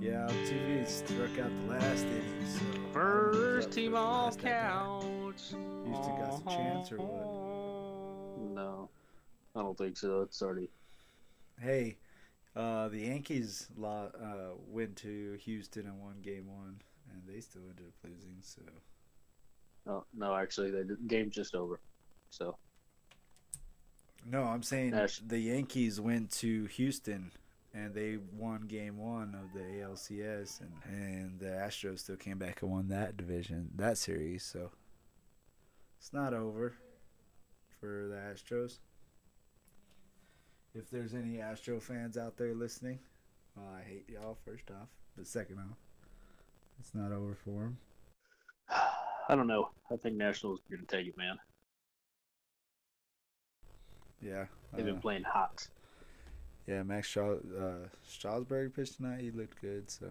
[0.00, 2.46] Yeah, TV struck out the last inning.
[2.46, 2.60] So
[2.92, 5.50] First team all counts.
[5.50, 8.54] Houston got some chance or what?
[8.54, 8.88] No,
[9.56, 10.22] I don't think so.
[10.22, 10.68] It's already.
[11.60, 11.96] Hey,
[12.54, 16.80] uh, the Yankees lo- uh, went to Houston and won Game One,
[17.12, 18.36] and they still ended up losing.
[18.42, 18.62] So
[19.86, 21.80] No, no, actually, the game's just over.
[22.30, 22.56] So
[24.26, 27.30] no, I'm saying Nash- the Yankees went to Houston
[27.74, 32.62] and they won Game One of the ALCS, and and the Astros still came back
[32.62, 34.44] and won that division, that series.
[34.44, 34.70] So
[35.98, 36.74] it's not over
[37.80, 38.78] for the Astros.
[40.74, 42.98] If there's any Astro fans out there listening,
[43.56, 45.76] well, I hate y'all first off, but second off,
[46.78, 47.78] it's not over for them.
[49.28, 49.70] I don't know.
[49.90, 51.38] I think Nationals are going to take it, man.
[54.20, 55.68] Yeah, They've been uh, playing hot.
[56.66, 56.82] Yeah.
[56.82, 59.20] Max Shaw, uh, Strasburg pitched tonight.
[59.20, 59.90] He looked good.
[59.90, 60.06] So,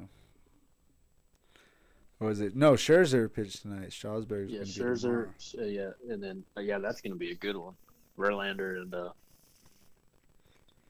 [2.20, 3.91] or was it no Scherzer pitched tonight?
[3.91, 5.29] Strasburg's Yeah, gonna Scherzer.
[5.59, 7.74] Uh, yeah, and then uh, yeah, that's going to be a good one.
[8.18, 9.09] Verlander and uh,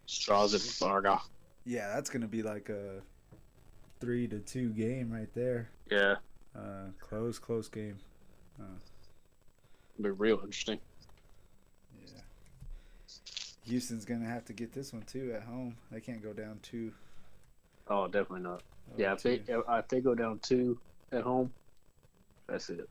[0.06, 1.06] Strasburg.
[1.66, 3.02] Yeah, that's gonna be like a
[4.02, 5.70] three to two game right there.
[5.90, 6.16] Yeah,
[6.54, 7.98] Uh, close, close game.
[10.02, 10.80] be real interesting.
[13.66, 15.76] Houston's gonna have to get this one too at home.
[15.92, 16.92] They can't go down two.
[17.88, 18.62] Oh, definitely not.
[18.92, 20.80] oh, Yeah, if they if they go down two
[21.12, 21.52] at home,
[22.48, 22.90] that's it.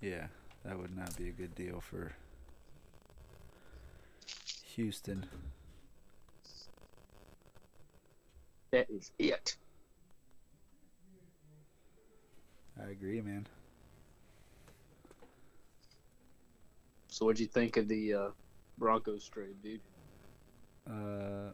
[0.00, 0.26] Yeah,
[0.64, 2.12] that would not be a good deal for
[4.74, 5.26] Houston.
[8.70, 9.56] That is it.
[12.80, 13.46] I agree, man.
[17.08, 18.28] So, what'd you think of the uh,
[18.78, 19.80] Broncos trade, dude?
[20.88, 21.52] Uh,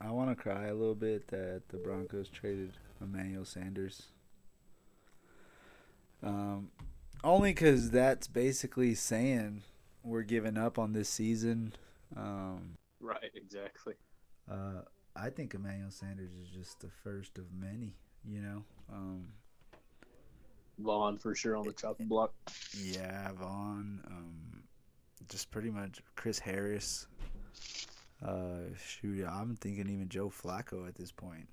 [0.00, 4.02] I want to cry a little bit that the Broncos traded Emmanuel Sanders.
[6.22, 6.70] Um,
[7.24, 9.62] only because that's basically saying
[10.02, 11.72] we're giving up on this season.
[12.16, 13.94] Um, Right, exactly.
[14.50, 14.82] uh,
[15.16, 17.94] I think Emmanuel Sanders is just the first of many.
[18.24, 19.26] You know, um,
[20.78, 22.32] Von for sure on the chopping block.
[22.76, 24.61] yeah, Von, um,
[25.32, 27.06] just pretty much Chris Harris.
[28.24, 31.48] Uh, shoot, I'm thinking even Joe Flacco at this point.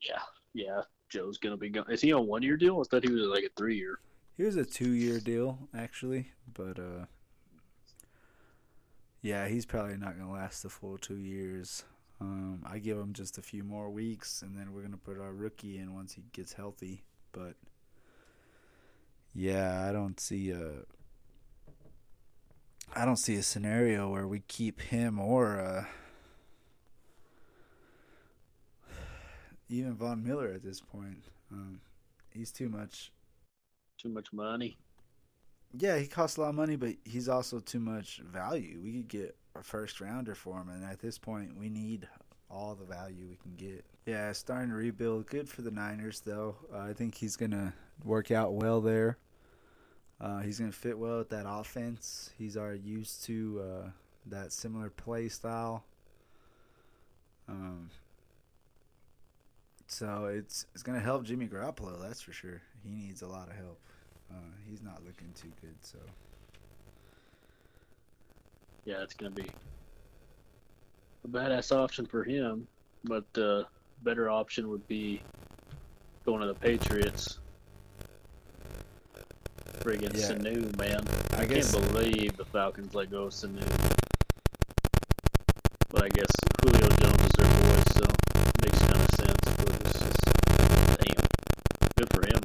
[0.00, 0.22] Yeah,
[0.54, 0.82] yeah.
[1.10, 1.90] Joe's gonna be going.
[1.90, 2.80] Is he on one year deal?
[2.80, 3.98] I thought he was like a three year.
[4.38, 7.04] He was a two-year deal actually, but uh,
[9.20, 11.84] yeah, he's probably not gonna last the full two years.
[12.20, 15.34] Um, I give him just a few more weeks, and then we're gonna put our
[15.34, 17.02] rookie in once he gets healthy.
[17.32, 17.56] But
[19.34, 20.84] yeah, I don't see a,
[22.94, 25.84] I don't see a scenario where we keep him or uh,
[29.68, 31.24] even Von Miller at this point.
[31.50, 31.80] Um,
[32.30, 33.12] he's too much
[33.98, 34.76] Too much money.
[35.74, 38.78] Yeah, he costs a lot of money, but he's also too much value.
[38.82, 42.06] We could get a first rounder for him, and at this point, we need
[42.50, 43.86] all the value we can get.
[44.04, 45.26] Yeah, starting to rebuild.
[45.28, 46.56] Good for the Niners, though.
[46.74, 47.72] Uh, I think he's gonna
[48.04, 49.16] work out well there.
[50.22, 52.30] Uh, he's gonna fit well with that offense.
[52.38, 53.90] He's already used to uh,
[54.26, 55.82] that similar play style.
[57.48, 57.90] Um,
[59.88, 62.00] so it's it's gonna help Jimmy Garoppolo.
[62.00, 62.62] That's for sure.
[62.84, 63.80] He needs a lot of help.
[64.30, 64.36] Uh,
[64.70, 65.74] he's not looking too good.
[65.80, 65.98] So
[68.84, 69.50] Yeah, it's gonna be
[71.24, 72.66] a badass option for him,
[73.04, 73.64] but uh,
[74.02, 75.20] better option would be
[76.24, 77.38] going to the Patriots.
[79.82, 80.28] Friggin' Yeah.
[80.30, 81.04] Sanu, man.
[81.36, 83.62] I I guess can't believe the Falcons let go of Sanu.
[85.90, 86.30] But I guess
[86.62, 89.42] Julio Jones is their boy, so it makes kind of sense.
[89.56, 90.20] But it's just,
[90.98, 91.26] damn.
[91.96, 92.40] Good for him,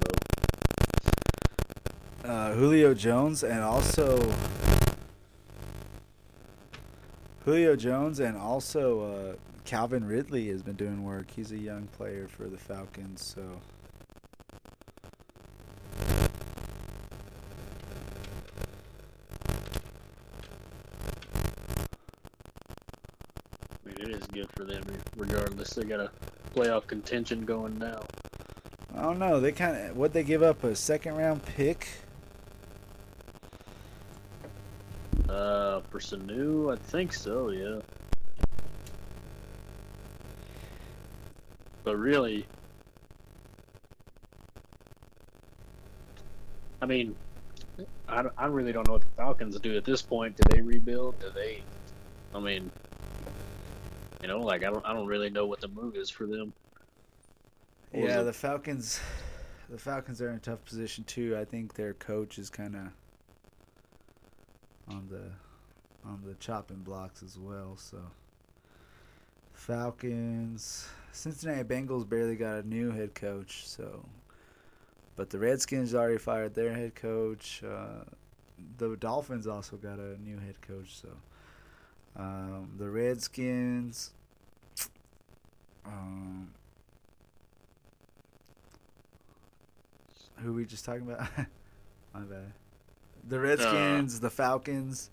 [2.23, 2.29] though.
[2.29, 4.33] uh, Julio Jones and also
[7.45, 11.31] Julio Jones and also uh, Calvin Ridley has been doing work.
[11.31, 13.61] He's a young player for the Falcons, so
[23.85, 24.83] I mean, it is good for them,
[25.75, 26.11] They got a
[26.55, 28.03] playoff contention going now.
[28.95, 29.39] I don't know.
[29.39, 31.87] They kind of what they give up a second round pick.
[35.29, 37.79] Uh, for Sanu, I think so, yeah.
[41.83, 42.45] But really,
[46.81, 47.15] I mean,
[48.07, 50.37] I, I really don't know what the Falcons do at this point.
[50.37, 51.19] Do they rebuild?
[51.19, 51.61] Do they?
[52.33, 52.71] I mean,
[54.27, 56.53] you know, like I don't I don't really know what the move is for them.
[57.91, 58.99] What Yeah, the Falcons.
[59.69, 61.37] The Falcons are in a tough position too.
[61.37, 62.81] I think their coach is kind of
[64.93, 65.31] on the
[66.05, 67.77] on the chopping blocks as well.
[67.77, 67.99] So
[69.53, 73.67] Falcons, Cincinnati Bengals barely got a new head coach.
[73.67, 74.05] So,
[75.15, 77.61] but the Redskins already fired their head coach.
[77.63, 78.03] Uh,
[78.77, 80.99] the Dolphins also got a new head coach.
[81.01, 81.09] So
[82.17, 84.11] um, the Redskins.
[85.87, 86.49] Um,
[90.37, 91.27] who we just talking about?
[92.13, 92.53] My bad.
[93.27, 95.09] The Redskins, the Falcons.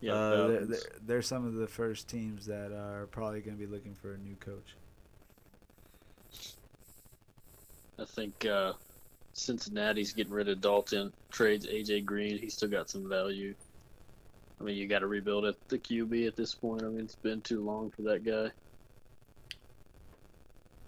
[0.00, 0.68] Yeah, uh, they're, Falcons.
[0.68, 4.14] they're, they're some of the first teams that are probably going to be looking for
[4.14, 4.76] a new coach.
[7.98, 8.72] I think uh,
[9.32, 12.38] Cincinnati's getting rid of Dalton, trades AJ Green.
[12.38, 13.54] He's still got some value.
[14.60, 16.82] I mean, you got to rebuild at the QB at this point.
[16.82, 18.50] I mean, it's been too long for that guy.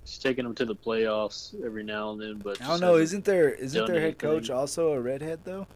[0.05, 2.97] He's taking them to the playoffs every now and then, but I don't know.
[2.97, 4.57] Isn't their isn't their head coach anything.
[4.57, 5.67] also a redhead though?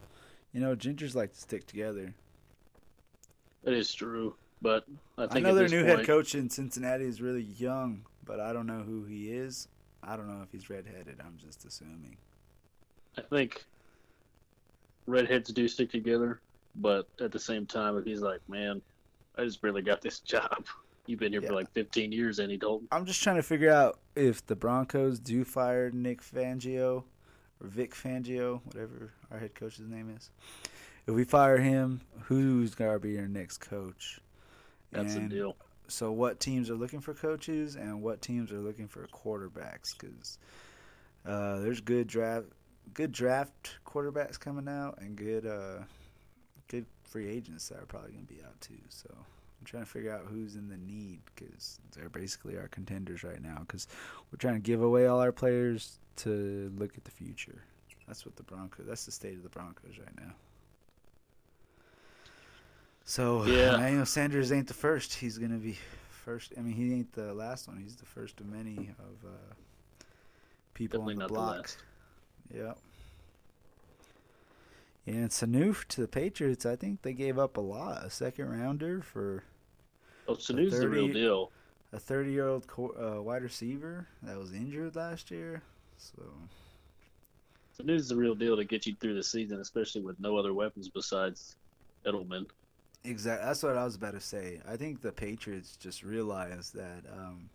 [0.52, 2.14] You know, gingers like to stick together.
[3.64, 4.84] That is true, but
[5.16, 8.38] I I, think know their new point, head coach in Cincinnati is really young, but
[8.38, 9.68] I don't know who he is.
[10.02, 11.20] I don't know if he's redheaded.
[11.20, 12.16] I'm just assuming.
[13.16, 13.64] I think
[15.06, 16.40] redheads do stick together,
[16.76, 18.80] but at the same time, if he's like, man,
[19.36, 20.66] I just barely got this job.
[21.08, 21.48] You've been here Yeah.
[21.48, 22.86] for like 15 years, Andy Dalton.
[22.92, 27.04] I'm just trying to figure out if the Broncos do fire Nick Fangio
[27.60, 30.30] or Vic Fangio, whatever our head coach's name is.
[31.06, 34.20] If we fire him, who's gonna be our next coach?
[34.90, 35.56] That's And the deal.
[35.88, 39.84] So, what teams are looking for coaches and what teams are looking for quarterbacks?
[39.98, 40.38] Because
[41.24, 42.48] uh, there's good draft,
[42.92, 45.84] good draft quarterbacks coming out, and good, uh,
[46.68, 48.78] good free agents that are probably gonna be out too.
[48.90, 49.08] So.
[49.60, 53.42] I'm trying to figure out who's in the need because they're basically our contenders right
[53.42, 53.58] now.
[53.60, 53.88] Because
[54.30, 57.62] we're trying to give away all our players to look at the future.
[58.06, 58.86] That's what the Broncos.
[58.86, 60.32] That's the state of the Broncos right now.
[63.04, 63.74] So Yeah.
[63.74, 65.14] Emmanuel Sanders ain't the first.
[65.14, 65.78] He's gonna be
[66.10, 66.52] first.
[66.56, 67.78] I mean, he ain't the last one.
[67.78, 70.04] He's the first of many of uh,
[70.74, 71.52] people Definitely on the not block.
[71.54, 71.76] the last.
[72.54, 72.64] Yep.
[72.66, 72.72] Yeah,
[75.08, 76.66] and Sanu to the Patriots.
[76.66, 78.04] I think they gave up a lot.
[78.04, 79.44] A second rounder for
[80.26, 81.50] Oh, Sanu's the real deal.
[81.92, 85.62] a 30 year old uh, wide receiver that was injured last year.
[85.96, 86.22] So
[87.78, 90.88] Sanu's the real deal to get you through the season, especially with no other weapons
[90.88, 91.56] besides
[92.04, 92.46] Edelman.
[93.04, 94.60] exactly, that's what I was about to say.
[94.68, 97.48] I think the Patriots just realized that um,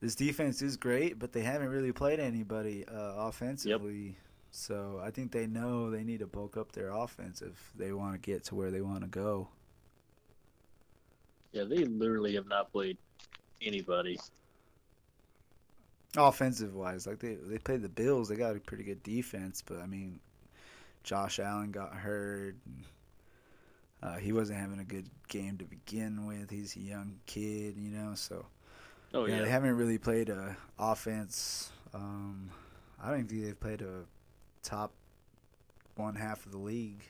[0.00, 4.16] this defense is great, but they haven't really played anybody uh, offensively.
[4.56, 8.14] So I think they know they need to bulk up their offense if they want
[8.14, 9.48] to get to where they want to go.
[11.52, 12.96] Yeah, they literally have not played
[13.60, 14.16] anybody.
[16.16, 19.80] Offensive wise, like they they played the Bills, they got a pretty good defense, but
[19.80, 20.20] I mean,
[21.02, 22.54] Josh Allen got hurt.
[22.64, 22.84] And,
[24.04, 26.48] uh, he wasn't having a good game to begin with.
[26.48, 28.14] He's a young kid, you know.
[28.14, 28.46] So
[29.12, 31.72] Oh yeah, yeah, they haven't really played a offense.
[31.92, 32.50] Um,
[33.02, 34.04] I don't think they've played a
[34.64, 34.92] top
[35.96, 37.04] one half of the league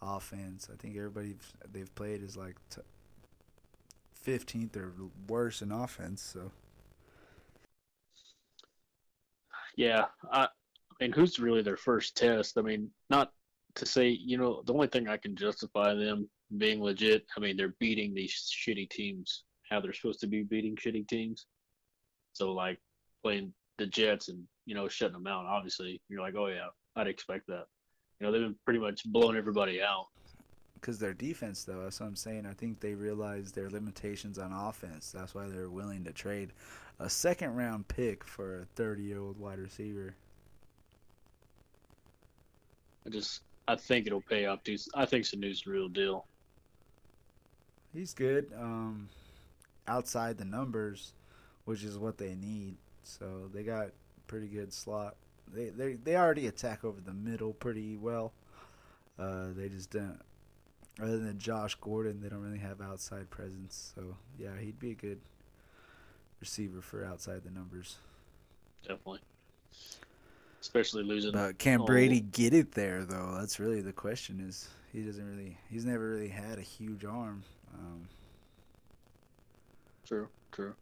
[0.00, 0.68] offense.
[0.72, 1.34] I think everybody
[1.72, 2.56] they've played is like
[4.14, 4.92] fifteenth or
[5.28, 6.22] worse in offense.
[6.22, 6.52] So.
[9.76, 10.06] yeah.
[10.30, 10.48] I, I
[11.04, 12.56] mean, who's really their first test?
[12.58, 13.32] I mean, not
[13.74, 16.28] to say you know the only thing I can justify them
[16.58, 17.26] being legit.
[17.36, 21.46] I mean, they're beating these shitty teams how they're supposed to be beating shitty teams.
[22.32, 22.78] So like
[23.22, 25.46] playing the Jets and you know shutting them out.
[25.46, 27.66] Obviously, you're like, oh yeah, I'd expect that.
[28.20, 30.06] You know, they've been pretty much blowing everybody out.
[30.74, 34.52] because their defense though that's what i'm saying i think they realize their limitations on
[34.52, 36.52] offense that's why they're willing to trade
[37.00, 40.14] a second round pick for a 30 year old wide receiver
[43.06, 44.62] I just I think it'll pay off.
[44.64, 44.80] Dude.
[44.94, 46.26] I think Sanu's the real deal.
[47.92, 49.08] he's good um
[49.88, 51.12] outside the numbers
[51.64, 53.88] which is what they need so they got
[54.26, 55.16] pretty good slot
[55.52, 58.32] they they, they already attack over the middle pretty well
[59.18, 60.18] uh they just don't
[61.00, 64.94] other than josh gordon they don't really have outside presence so yeah he'd be a
[64.94, 65.20] good
[66.40, 67.96] receiver for outside the numbers
[68.82, 69.20] Definitely.
[70.60, 71.32] Especially losing.
[71.32, 71.86] But can Oh.
[71.86, 73.34] Brady get it there though?
[73.38, 74.38] That's really the question.
[74.40, 77.42] Is he doesn't really he's never really had a huge arm.
[77.74, 78.08] Um,
[80.06, 80.28] True.
[80.52, 80.74] True.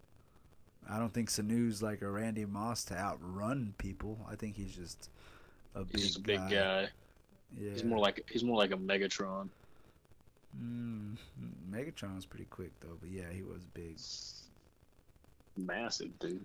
[0.88, 4.18] I don't think Sanu's like a Randy Moss to outrun people.
[4.30, 5.10] I think he's just
[5.74, 6.50] a big just a big guy.
[6.50, 6.88] guy.
[7.58, 9.48] Yeah, He's more like he's more like a Megatron.
[10.60, 11.16] mm,
[11.70, 12.96] Megatron's pretty quick though.
[13.00, 13.96] But yeah, he was big.
[15.56, 16.44] massive, dude.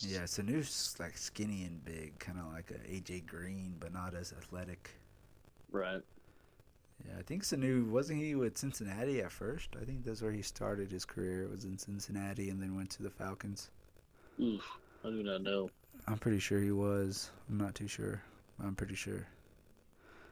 [0.00, 4.32] Yeah, Sanu's like skinny and big, kind of like a AJ Green, but not as
[4.32, 4.90] athletic.
[5.70, 6.02] Right.
[7.06, 9.70] Yeah, I think Sanu wasn't he with Cincinnati at first.
[9.80, 11.42] I think that's where he started his career.
[11.44, 13.70] It was in Cincinnati and then went to the Falcons.
[14.40, 15.70] Oof, I do not know.
[16.06, 17.30] I'm pretty sure he was.
[17.48, 18.22] I'm not too sure.
[18.62, 19.26] I'm pretty sure.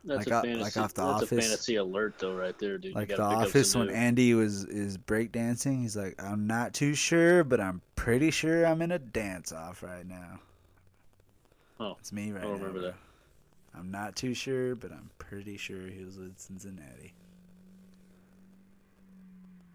[0.04, 0.60] That's Like a fantasy.
[0.60, 1.32] like off The that's Office.
[1.32, 2.94] a fantasy alert, though, right there, dude.
[2.94, 6.46] Like you the gotta pick up office when Andy was is breakdancing, he's like, I'm
[6.46, 10.40] not too sure, but I'm pretty sure I'm in a dance off right now.
[11.80, 12.58] Oh, it's me right I don't now.
[12.58, 12.94] remember that.
[13.74, 17.14] I'm not too sure, but I'm pretty sure he was with Cincinnati.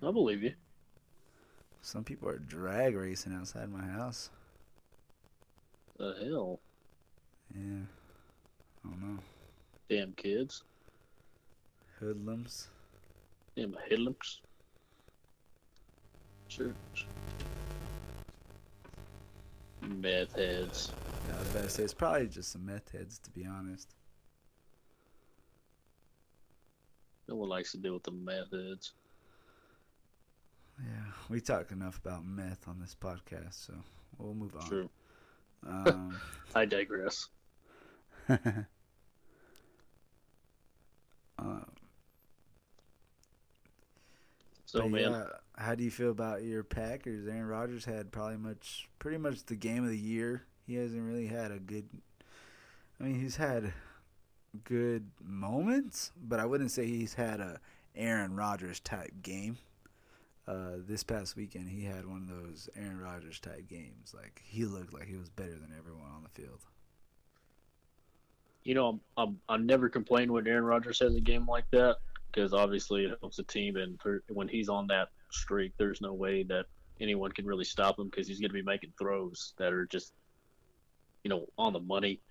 [0.04, 0.54] I believe you.
[1.82, 4.30] Some people are drag racing outside my house.
[5.98, 6.60] The hell,
[7.56, 7.84] Yeah.
[8.84, 9.20] I don't know.
[9.90, 10.64] damn kids,
[12.00, 12.68] Hoodlums.
[13.56, 14.42] damn hoodlums.
[16.50, 16.74] Sure.
[19.88, 20.92] Meth heads.
[21.28, 23.94] Yeah, I was about to say it's probably just some meth heads, to be honest.
[27.28, 28.94] No one likes to deal with the meth heads.
[30.80, 33.74] Yeah, we talk enough about meth on this podcast, so
[34.18, 34.68] we'll move on.
[34.68, 34.90] True.
[35.68, 36.16] Um,
[36.56, 37.28] I digress.
[38.30, 38.66] um,
[44.68, 45.24] So man, yeah,
[45.58, 47.28] how do you feel about your Packers?
[47.28, 50.44] Aaron Rodgers had probably much, pretty much the game of the year.
[50.68, 51.88] He hasn't really had a good.
[53.00, 53.74] I mean, he's had
[54.64, 57.60] good moments, but I wouldn't say he's had a
[57.96, 59.58] Aaron Rodgers type game.
[60.48, 64.14] Uh, this past weekend, he had one of those Aaron Rodgers type games.
[64.16, 66.60] Like he looked like he was better than everyone on the field.
[68.64, 71.98] you know, I'm, I'm I never complain when Aaron Rodgers has a game like that
[72.32, 76.14] because obviously it helps the team, and for, when he's on that streak, there's no
[76.14, 76.66] way that
[77.00, 80.14] anyone can really stop him because he's going to be making throws that are just,
[81.24, 82.22] you know, on the money,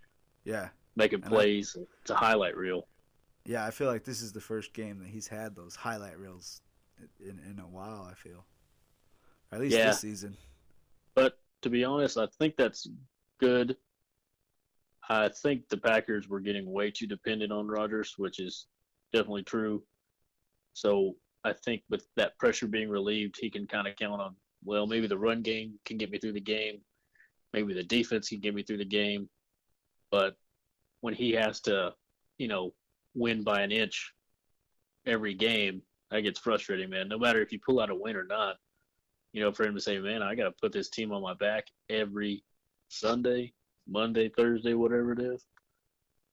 [0.45, 1.77] Yeah, making And I- plays.
[2.01, 2.89] it's a highlight reel.
[3.45, 3.65] yeah.
[3.67, 6.63] I feel like this is the first game that he's had those highlight reels
[7.21, 8.03] in in a while.
[8.11, 8.47] I feel,
[9.51, 9.87] or at least Yeah.
[9.89, 10.37] this season.
[11.15, 12.89] But to be honest, I think that's
[13.39, 13.77] good.
[15.09, 18.67] I think the Packers were getting way too dependent on Rodgers, which is
[19.13, 19.85] definitely true.
[20.73, 24.35] So I think with that pressure being relieved, he can kind of count on,
[24.65, 26.81] well, maybe the run game can get me through the game.
[27.53, 29.29] Maybe the defense can get me through the game.
[30.11, 30.37] But
[31.01, 31.93] when he has to,
[32.39, 32.73] you know,
[33.15, 34.13] win by an inch
[35.07, 37.09] every game, that gets frustrating, man.
[37.09, 38.57] No matter if you pull out a win or not
[39.35, 41.35] you know, for him to say, man, I got to put this team on my
[41.35, 42.45] back every
[42.89, 43.53] Sunday,
[43.87, 45.45] Monday, Thursday, whatever it is.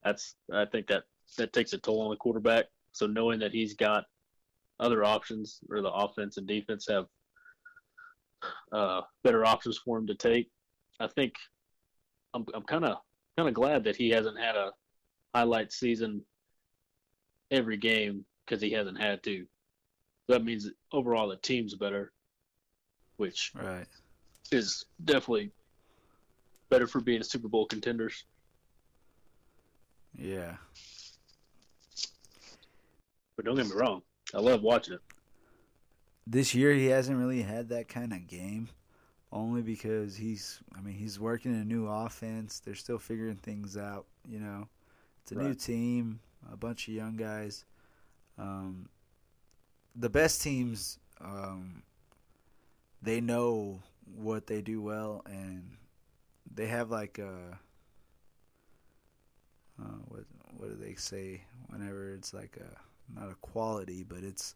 [0.03, 1.03] That's, I think that
[1.37, 2.65] that takes a toll on the quarterback.
[2.91, 4.05] So knowing that he's got
[4.81, 7.05] other options, or the offense and defense have
[8.73, 10.49] uh, better options for him to take,
[10.99, 11.33] I think
[12.33, 12.97] I'm I'm kind of
[13.37, 14.71] kind of glad that he hasn't had a
[15.33, 16.21] highlight season
[17.51, 19.45] every game because he hasn't had to.
[20.27, 22.11] That means overall the team's better
[23.17, 23.85] which Right.
[24.51, 25.51] is definitely
[26.69, 28.25] better for being Super Bowl contenders.
[30.17, 30.55] Yeah.
[33.35, 34.01] But don't get me wrong,
[34.33, 35.01] I love watching it.
[36.25, 38.69] This year he hasn't really had that kind of game,
[39.31, 40.59] only because he's.
[40.77, 42.59] I mean, he's working a new offense.
[42.59, 44.05] They're still figuring things out.
[44.29, 44.67] You know,
[45.23, 46.19] it's a new team,
[46.51, 47.65] a bunch of young guys.
[48.37, 48.87] Um,
[49.95, 51.83] the best teams, um,
[53.01, 53.81] they know
[54.15, 55.77] what they do well, and
[56.53, 57.59] they have like a.
[59.81, 60.23] Uh, what
[60.57, 64.55] what do they say whenever it's like a not a quality, but it's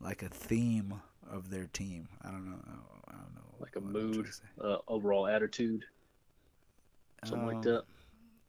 [0.00, 2.08] like a theme of their team.
[2.22, 2.60] I don't know.
[3.08, 3.42] I don't know.
[3.60, 4.26] Like a what I'm trying mood.
[4.60, 5.84] Uh, overall attitude,
[7.24, 7.84] something like Um, that.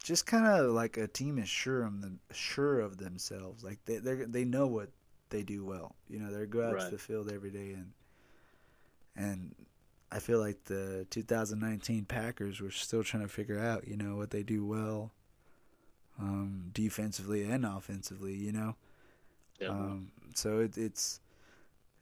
[0.04, 3.64] Just kind of like a team is sure of them, sure of themselves.
[3.64, 4.90] Like they they they know what
[5.30, 5.96] they do well.
[6.10, 6.90] You know, they go out Right.
[6.90, 7.94] to the field every day and
[9.16, 9.56] and
[10.12, 14.30] I feel like the 2019 Packers were still trying to figure out, you know, what
[14.32, 15.12] they do well,
[16.20, 18.36] um, defensively and offensively.
[18.36, 18.76] You know,
[19.64, 21.20] Yeah, Um, so it, it's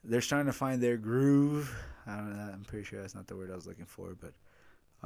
[0.03, 1.73] they're trying to find their groove.
[2.07, 2.51] I don't know.
[2.53, 4.33] I'm pretty sure that's not the word I was looking for, but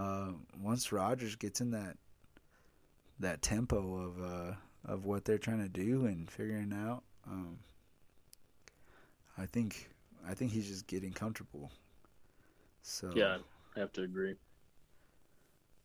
[0.02, 0.32] uh,
[0.62, 1.98] once Rodgers gets in that
[3.20, 4.54] that tempo of uh,
[4.86, 7.60] of what they're trying to do and figuring out, um,
[9.38, 9.90] I think
[10.28, 11.72] I think he's just getting comfortable.
[12.82, 13.38] So yeah,
[13.76, 14.36] I have to agree.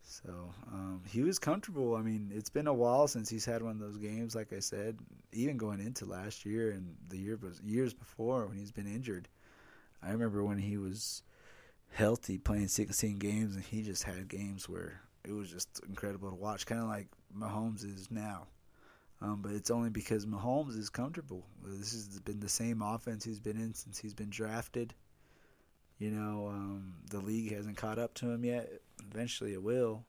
[0.03, 1.95] So um, he was comfortable.
[1.95, 4.35] I mean, it's been a while since he's had one of those games.
[4.35, 4.99] Like I said,
[5.33, 9.29] even going into last year and the year years before when he's been injured.
[10.03, 11.23] I remember when he was
[11.93, 16.37] healthy playing 16 games, and he just had games where it was just incredible to
[16.37, 18.47] watch, kind of like Mahomes is now.
[19.23, 21.45] Um, but it's only because Mahomes is comfortable.
[21.63, 24.95] This has been the same offense he's been in since he's been drafted.
[26.01, 28.71] You know, um, the league hasn't caught up to him yet.
[29.13, 30.03] Eventually, it will.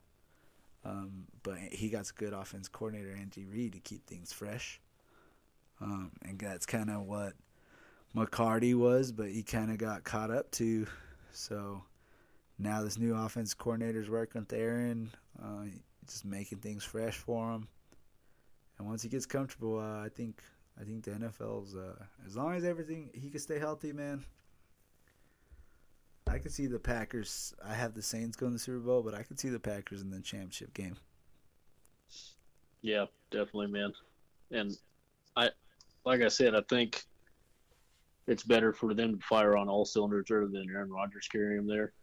[0.85, 4.79] Um, but he got a good offense coordinator, Andy Reid, to keep things fresh.
[5.81, 7.33] Um, and that's kind of what
[8.13, 10.87] McCarthy was, but he kind of got caught up to.
[11.33, 11.83] So
[12.57, 15.11] now this new offense coordinator is working with Aaron,
[15.43, 15.65] uh,
[16.07, 17.67] just making things fresh for him.
[18.77, 20.41] And once he gets comfortable, uh, I think
[20.79, 24.23] I think the NFL's uh, as long as everything he can stay healthy, man.
[26.31, 27.53] I could see the Packers.
[27.65, 30.01] I have the Saints going to the Super Bowl, but I could see the Packers
[30.01, 30.95] in the championship game.
[32.81, 33.93] Yeah, definitely, man.
[34.51, 34.77] And
[35.35, 35.49] I,
[36.05, 37.03] like I said, I think
[38.27, 41.67] it's better for them to fire on all cylinders rather than Aaron Rodgers carrying them
[41.67, 41.93] there.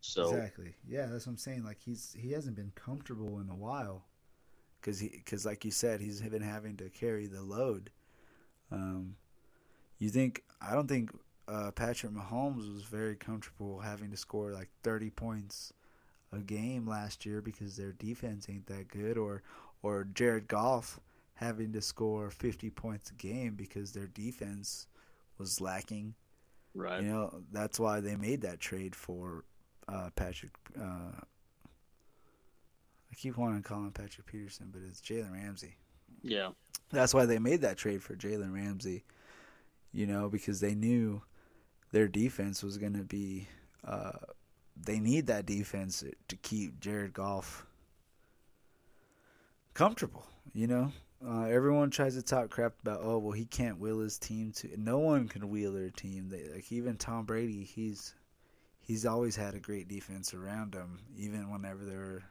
[0.00, 1.64] So exactly, yeah, that's what I'm saying.
[1.64, 4.04] Like he's he hasn't been comfortable in a while,
[4.80, 7.90] because he because like you said, he's been having to carry the load.
[8.70, 9.16] Um,
[9.98, 11.10] you think I don't think
[11.48, 15.72] uh, Patrick Mahomes was very comfortable having to score like 30 points
[16.32, 19.42] a game last year because their defense ain't that good, or
[19.82, 21.00] or Jared Goff
[21.34, 24.88] having to score 50 points a game because their defense
[25.38, 26.14] was lacking.
[26.74, 27.02] Right.
[27.02, 29.44] You know that's why they made that trade for
[29.88, 30.52] uh, Patrick.
[30.78, 31.12] Uh,
[33.10, 35.76] I keep wanting to call him Patrick Peterson, but it's Jalen Ramsey.
[36.22, 36.50] Yeah.
[36.90, 39.04] That's why they made that trade for Jalen Ramsey.
[39.92, 41.22] You know, because they knew
[41.92, 43.48] their defense was going to be.
[43.86, 44.12] Uh,
[44.80, 47.66] they need that defense to keep Jared Goff
[49.74, 50.26] comfortable.
[50.54, 50.92] You know,
[51.26, 54.68] uh, everyone tries to talk crap about, oh well, he can't will his team to.
[54.76, 56.28] No one can wheel their team.
[56.28, 58.14] They, like even Tom Brady, he's
[58.80, 61.00] he's always had a great defense around him.
[61.16, 62.22] Even whenever there were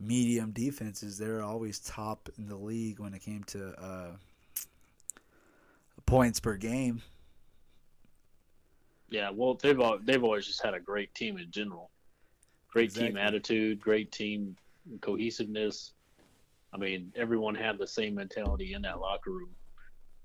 [0.00, 4.10] medium defenses, they're always top in the league when it came to uh,
[6.06, 7.02] points per game.
[9.10, 11.90] Yeah, well, they've they've always just had a great team in general.
[12.70, 13.08] Great exactly.
[13.08, 14.56] team attitude, great team
[15.00, 15.92] cohesiveness.
[16.72, 19.50] I mean, everyone had the same mentality in that locker room,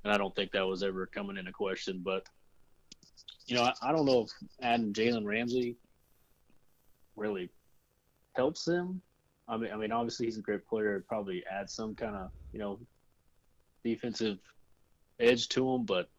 [0.03, 2.01] and I don't think that was ever coming into question.
[2.03, 2.27] But
[3.47, 5.77] you know, I, I don't know if adding Jalen Ramsey
[7.15, 7.49] really
[8.35, 9.01] helps them.
[9.47, 10.97] I mean, I mean, obviously he's a great player.
[10.97, 12.79] It probably adds some kind of you know
[13.83, 14.39] defensive
[15.19, 16.09] edge to him, but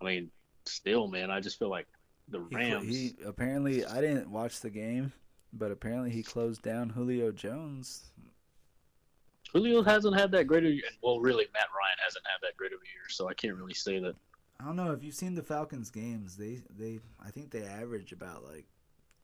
[0.00, 0.30] I mean,
[0.66, 1.86] still, man, I just feel like
[2.28, 2.88] the Rams.
[2.88, 5.12] He, he apparently I didn't watch the game,
[5.52, 8.10] but apparently he closed down Julio Jones.
[9.52, 10.84] Julio hasn't had that great of a year.
[11.02, 13.74] Well, really, Matt Ryan hasn't had that great of a year, so I can't really
[13.74, 14.14] say that.
[14.58, 16.36] I don't know if you've seen the Falcons games.
[16.36, 18.66] They they I think they average about like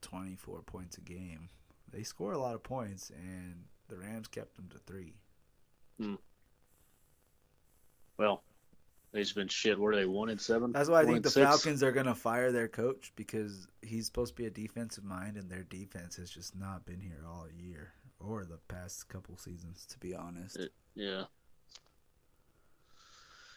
[0.02, 1.48] twenty four points a game.
[1.90, 5.14] They score a lot of points, and the Rams kept them to three.
[5.98, 6.16] Hmm.
[8.18, 8.42] Well,
[9.12, 9.78] They've been shit.
[9.78, 10.04] What are they?
[10.04, 10.72] One and seven.
[10.72, 11.46] That's why I think the six?
[11.46, 15.50] Falcons are gonna fire their coach because he's supposed to be a defensive mind, and
[15.50, 19.86] their defense has just not been here all year or the past couple seasons.
[19.86, 20.56] To be honest.
[20.56, 21.24] It, yeah.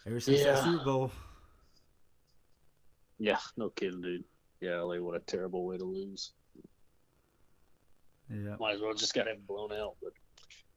[0.07, 0.53] Ever since yeah.
[0.53, 1.11] that Super Bowl.
[3.19, 4.23] Yeah, no kidding, dude.
[4.61, 6.31] Yeah, like what a terrible way to lose.
[8.29, 8.55] Yeah.
[8.59, 10.13] Might as well just got him blown out, but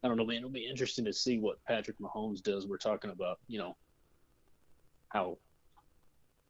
[0.02, 0.38] I don't know, man.
[0.38, 2.66] It'll be interesting to see what Patrick Mahomes does.
[2.66, 3.76] We're talking about, you know,
[5.14, 5.38] how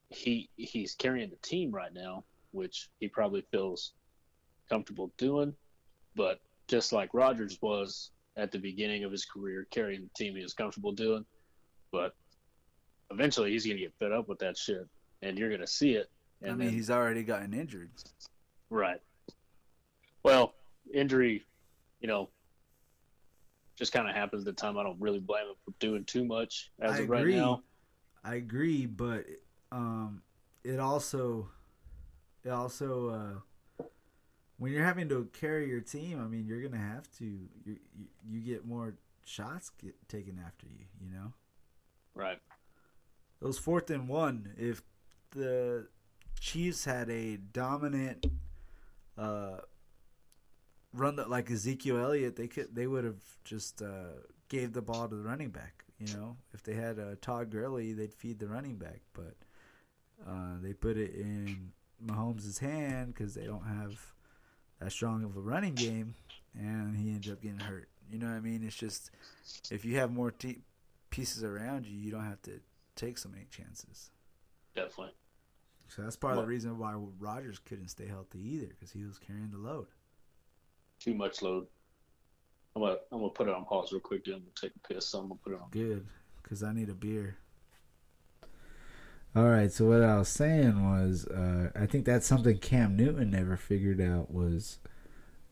[0.09, 3.93] he he's carrying the team right now, which he probably feels
[4.69, 5.55] comfortable doing.
[6.17, 10.43] But just like Rodgers was at the beginning of his career, carrying the team he
[10.43, 11.25] was comfortable doing.
[11.93, 12.15] But
[13.11, 14.89] eventually, he's gonna get fed up with that shit,
[15.23, 16.11] and you're gonna see it.
[16.43, 17.91] I mean, then, he's already gotten injured.
[18.71, 19.01] Right.
[20.23, 20.55] Well,
[20.93, 21.45] injury,
[22.01, 22.31] you know,
[23.77, 24.79] just kind of happens at the time.
[24.79, 27.35] I don't really blame him for doing too much as I of agree.
[27.35, 27.63] right now.
[28.25, 29.27] I agree, but
[29.71, 30.23] um,
[30.65, 31.49] it also
[32.43, 33.43] it also
[33.81, 33.85] uh,
[34.59, 37.77] when you're having to carry your team, I mean, you're gonna have to you
[38.27, 40.87] you get more shots get taken after you.
[41.05, 41.33] You know,
[42.15, 42.39] right?
[43.41, 44.55] Those fourth and one.
[44.57, 44.83] If
[45.31, 45.89] the
[46.41, 48.27] Chiefs had a dominant
[49.19, 49.59] uh,
[50.93, 55.09] run that like Ezekiel Elliott, they could they would have just uh, gave the ball
[55.09, 55.84] to the running back.
[55.99, 59.35] You know, if they had a Todd Gurley, they'd feed the running back, but
[60.29, 61.73] uh, they put it in
[62.05, 64.13] Mahomes' hand because they don't have
[64.81, 66.15] that strong of a running game,
[66.55, 67.89] and he ended up getting hurt.
[68.11, 68.65] You know what I mean?
[68.65, 69.11] It's just
[69.71, 70.63] if you have more te-
[71.11, 72.61] pieces around you, you don't have to
[72.97, 74.11] take so many chances.
[74.75, 75.15] Definitely.
[75.89, 79.19] So that's part of the reason why Rodgers couldn't stay healthy either, because he was
[79.19, 79.87] carrying the load.
[80.99, 81.67] Too much load.
[82.77, 84.25] I'm gonna I'm gonna put it on pause real quick.
[84.25, 85.07] Then I'm gonna take a piss.
[85.07, 85.69] So I'm gonna put it on.
[85.71, 86.07] Good,
[86.43, 87.37] because I need a beer.
[89.37, 93.31] All right, so what I was saying was, uh, I think that's something Cam Newton
[93.31, 94.79] never figured out was,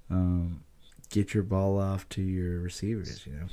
[0.09, 0.63] um,
[1.11, 3.27] get your ball off to your receivers.
[3.27, 3.47] You know,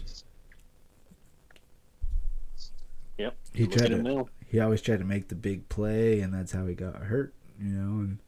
[3.17, 3.37] Yep.
[3.53, 6.75] He tried to- he always tried to make the big play, and that's how he
[6.75, 7.33] got hurt.
[7.59, 8.19] You know, and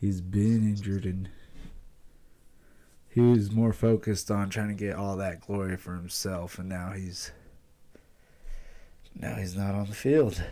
[0.00, 1.28] he's been injured, and
[3.08, 6.92] he was more focused on trying to get all that glory for himself, and now
[6.92, 7.32] he's
[9.14, 10.42] now he's not on the field.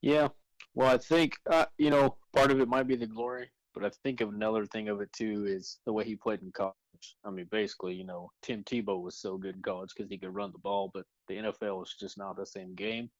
[0.00, 0.28] Yeah.
[0.74, 3.90] Well, I think uh, you know part of it might be the glory, but I
[4.02, 6.74] think another thing of it too is the way he played in college.
[7.24, 10.34] I mean, basically, you know, Tim Tebow was so good in college because he could
[10.34, 13.10] run the ball, but the NFL is just not the same game.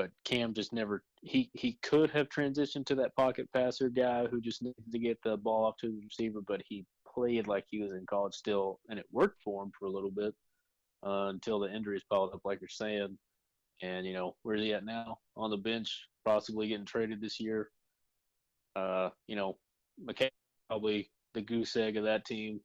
[0.00, 4.40] But Cam just never he he could have transitioned to that pocket passer guy who
[4.40, 7.82] just needed to get the ball off to the receiver, but he played like he
[7.82, 10.32] was in college still, and it worked for him for a little bit
[11.06, 13.18] uh, until the injuries piled up, like you're saying.
[13.82, 15.18] And you know, where's he at now?
[15.36, 17.68] On the bench, possibly getting traded this year.
[18.76, 19.58] Uh, you know,
[20.02, 20.30] McCaffrey
[20.70, 22.58] probably the goose egg of that team,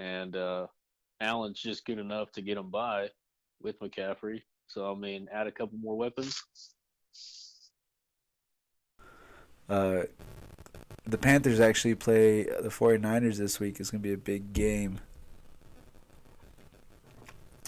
[0.00, 0.66] and uh,
[1.20, 3.08] Allen's just good enough to get him by
[3.62, 4.42] with McCaffrey.
[4.72, 6.44] So I mean, add a couple more weapons.
[9.68, 10.02] Uh,
[11.04, 13.80] the Panthers actually play the 49ers this week.
[13.80, 15.00] It's going to be a big game.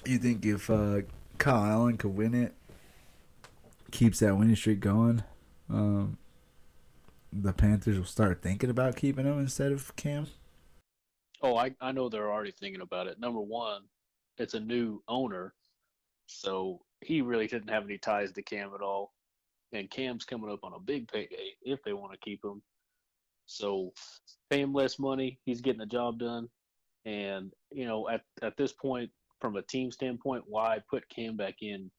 [0.05, 1.01] You think if uh,
[1.39, 2.55] Kyle Allen could win it,
[3.91, 5.25] keeps that winning streak going,
[5.69, 6.19] um,
[7.33, 10.29] the Panthers will start thinking about keeping him instead of Cam?
[11.43, 13.19] Oh, I I know they're already thinking about it.
[13.19, 13.83] Number one,
[14.39, 15.53] it's a new owner,
[16.27, 19.13] so he really didn't have any ties to Cam at all.
[19.73, 22.63] And Cam's coming up on a big payday if they want to keep him.
[23.47, 23.93] So
[24.51, 25.39] pay him less money.
[25.45, 26.49] He's getting the job done.
[27.05, 29.11] And, you know, at, at this point,
[29.41, 31.91] from a team standpoint, why put Cam back in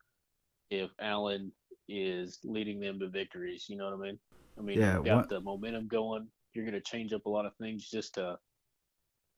[0.70, 1.52] if Allen
[1.90, 3.66] is leading them to victories?
[3.68, 4.20] You know what I mean?
[4.58, 6.28] I mean, Yeah, you've got what- the momentum going.
[6.54, 8.38] You're going to change up a lot of things just to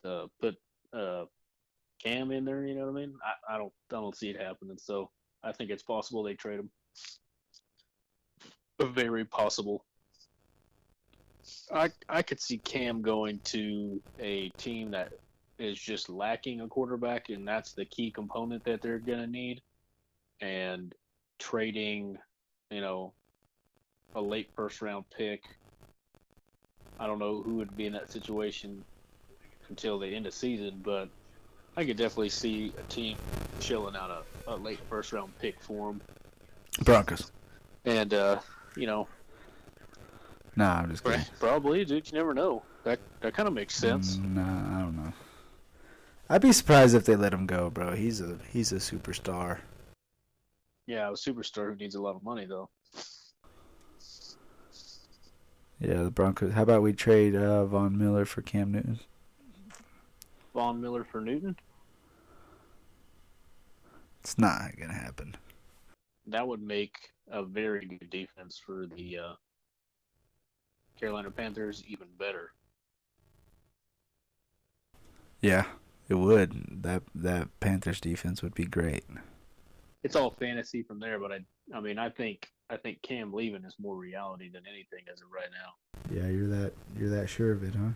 [0.04, 0.56] to put
[0.93, 1.23] uh,
[2.04, 2.65] Cam in there.
[2.67, 3.15] You know what I mean?
[3.49, 4.78] I, I don't I don't see it happening.
[4.78, 5.10] So
[5.45, 6.69] I think it's possible they trade him.
[8.81, 9.86] Very possible.
[11.73, 15.13] I I could see Cam going to a team that
[15.60, 19.62] is just lacking a quarterback, and that's the key component that they're gonna need.
[20.41, 20.93] And
[21.39, 22.17] trading,
[22.71, 23.13] you know,
[24.15, 25.43] a late first round pick.
[26.99, 28.84] I don't know who would be in that situation
[29.69, 31.10] until the end of season, but
[31.77, 33.17] I could definitely see a team
[33.60, 36.01] chilling out a, a late first round pick for him.
[36.84, 37.31] Broncos.
[37.86, 38.39] And, uh,
[38.75, 39.08] you know,
[40.58, 41.25] Nah, I'm just kidding.
[41.39, 42.63] probably, dude, you never know.
[42.86, 44.17] That that kind of makes sense.
[44.17, 45.13] Mm, Nah, I don't know.
[46.29, 47.93] I'd be surprised if they let him go, bro.
[47.93, 49.60] He's a he's a superstar.
[50.88, 52.69] Yeah, a superstar who needs a lot of money, though.
[55.79, 56.53] Yeah, the Broncos.
[56.53, 58.99] How about we trade uh, Von Miller for Cam Newton?
[60.53, 61.58] Von Miller for Newton?
[64.25, 65.35] It's not gonna happen.
[66.25, 66.95] That would make
[67.29, 69.33] a very good defense for the uh,
[70.99, 72.51] Carolina Panthers even better.
[75.41, 75.65] Yeah,
[76.09, 76.81] it would.
[76.81, 79.03] That that Panthers defense would be great.
[80.03, 81.39] It's all fantasy from there, but I,
[81.71, 85.27] I mean, I think I think Cam leaving is more reality than anything as of
[85.31, 86.19] right now.
[86.19, 87.91] Yeah, you're that you're that sure of it, huh?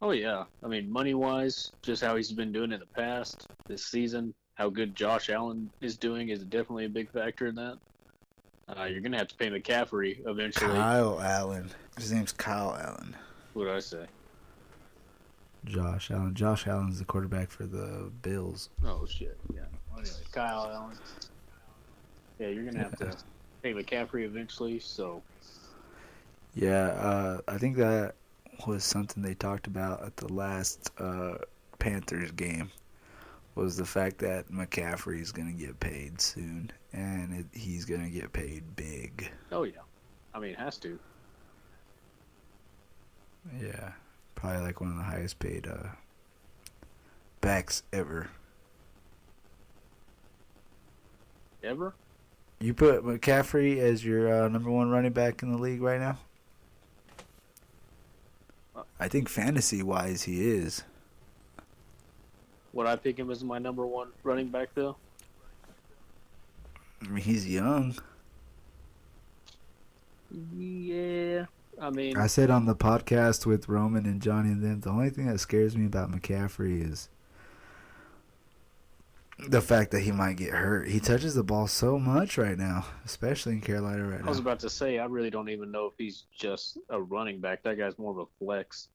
[0.00, 3.84] Oh yeah, I mean money wise, just how he's been doing in the past this
[3.84, 7.78] season, how good Josh Allen is doing is definitely a big factor in that.
[8.68, 10.74] Uh, you're gonna have to pay McCaffrey eventually.
[10.74, 11.70] Kyle Allen.
[11.96, 13.16] His name's Kyle Allen.
[13.54, 14.06] What did I say?
[15.64, 16.34] Josh Allen.
[16.34, 18.68] Josh Allen's the quarterback for the Bills.
[18.84, 19.60] Oh shit, yeah.
[19.96, 20.96] Anyway, Kyle Allen.
[22.38, 23.16] Yeah, you're gonna have to
[23.62, 24.80] pay McCaffrey eventually.
[24.80, 25.22] So
[26.54, 28.16] Yeah, uh, I think that
[28.66, 31.38] was something they talked about at the last uh,
[31.78, 32.70] Panthers game.
[33.58, 38.04] Was the fact that McCaffrey is going to get paid soon, and it, he's going
[38.04, 39.28] to get paid big.
[39.50, 39.80] oh yeah,
[40.32, 40.96] I mean it has to.
[43.60, 43.90] Yeah,
[44.36, 45.88] probably like one of the highest paid uh,
[47.40, 48.30] backs ever.
[51.64, 51.94] Ever?
[52.60, 56.18] You put McCaffrey as your uh, number one running back in the league right now.
[59.00, 60.84] I think fantasy wise he is.
[62.72, 64.96] Would I pick him as my number one running back though?
[67.02, 67.96] I mean, he's young.
[70.54, 71.46] Yeah,
[71.80, 75.10] I mean, I said on the podcast with Roman and Johnny and them, the only
[75.10, 77.08] thing that scares me about McCaffrey is
[79.38, 80.88] the fact that he might get hurt.
[80.88, 84.26] He touches the ball so much right now, especially in Carolina right now.
[84.26, 87.40] I was about to say, I really don't even know if he's just a running
[87.40, 87.62] back.
[87.62, 88.88] That guy's more of a flex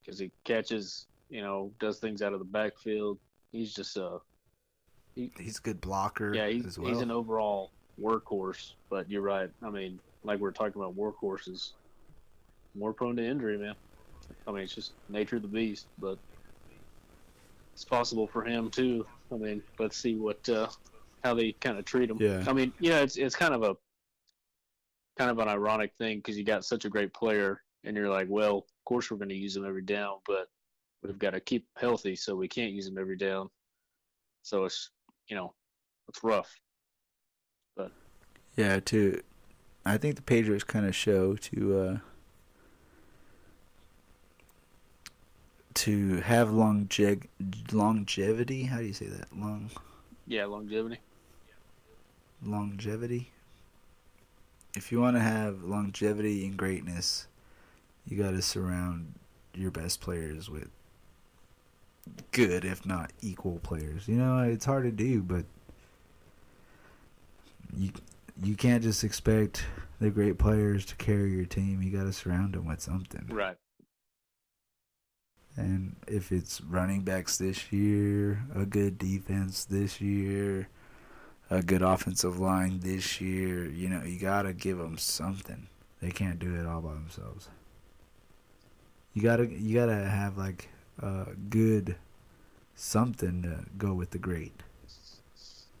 [0.00, 3.18] because he catches, you know, does things out of the backfield.
[3.52, 4.20] He's just a
[5.36, 6.46] He's a good blocker yeah.
[6.46, 6.88] He's as well.
[6.88, 8.74] he's an overall workhorse.
[8.88, 9.50] But you're right.
[9.62, 11.72] I mean, like we're talking about workhorses,
[12.74, 13.74] more prone to injury, man.
[14.46, 16.18] I mean, it's just nature of the beast, but
[17.72, 19.06] it's possible for him too.
[19.32, 20.68] I mean, let's see what uh,
[21.24, 22.18] how they kind of treat him.
[22.20, 22.44] Yeah.
[22.46, 23.76] I mean, yeah, it's it's kind of a
[25.16, 28.28] kind of an ironic thing because you got such a great player, and you're like,
[28.30, 30.48] well, of course we're going to use him every down, but
[31.02, 33.48] we've got to keep healthy, so we can't use him every down.
[34.42, 34.90] So it's
[35.28, 35.54] you know,
[36.08, 36.54] it's rough.
[37.76, 37.92] But
[38.56, 39.22] yeah, to
[39.84, 41.98] I think the Patriots kind of show to uh
[45.74, 47.28] to have longe-
[47.72, 48.64] longevity.
[48.64, 49.36] How do you say that?
[49.36, 49.70] Long
[50.26, 51.00] Yeah, longevity.
[52.42, 53.30] longevity.
[54.76, 57.26] If you want to have longevity and greatness,
[58.06, 59.14] you got to surround
[59.54, 60.70] your best players with
[62.32, 64.08] good, if not equal players.
[64.08, 65.44] You know, it's hard to do, but
[67.76, 67.90] you
[68.42, 69.64] you can't just expect
[70.00, 71.82] the great players to carry your team.
[71.82, 73.26] You got to surround them with something.
[73.28, 73.56] Right.
[75.56, 80.68] And if it's running backs this year, a good defense this year,
[81.50, 85.66] a good offensive line this year, you know, you got to give them something.
[86.00, 87.48] They can't do it all by themselves.
[89.14, 91.96] You got to you got to have like a good
[92.74, 94.62] something to go with the great.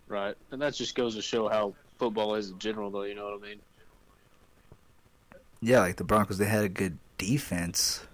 [0.08, 0.36] Right.
[0.50, 3.02] And that just goes to show how football is in general, though.
[3.02, 3.60] You know what I mean?
[5.60, 8.06] Yeah, like the Broncos, they had a good defense.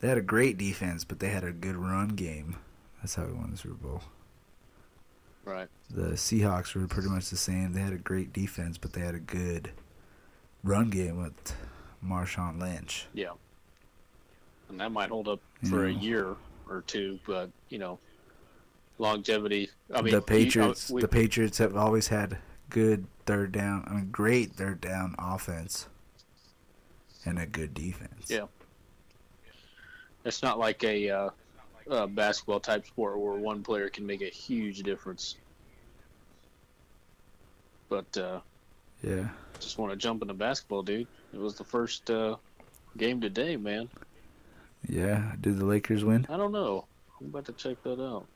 [0.00, 2.56] They had a great defense, but they had a good run game.
[3.00, 4.02] That's how we won the Super Bowl.
[5.44, 5.68] Right.
[5.90, 7.72] The Seahawks were pretty much the same.
[7.72, 9.72] They had a great defense, but they had a good
[10.62, 11.54] run game with
[12.04, 13.06] Marshawn Lynch.
[13.12, 13.32] Yeah.
[14.70, 16.36] And that might hold up for a year
[16.68, 17.98] or two, but you know,
[18.98, 19.68] longevity.
[19.92, 22.38] I mean, the you- Patriots, uh, we- the Patriots have always had
[22.70, 23.84] good third down.
[23.88, 25.88] I mean, great third down offense
[27.24, 28.30] and a good defense.
[28.30, 28.46] Yeah.
[30.22, 31.30] it's not like a uh,
[31.90, 35.36] uh, basketball type sport where one player can make a huge difference.
[37.88, 38.40] But uh,
[39.02, 39.28] yeah.
[39.58, 41.06] just want to jump into basketball, dude.
[41.32, 42.36] It was the first uh,
[42.98, 43.88] game today, man.
[44.88, 45.32] Yeah.
[45.40, 46.26] Did the Lakers win?
[46.28, 46.86] I don't know.
[47.20, 48.26] I'm about to check that out.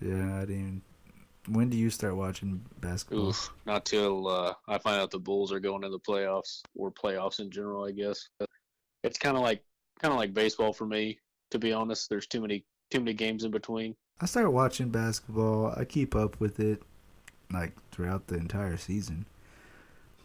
[0.00, 0.82] Yeah, I didn't.
[1.48, 3.28] When do you start watching basketball?
[3.28, 6.90] Oof, not till uh, I find out the Bulls are going to the playoffs or
[6.90, 7.84] playoffs in general.
[7.84, 8.28] I guess
[9.02, 9.62] it's kind of like
[10.00, 11.18] kind of like baseball for me.
[11.52, 13.94] To be honest, there's too many too many games in between.
[14.20, 15.72] I start watching basketball.
[15.76, 16.82] I keep up with it
[17.52, 19.24] like throughout the entire season.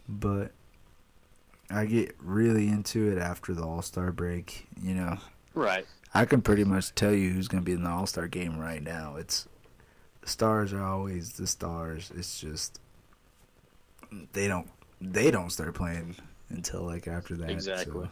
[0.08, 0.52] But
[1.70, 5.18] I get really into it after the All-Star break, you know.
[5.54, 5.86] Right.
[6.12, 8.82] I can pretty much tell you who's going to be in the All-Star game right
[8.82, 9.16] now.
[9.16, 9.48] It's
[10.24, 12.12] stars are always the stars.
[12.16, 12.80] It's just
[14.32, 14.68] they don't
[15.00, 16.16] they don't start playing
[16.50, 17.50] until like after that.
[17.50, 18.04] Exactly.
[18.04, 18.10] so-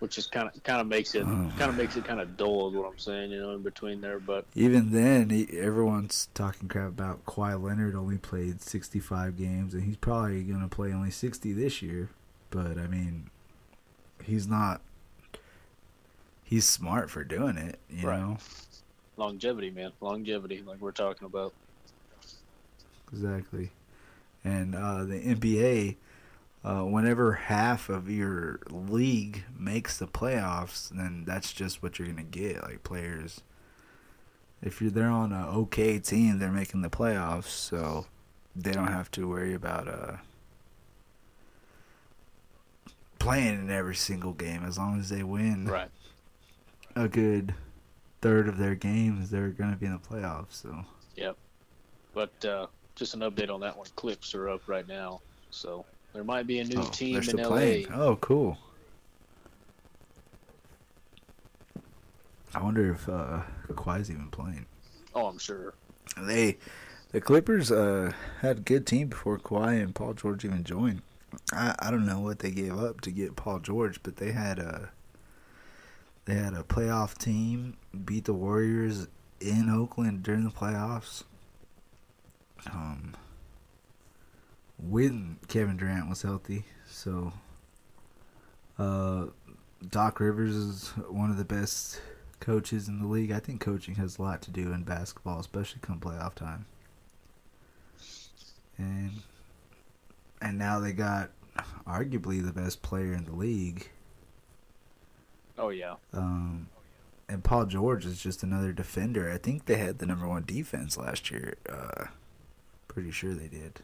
[0.00, 1.50] Which is kind of kind of makes it Oh.
[1.58, 3.32] kind of makes it kind of dull, is what I'm saying.
[3.32, 7.96] You know, in between there, but Even then, he, everyone's talking crap about Kawhi Leonard
[7.96, 12.10] only played 65 games, and he's probably going to play only 60 this year.
[12.50, 13.28] But, I mean,
[14.22, 14.80] he's not.
[16.44, 18.20] He's smart for doing it, you Right.
[18.20, 18.38] know?
[19.16, 21.52] longevity, man, longevity, like we're talking about.
[23.12, 23.70] Exactly.
[24.44, 25.96] And uh, the NBA,
[26.64, 32.22] uh, whenever half of your league makes the playoffs, then that's just what you're gonna
[32.22, 32.62] get.
[32.62, 33.40] Like players,
[34.62, 38.06] if you're they're on an okay team, they're making the playoffs, so
[38.56, 40.16] they don't have to worry about uh
[43.18, 45.90] playing in every single game as long as they win Right.
[46.96, 47.54] a good
[48.20, 49.30] third of their games.
[49.30, 50.52] They're gonna be in the playoffs.
[50.52, 50.84] So.
[51.16, 51.36] Yep.
[52.14, 53.86] But uh, just an update on that one.
[53.96, 57.48] Clips are up right now, so there might be a new Oh, team in LA.
[57.48, 57.86] playing.
[57.92, 58.58] Oh, cool.
[62.54, 64.66] I wonder if uh, Kawhi's even playing.
[65.14, 65.74] Oh, I'm sure.
[66.16, 66.56] They,
[67.12, 71.02] the Clippers, uh, had a good team before Kawhi and Paul George even joined.
[71.52, 74.58] I, I don't know what they gave up to get Paul George, but they had
[74.58, 74.90] a
[76.24, 79.08] they had a playoff team beat the Warriors
[79.40, 81.24] in Oakland during the playoffs.
[82.70, 83.14] Um,
[84.78, 86.64] when Kevin Durant was healthy.
[86.88, 87.32] So,
[88.78, 89.26] uh,
[89.88, 92.00] Doc Rivers is one of the best
[92.40, 93.32] coaches in the league.
[93.32, 96.66] I think coaching has a lot to do in basketball, especially come playoff time.
[98.76, 99.22] And
[100.40, 101.30] and now they got
[101.86, 103.90] arguably the best player in the league.
[105.58, 105.96] Oh yeah.
[106.12, 106.68] Um,
[107.28, 109.30] and Paul George is just another defender.
[109.30, 111.56] I think they had the number one defense last year.
[111.68, 112.06] Uh,
[112.86, 113.80] pretty sure they did.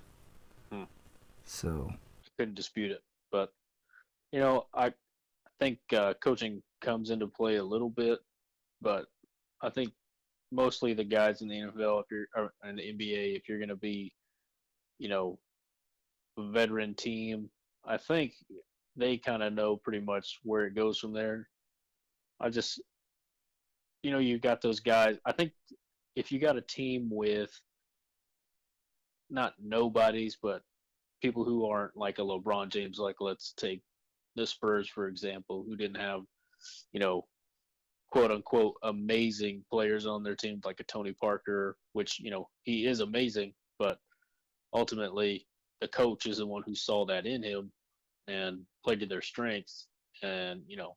[1.44, 1.90] So
[2.38, 3.02] couldn't dispute it.
[3.30, 3.50] But
[4.32, 4.92] you know, I
[5.60, 8.18] think uh, coaching comes into play a little bit,
[8.80, 9.06] but
[9.62, 9.92] I think
[10.52, 13.68] mostly the guys in the NFL, if you're or in the NBA, if you're going
[13.68, 14.12] to be,
[14.98, 15.38] you know,
[16.38, 17.48] a veteran team,
[17.84, 18.32] I think
[18.96, 21.48] they kind of know pretty much where it goes from there.
[22.40, 22.80] I just,
[24.02, 25.16] you know, you've got those guys.
[25.24, 25.52] I think
[26.16, 27.50] if you got a team with
[29.30, 30.62] not nobodies, but
[31.22, 33.82] people who aren't like a LeBron James, like let's take
[34.36, 36.20] the Spurs for example, who didn't have,
[36.92, 37.26] you know,
[38.10, 42.86] quote unquote amazing players on their team like a Tony Parker, which you know he
[42.86, 43.98] is amazing, but
[44.72, 45.46] ultimately
[45.80, 47.72] the coach is the one who saw that in him
[48.28, 49.88] and played to their strengths,
[50.22, 50.96] and you know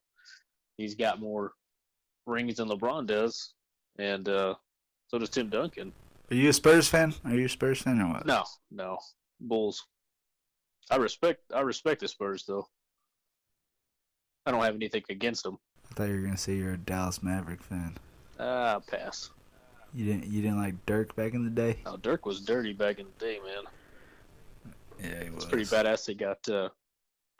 [0.77, 1.53] he's got more
[2.27, 3.53] rings than LeBron does,
[3.97, 4.53] and uh,
[5.07, 5.91] so does Tim Duncan.
[6.29, 7.13] Are you a Spurs fan?
[7.25, 8.25] Are you a Spurs fan or what?
[8.25, 8.97] No, no,
[9.39, 9.83] Bulls.
[10.89, 12.67] I respect I respect the Spurs though.
[14.45, 15.57] I don't have anything against them.
[15.91, 17.97] I thought you were gonna say you're a Dallas Maverick fan.
[18.39, 19.29] Ah, pass.
[19.93, 21.79] You didn't you didn't like Dirk back in the day?
[21.85, 23.63] Now Dirk was dirty back in the day, man.
[25.01, 25.43] Yeah, he was.
[25.43, 26.05] It's pretty badass.
[26.05, 26.69] They got uh,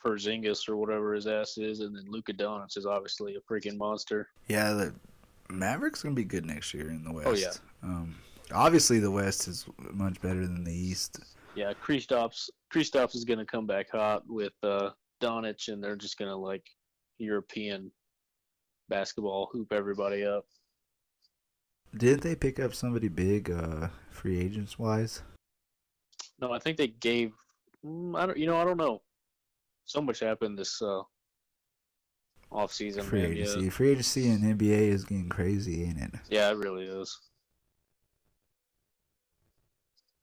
[0.03, 4.29] Porzingis or whatever his ass is, and then Luka Doncic is obviously a freaking monster.
[4.47, 4.93] Yeah, the
[5.49, 7.27] Mavericks gonna be good next year in the West.
[7.27, 7.51] Oh, yeah.
[7.83, 8.15] Um,
[8.51, 11.19] obviously the West is much better than the East.
[11.57, 16.35] Yeah, Kristaps Kristaps is gonna come back hot with uh, Doncic, and they're just gonna
[16.35, 16.63] like
[17.17, 17.91] European
[18.89, 20.45] basketball hoop everybody up.
[21.97, 25.23] Didn't they pick up somebody big, uh, free agents wise?
[26.39, 27.33] No, I think they gave.
[27.83, 28.37] mm, I don't.
[28.37, 29.01] You know, I don't know.
[29.85, 31.01] So much happened this uh,
[32.51, 33.01] off season.
[33.01, 33.61] Free agency.
[33.61, 33.69] Yeah.
[33.71, 36.11] Free agency in NBA is getting crazy, ain't it?
[36.29, 37.19] yeah, it really is.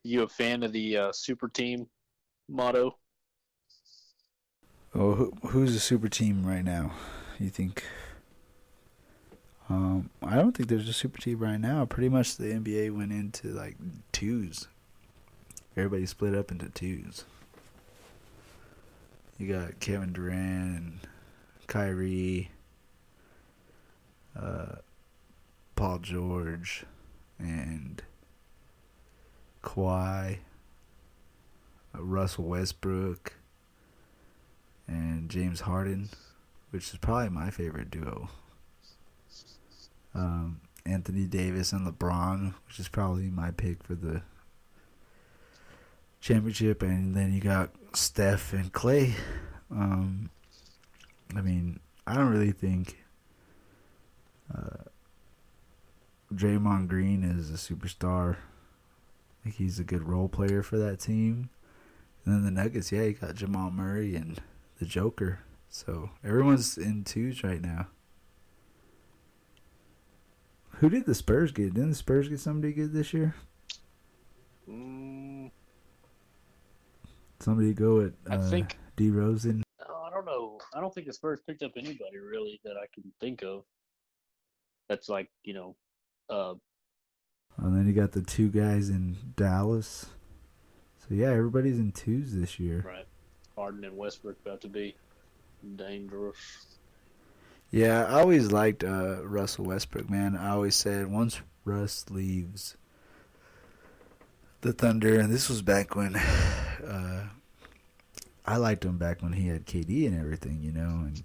[0.06, 1.86] You a fan of the uh, super team
[2.48, 2.98] motto?
[4.94, 6.92] Oh, who, who's a super team right now?
[7.40, 7.82] You think?
[9.70, 11.86] Um, I don't think there's a super team right now.
[11.86, 13.76] Pretty much the NBA went into like
[14.12, 14.68] twos.
[15.74, 17.24] Everybody split up into twos.
[19.38, 20.98] You got Kevin Durant and
[21.66, 22.50] Kyrie,
[24.38, 24.76] uh,
[25.74, 26.84] Paul George,
[27.38, 28.02] and
[29.64, 30.38] Kawhi,
[31.94, 33.32] uh, Russell Westbrook
[34.86, 36.10] and James Harden,
[36.70, 38.28] which is probably my favorite duo.
[40.14, 44.22] Um, Anthony Davis and LeBron, which is probably my pick for the
[46.20, 49.14] championship, and then you got Steph and Clay.
[49.70, 50.30] Um,
[51.34, 53.04] I mean, I don't really think
[54.54, 54.84] uh,
[56.32, 58.36] Draymond Green is a superstar.
[59.44, 61.50] I think he's a good role player for that team.
[62.24, 64.40] And then the Nuggets, yeah, you got Jamal Murray and
[64.78, 65.40] the Joker.
[65.68, 67.88] So everyone's in twos right now.
[70.78, 71.74] Who did the Spurs get?
[71.74, 73.34] Didn't the Spurs get somebody good this year?
[74.68, 75.50] Mm,
[77.40, 79.62] Somebody go at I uh, think- DeRozan.
[79.86, 80.58] no, I don't know.
[80.74, 83.64] I don't think the Spurs picked up anybody really that I can think of.
[84.88, 85.76] That's like you know,
[86.30, 86.54] uh,
[87.56, 90.06] And then you got the two guys in Dallas.
[90.98, 92.84] So yeah, everybody's in twos this year.
[92.86, 93.06] right.
[93.56, 94.96] Harden and Westbrook about to be
[95.76, 96.66] dangerous.
[97.70, 100.36] Yeah, I always liked uh, Russell Westbrook, man.
[100.36, 102.76] I always said once Russ leaves
[104.60, 107.28] the Thunder, and this was back when uh,
[108.46, 111.06] I liked him back when he had KD and everything, you know.
[111.06, 111.22] And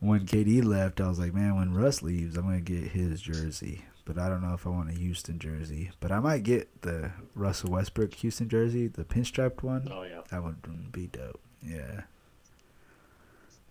[0.00, 3.84] when KD left, I was like, man, when Russ leaves, I'm gonna get his jersey.
[4.08, 5.90] But I don't know if I want a Houston jersey.
[6.00, 9.86] But I might get the Russell Westbrook Houston jersey, the pinstriped one.
[9.92, 10.22] Oh yeah.
[10.30, 11.38] That would be dope.
[11.62, 12.04] Yeah.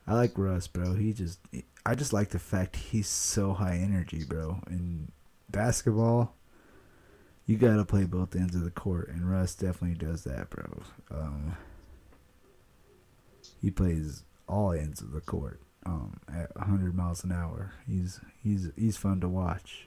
[0.05, 0.93] I like Russ, bro.
[0.93, 1.39] He just,
[1.83, 4.59] I just like the fact he's so high energy, bro.
[4.69, 5.11] In
[5.49, 6.35] basketball,
[7.47, 10.83] you gotta play both ends of the court, and Russ definitely does that, bro.
[11.09, 11.57] Um,
[13.59, 17.73] he plays all ends of the court um, at 100 miles an hour.
[17.87, 19.86] He's he's he's fun to watch.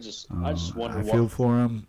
[0.00, 1.86] I just Um, I just wonder I what feel for him.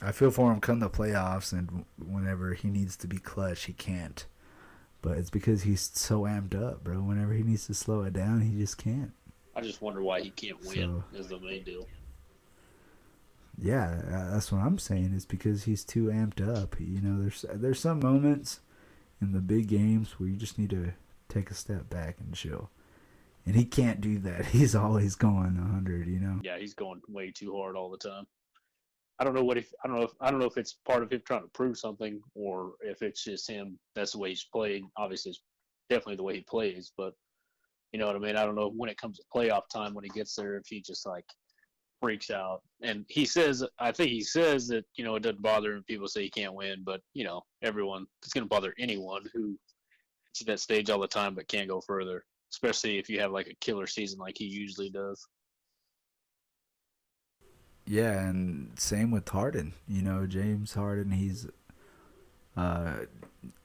[0.00, 3.74] I feel for him come the playoffs and whenever he needs to be clutch, he
[3.74, 4.24] can't.
[5.02, 6.96] But it's because he's so amped up, bro.
[7.02, 9.12] Whenever he needs to slow it down, he just can't.
[9.54, 11.02] I just wonder why he can't win.
[11.12, 11.86] So, is the main deal.
[13.58, 15.12] Yeah, that's what I'm saying.
[15.14, 16.76] It's because he's too amped up.
[16.80, 18.60] You know, there's there's some moments
[19.20, 20.94] in the big games where you just need to
[21.28, 22.70] take a step back and chill.
[23.46, 24.46] And he can't do that.
[24.52, 26.40] He's always going 100, you know.
[26.42, 28.24] Yeah, he's going way too hard all the time.
[29.18, 31.02] I don't know what if I don't know if I don't know if it's part
[31.02, 33.78] of him trying to prove something or if it's just him.
[33.94, 34.82] That's the way he's played.
[34.96, 35.42] Obviously, it's
[35.90, 36.92] definitely the way he plays.
[36.96, 37.12] But
[37.92, 38.36] you know what I mean.
[38.36, 40.80] I don't know when it comes to playoff time when he gets there if he
[40.80, 41.26] just like
[42.00, 42.62] freaks out.
[42.82, 45.84] And he says, I think he says that you know it doesn't bother him.
[45.86, 49.56] People say he can't win, but you know everyone it's going to bother anyone who
[50.40, 52.24] at that stage all the time but can't go further.
[52.52, 55.26] Especially if you have like a killer season like he usually does.
[57.86, 59.72] Yeah, and same with Harden.
[59.88, 61.46] You know, James Harden, he's
[62.56, 62.92] uh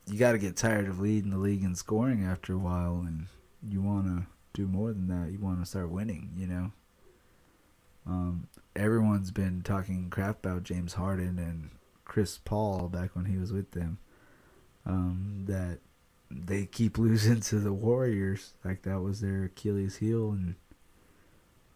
[0.08, 3.28] you got to get tired of leading the league in scoring after a while and
[3.68, 5.32] you want to do more than that.
[5.32, 6.72] You want to start winning, you know.
[8.06, 11.72] Um, everyone's been talking crap about James Harden and
[12.06, 14.00] Chris Paul back when he was with them.
[14.86, 15.80] Um, that
[16.30, 20.56] they keep losing to the Warriors, like that was their Achilles heel, and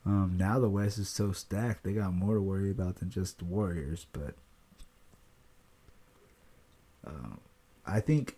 [0.06, 3.40] um, now the West is so stacked, they got more to worry about than just
[3.40, 4.08] the Warriors.
[4.12, 4.34] But
[7.06, 7.36] uh,
[7.86, 8.38] I think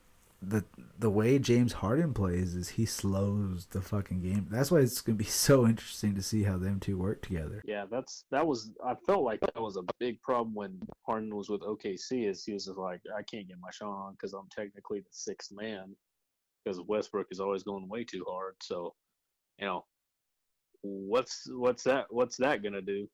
[0.50, 0.66] the
[1.00, 4.48] the way James Harden plays is he slows the fucking game.
[4.50, 7.62] That's why it's gonna be so interesting to see how them two work together.
[7.66, 8.72] Yeah, that's that was.
[8.86, 12.30] I felt like that was a big problem when Harden was with OKC.
[12.30, 15.06] Is he was just like, I can't get my shot on because I'm technically the
[15.12, 15.96] sixth man
[16.64, 18.56] because Westbrook is always going way too hard.
[18.62, 18.94] So,
[19.60, 19.86] you know,
[20.82, 23.08] what's what's that what's that gonna do?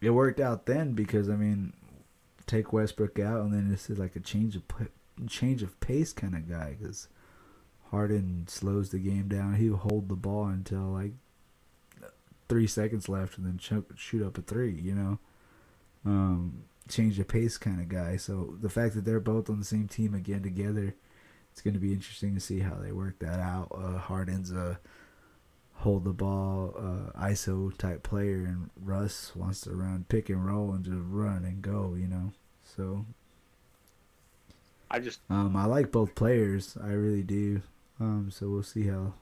[0.00, 1.72] It worked out then because I mean,
[2.46, 4.68] take Westbrook out and then this is like a change of
[5.28, 7.08] change of pace kind of guy because
[7.90, 9.54] Harden slows the game down.
[9.54, 11.12] He'll hold the ball until like
[12.48, 13.58] three seconds left and then
[13.96, 14.72] shoot up a three.
[14.72, 15.18] You know,
[16.04, 18.16] um, change the pace kind of guy.
[18.16, 20.94] So the fact that they're both on the same team again together,
[21.52, 23.68] it's going to be interesting to see how they work that out.
[23.74, 24.78] Uh, Harden's a
[25.80, 30.72] hold the ball uh, ISO type player, and Russ wants to run pick and roll
[30.72, 31.94] and just run and go.
[31.98, 33.06] You know, so
[34.90, 36.76] I just um, I like both players.
[36.82, 37.62] I really do.
[37.98, 39.14] Um, so we'll see how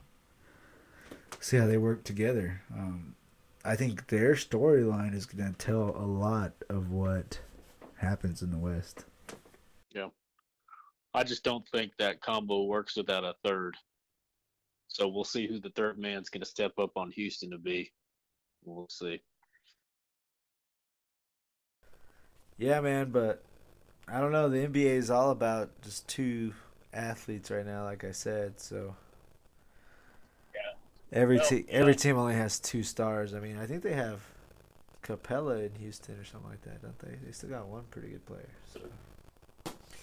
[1.40, 2.62] see how they work together.
[2.72, 3.14] Um,
[3.64, 7.40] I think their storyline is going to tell a lot of what
[7.96, 9.04] happens in the West.
[9.94, 10.08] Yeah,
[11.14, 13.76] I just don't think that combo works without a third.
[14.88, 17.90] So we'll see who the third man's going to step up on Houston to be.
[18.64, 19.20] We'll see.
[22.58, 23.42] Yeah, man, but
[24.08, 24.48] I don't know.
[24.48, 26.52] The NBA is all about just two
[26.92, 28.60] athletes right now, like I said.
[28.60, 28.94] So
[30.54, 30.60] yeah,
[31.12, 33.34] every well, te- every team only has two stars.
[33.34, 34.20] I mean, I think they have
[35.02, 37.16] Capela in Houston or something like that, don't they?
[37.24, 38.48] They still got one pretty good player.
[38.72, 38.80] So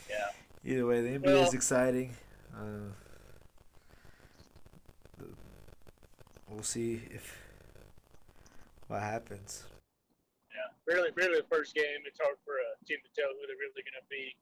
[0.09, 0.29] yeah.
[0.65, 2.15] Either way, the NBA well, is exciting.
[2.55, 2.91] Uh,
[6.49, 7.37] we'll see if
[8.87, 9.63] what happens
[10.91, 12.03] really, really the first game.
[12.03, 14.35] It's hard for a team to tell who they're really going to be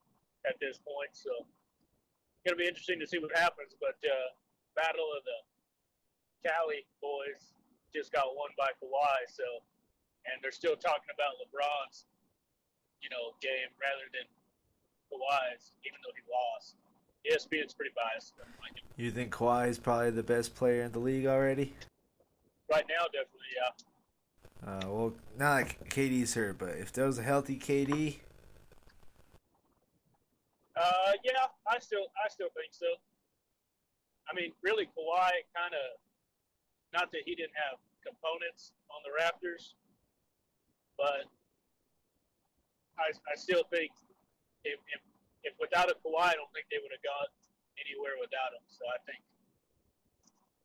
[0.50, 1.14] at this point.
[1.14, 3.78] So it's going to be interesting to see what happens.
[3.78, 4.34] But uh,
[4.74, 5.40] battle of the
[6.42, 7.54] Cali boys
[7.94, 9.30] just got won by Kawhi.
[9.30, 9.46] So,
[10.26, 12.10] and they're still talking about LeBron's,
[13.06, 14.26] you know, game rather than
[15.14, 16.76] Kawhi's, even though he lost.
[17.28, 18.34] ESPN's pretty biased.
[18.96, 21.76] You think Kawhi is probably the best player in the league already?
[22.72, 23.89] Right now, definitely, yeah.
[24.66, 28.20] Uh, well, not like KD's hurt, but if there was a healthy KD,
[30.80, 32.88] uh, yeah, I still, I still think so.
[34.28, 36.00] I mean, really, Kawhi kind of,
[36.96, 39.76] not that he didn't have components on the Raptors,
[40.96, 41.28] but
[42.96, 43.92] I, I still think
[44.64, 45.02] if, if,
[45.44, 47.28] if without a Kawhi, I don't think they would have got
[47.76, 48.64] anywhere without him.
[48.72, 49.20] So I think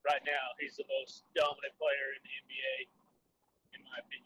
[0.07, 2.75] right now he's the most dominant player in the NBA
[3.85, 4.25] my opinion.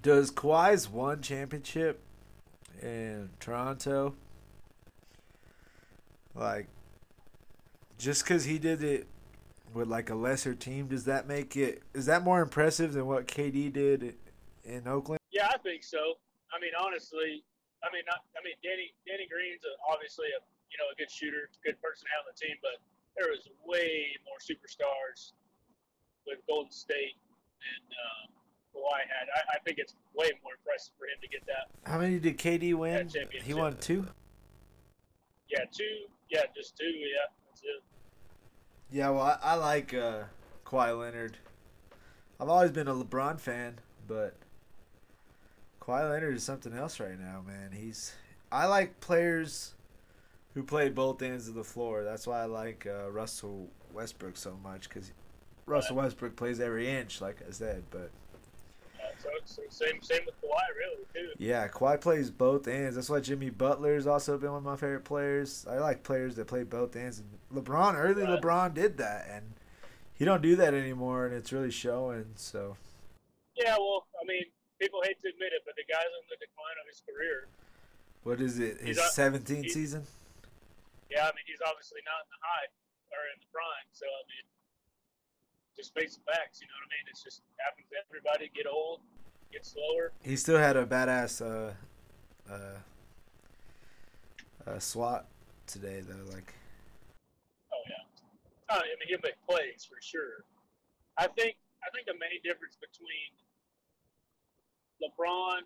[0.00, 2.00] Does Kawhi's one championship
[2.80, 4.14] in Toronto,
[6.34, 6.68] like,
[7.98, 9.06] just because he did it
[9.74, 11.82] with like a lesser team, does that make it?
[11.94, 14.14] Is that more impressive than what KD did
[14.64, 15.18] in Oakland?
[15.32, 16.14] Yeah, I think so.
[16.54, 17.42] I mean, honestly,
[17.82, 21.10] I mean, not, I mean, Danny Danny Green's a, obviously a you know a good
[21.10, 22.78] shooter, good person to have on the team, but
[23.18, 25.34] there was way more superstars
[26.28, 27.16] with Golden State
[27.58, 29.26] and uh, Kawhi had.
[29.34, 31.90] I, I think it's way more impressive for him to get that.
[31.90, 33.10] How many did KD win?
[33.42, 34.06] He won two.
[35.48, 35.84] Yeah, two.
[36.30, 36.84] Yeah, just two.
[36.84, 37.82] Yeah, that's it.
[38.90, 40.24] Yeah, well, I, I like uh,
[40.64, 41.38] Kawhi Leonard.
[42.40, 44.36] I've always been a LeBron fan, but
[45.80, 47.72] Kawhi Leonard is something else right now, man.
[47.72, 48.12] He's
[48.52, 49.74] I like players
[50.54, 52.04] who play both ends of the floor.
[52.04, 55.12] That's why I like uh, Russell Westbrook so much because
[55.68, 57.82] Russell Westbrook plays every inch, like I said.
[57.90, 58.10] But
[59.18, 61.32] so, so same same with Kawhi, really, too.
[61.38, 62.94] yeah, Kawhi plays both ends.
[62.94, 65.66] That's why Jimmy Butler's also been one of my favorite players.
[65.68, 67.20] I like players that play both ends.
[67.20, 67.28] And
[67.64, 68.40] LeBron, early Right.
[68.40, 69.54] LeBron did that, and
[70.14, 72.26] he don't do that anymore, and it's really showing.
[72.36, 72.76] So
[73.56, 74.44] Yeah, well, I mean,
[74.80, 77.48] people hate to admit it, but the guy's on the decline of his career.
[78.22, 78.78] what is it?
[78.80, 80.06] His He's 17th he- season?
[81.10, 82.68] Yeah, I mean, he's obviously not in the high
[83.16, 83.88] or in the prime.
[83.96, 84.44] So I mean,
[85.78, 86.60] just face the facts.
[86.60, 87.06] You know what I mean?
[87.10, 88.50] It's just happens to everybody.
[88.54, 89.00] Get old,
[89.52, 90.12] get slower.
[90.22, 91.72] He still had a badass uh,
[92.52, 92.56] uh,
[94.66, 95.26] uh, SWAT
[95.66, 96.34] today, though.
[96.34, 96.52] Like,
[97.72, 98.74] Oh yeah.
[98.74, 100.44] Uh, I mean, he'll make plays for sure.
[101.16, 101.56] I think
[101.86, 103.30] I think the main difference between
[104.98, 105.62] LeBron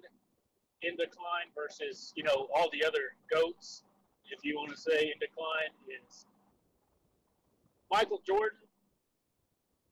[0.82, 3.82] in decline versus you know all the other goats,
[4.30, 6.26] if you want to say in decline, is
[7.90, 8.58] Michael Jordan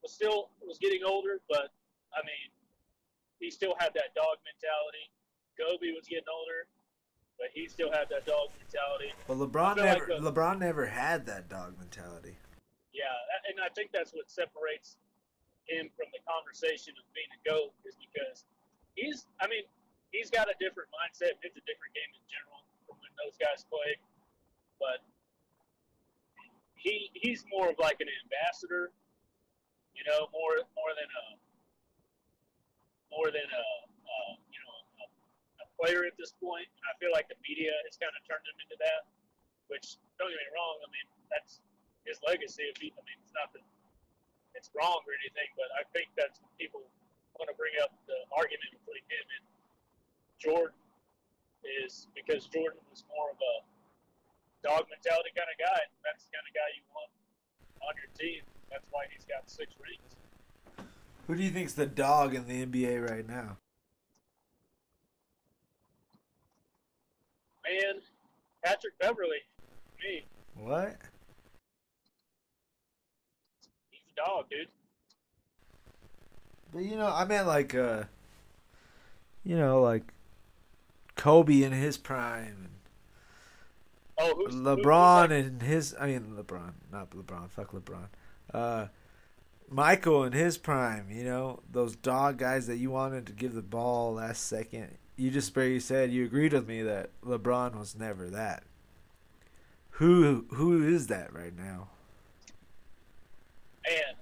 [0.02, 1.72] was still was getting older, but
[2.12, 2.48] I mean,
[3.38, 5.06] he still had that dog mentality.
[5.56, 6.66] Kobe was getting older,
[7.38, 9.12] but he still had that dog mentality.
[9.28, 12.36] but LeBron feel like never a- LeBron never had that dog mentality.
[12.92, 13.06] Yeah,
[13.48, 14.96] and I think that's what separates
[15.68, 18.44] him from the conversation of being a GOAT is because
[18.98, 19.62] he's, I mean,
[20.10, 21.38] he's got a different mindset.
[21.46, 24.00] It's a different game in general from when those guys played,
[24.82, 25.04] but
[26.74, 28.90] he he's more of like an ambassador,
[30.00, 31.24] you know, more more than a
[33.12, 34.16] more than a, a
[34.48, 35.06] you know a,
[35.60, 36.64] a player at this point.
[36.64, 39.04] And I feel like the media has kind of turned him into that.
[39.68, 41.60] Which don't get me wrong, I mean that's
[42.08, 42.64] his legacy.
[42.72, 43.62] If he, I mean, it's not that
[44.56, 46.80] it's wrong or anything, but I think that's people
[47.36, 49.44] want to bring up the argument between him and
[50.40, 50.80] Jordan
[51.84, 53.54] is because Jordan was more of a
[54.64, 55.80] dog mentality kind of guy.
[56.02, 57.12] That's the kind of guy you want
[57.84, 58.42] on your team.
[58.70, 60.86] That's why he's got six rings.
[61.26, 63.56] Who do you think's the dog in the NBA right now?
[67.64, 68.00] Man,
[68.64, 69.38] Patrick Beverley,
[70.02, 70.24] me,
[70.56, 70.96] What?
[73.90, 74.68] he's a dog, dude.
[76.72, 78.04] But you know, I meant like uh,
[79.44, 80.12] you know, like
[81.16, 82.68] Kobe in his prime,
[84.18, 85.94] Oh, who's and who's LeBron like- in his.
[86.00, 87.50] I mean, LeBron, not LeBron.
[87.50, 88.08] Fuck LeBron.
[88.52, 88.86] Uh,
[89.68, 91.06] Michael in his prime.
[91.10, 94.96] You know, those dog guys that you wanted to give the ball last second.
[95.16, 98.64] You just barely said you agreed with me that LeBron was never that.
[99.94, 101.88] Who who is that right now?
[103.88, 104.14] man,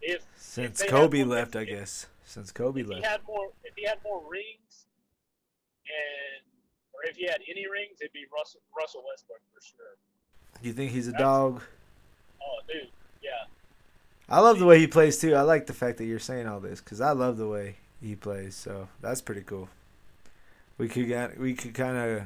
[0.00, 2.06] if Since had Kobe more- left, I guess.
[2.24, 3.06] Since Kobe if he left.
[3.06, 4.86] had more, if he had more rings,
[5.86, 6.44] and
[6.92, 9.96] or if he had any rings, it'd be Russell Russell Westbrook for sure.
[10.62, 11.62] Do you think he's a That's- dog?
[12.42, 12.90] Oh, dude,
[13.24, 13.48] yeah,
[14.28, 15.34] I love the way he plays too.
[15.34, 18.14] I like the fact that you're saying all this because I love the way he
[18.14, 18.54] plays.
[18.54, 19.68] So that's pretty cool.
[20.76, 22.22] We could get, we could kind of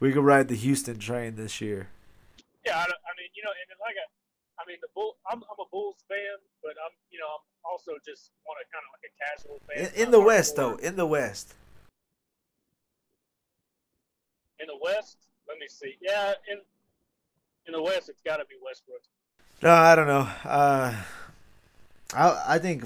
[0.00, 1.88] we could ride the Houston train this year.
[2.66, 2.76] yeah.
[2.76, 4.06] I, I mean, you know, and like a,
[4.60, 5.16] I mean, the bull.
[5.30, 8.84] I'm, I'm a Bulls fan, but I'm, you know, I'm also just want to kind
[8.84, 9.92] of like a casual fan.
[9.94, 10.80] In, in the West, hardcore.
[10.80, 11.54] though, in the West,
[14.60, 15.16] In the West,
[15.48, 15.96] let me see.
[16.02, 16.58] Yeah, in
[17.66, 19.00] in the West, it's got to be Westbrook.
[19.62, 20.28] No, I don't know.
[20.44, 20.94] Uh,
[22.14, 22.84] I I think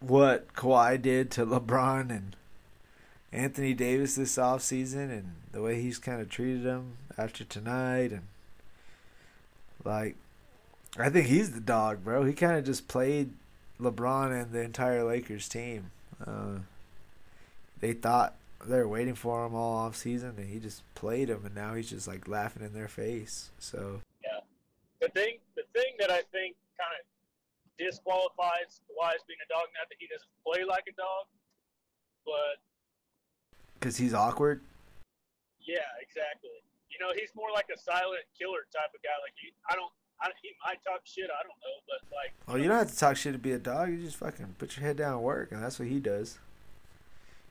[0.00, 2.36] what Kawhi did to LeBron and
[3.32, 8.22] Anthony Davis this offseason and the way he's kind of treated them after tonight and
[9.84, 10.16] like
[10.96, 12.24] I think he's the dog, bro.
[12.24, 13.30] He kind of just played
[13.80, 15.90] LeBron and the entire Lakers team.
[16.24, 16.58] Uh,
[17.80, 21.44] they thought they were waiting for him all off season, and he just played them,
[21.44, 23.50] and now he's just like laughing in their face.
[23.58, 24.00] So
[25.04, 27.04] The thing, the thing that I think kind of
[27.76, 31.28] disqualifies Kawhi as being a dog, not that he doesn't play like a dog,
[32.24, 32.56] but
[33.76, 34.62] because he's awkward.
[35.60, 36.56] yeah, exactly.
[36.88, 39.12] You know, he's more like a silent killer type of guy.
[39.20, 39.92] Like he, I don't,
[40.22, 41.28] I, he might talk shit.
[41.28, 43.58] I don't know, but like, Oh, you don't have to talk shit to be a
[43.58, 43.90] dog.
[43.90, 46.38] You just fucking put your head down and work, and that's what he does.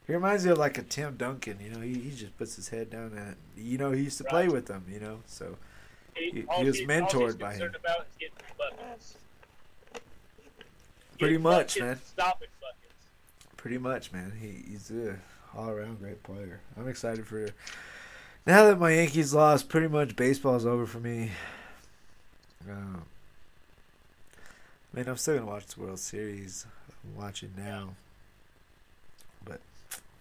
[0.08, 1.60] He reminds me of like a Tim Duncan.
[1.62, 4.24] You know, he, he just puts his head down and you know he used to
[4.24, 4.86] play with them.
[4.90, 5.58] You know, so
[6.16, 7.74] he, all he was mentored by him.
[7.76, 9.18] about is getting buckets.
[11.20, 12.00] Pretty much, buckets, man.
[12.06, 13.58] Stopping buckets.
[13.58, 14.34] Pretty much, man.
[14.40, 15.18] He, he's a
[15.56, 16.60] all around great player.
[16.78, 17.48] I'm excited for
[18.46, 19.70] now that my Yankees lost.
[19.70, 21.32] Pretty much baseball's over for me.
[22.70, 23.04] Um,
[24.94, 26.66] I mean, I'm still gonna watch the World Series.
[27.04, 27.96] I'm watching now.
[29.46, 29.60] But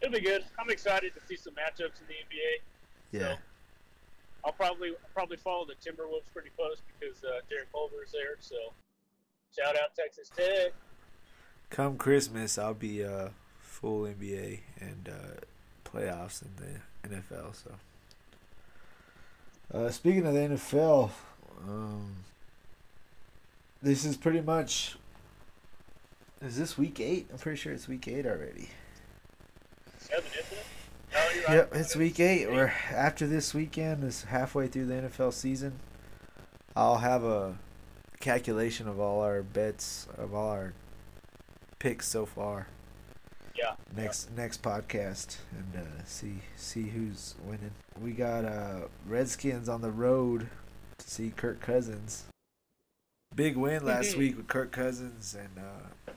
[0.01, 0.45] it'll be good.
[0.59, 3.21] I'm excited to see some matchups in the NBA.
[3.21, 3.37] Yeah,
[4.45, 8.37] I'll probably I'll probably follow the Timberwolves pretty close because uh, Jarrett Culver is there.
[8.41, 8.57] So
[9.57, 10.73] shout out Texas Tech.
[11.71, 13.29] come Christmas, I'll be uh,
[13.61, 15.41] full NBA and uh,
[15.85, 17.55] playoffs in the NFL.
[17.55, 17.75] So,
[19.73, 21.11] uh, speaking of the NFL,
[21.69, 22.17] um,
[23.83, 24.97] this is pretty much.
[26.41, 27.29] Is this week eight?
[27.33, 28.69] I'm pretty sure it's week eight already.
[29.99, 30.62] Seven, isn't it?
[31.13, 31.55] No, you're right.
[31.57, 32.51] Yep, it's week eight.
[32.51, 35.75] We're after this weekend is halfway through the NFL season.
[36.75, 37.57] I'll have a
[38.21, 40.73] calculation of all our bets of all our
[41.79, 42.69] picks so far.
[43.55, 43.75] Yeah.
[43.95, 47.73] Next next podcast and uh, see see who's winning.
[48.01, 50.49] We got uh, Redskins on the road
[50.99, 52.25] to see Kirk Cousins.
[53.35, 56.13] Big win last week with Kirk Cousins and uh,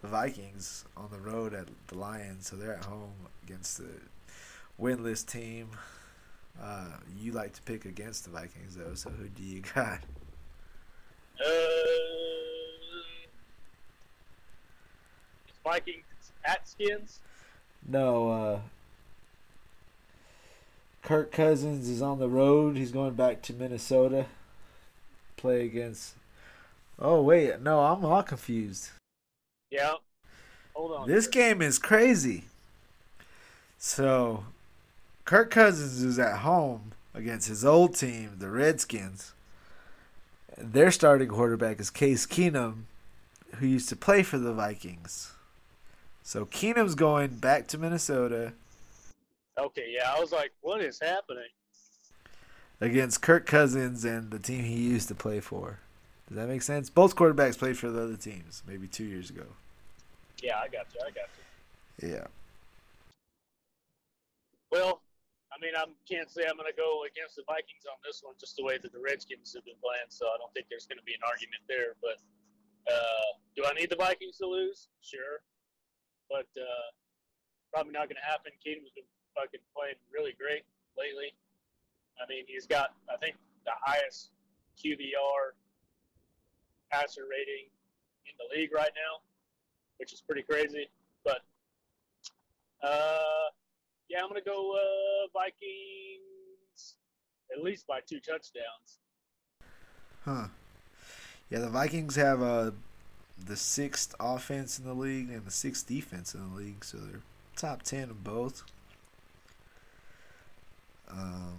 [0.00, 3.12] the Vikings on the road at the Lions, so they're at home
[3.44, 3.88] against the
[4.80, 5.68] winless team.
[6.60, 10.00] Uh, you like to pick against the Vikings though, so who do you got?
[11.40, 11.44] Uh,
[15.48, 16.04] it's Vikings
[16.44, 17.20] at Skins.
[17.88, 18.60] No, uh
[21.02, 22.76] Kirk Cousins is on the road.
[22.76, 24.26] He's going back to Minnesota.
[25.36, 26.14] Play against
[26.98, 28.90] Oh wait, no, I'm all confused.
[29.70, 29.94] Yeah.
[30.74, 31.08] Hold on.
[31.08, 32.44] This game is crazy.
[33.78, 34.44] So
[35.24, 39.32] Kirk Cousins is at home against his old team, the Redskins.
[40.58, 42.82] Their starting quarterback is Case Keenum,
[43.56, 45.32] who used to play for the Vikings.
[46.22, 48.52] So Keenum's going back to Minnesota
[49.58, 50.12] Okay, yeah.
[50.14, 51.48] I was like, what is happening?
[52.80, 55.78] against Kirk Cousins and the team he used to play for.
[56.26, 56.90] Does that make sense?
[56.90, 59.44] Both quarterbacks played for the other teams, maybe two years ago.
[60.42, 61.00] Yeah, I got you.
[61.00, 61.28] I got
[62.00, 62.08] you.
[62.08, 62.26] Yeah.
[64.72, 65.00] Well,
[65.52, 68.32] I mean, I can't say I'm going to go against the Vikings on this one,
[68.40, 70.08] just the way that the Redskins have been playing.
[70.08, 71.92] So I don't think there's going to be an argument there.
[72.00, 72.16] But
[72.88, 74.88] uh, do I need the Vikings to lose?
[75.04, 75.44] Sure,
[76.32, 76.88] but uh,
[77.68, 78.56] probably not going to happen.
[78.64, 80.64] Keenum's been fucking playing really great
[80.96, 81.36] lately.
[82.16, 83.36] I mean, he's got I think
[83.68, 84.32] the highest
[84.80, 85.52] QBR
[86.88, 87.68] passer rating
[88.24, 89.20] in the league right now,
[90.00, 90.88] which is pretty crazy.
[91.24, 91.44] But
[92.82, 93.52] uh,
[94.08, 96.96] yeah, I'm gonna go uh, Vikings
[97.52, 98.98] at least by two touchdowns.
[100.24, 100.46] Huh.
[101.50, 102.70] Yeah, the Vikings have uh,
[103.46, 107.20] the sixth offense in the league and the sixth defense in the league, so they're
[107.56, 108.62] top ten in both.
[111.10, 111.58] Um,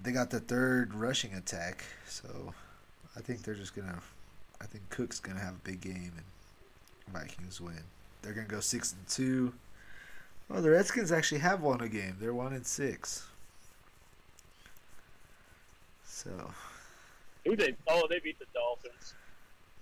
[0.00, 2.54] they got the third rushing attack, so
[3.16, 4.00] I think they're just gonna.
[4.60, 7.82] I think Cook's gonna have a big game and Vikings win.
[8.22, 9.52] They're gonna go six and two.
[10.50, 12.16] Oh, the Redskins actually have won a game.
[12.20, 13.26] They're one in six.
[16.06, 16.30] So,
[17.44, 17.74] Who they?
[17.88, 19.14] Oh, they beat the Dolphins.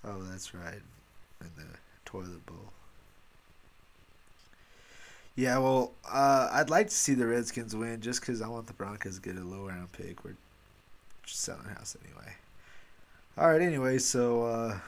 [0.05, 0.81] oh, that's right,
[1.41, 1.67] in the
[2.05, 2.73] toilet bowl.
[5.35, 8.73] Yeah, well, uh, I'd like to see the Redskins win just because I want the
[8.75, 10.25] Broncos to get a low round pick.
[10.25, 10.37] We're
[11.25, 12.33] just selling house anyway.
[13.39, 14.79] All right, anyway, so uh,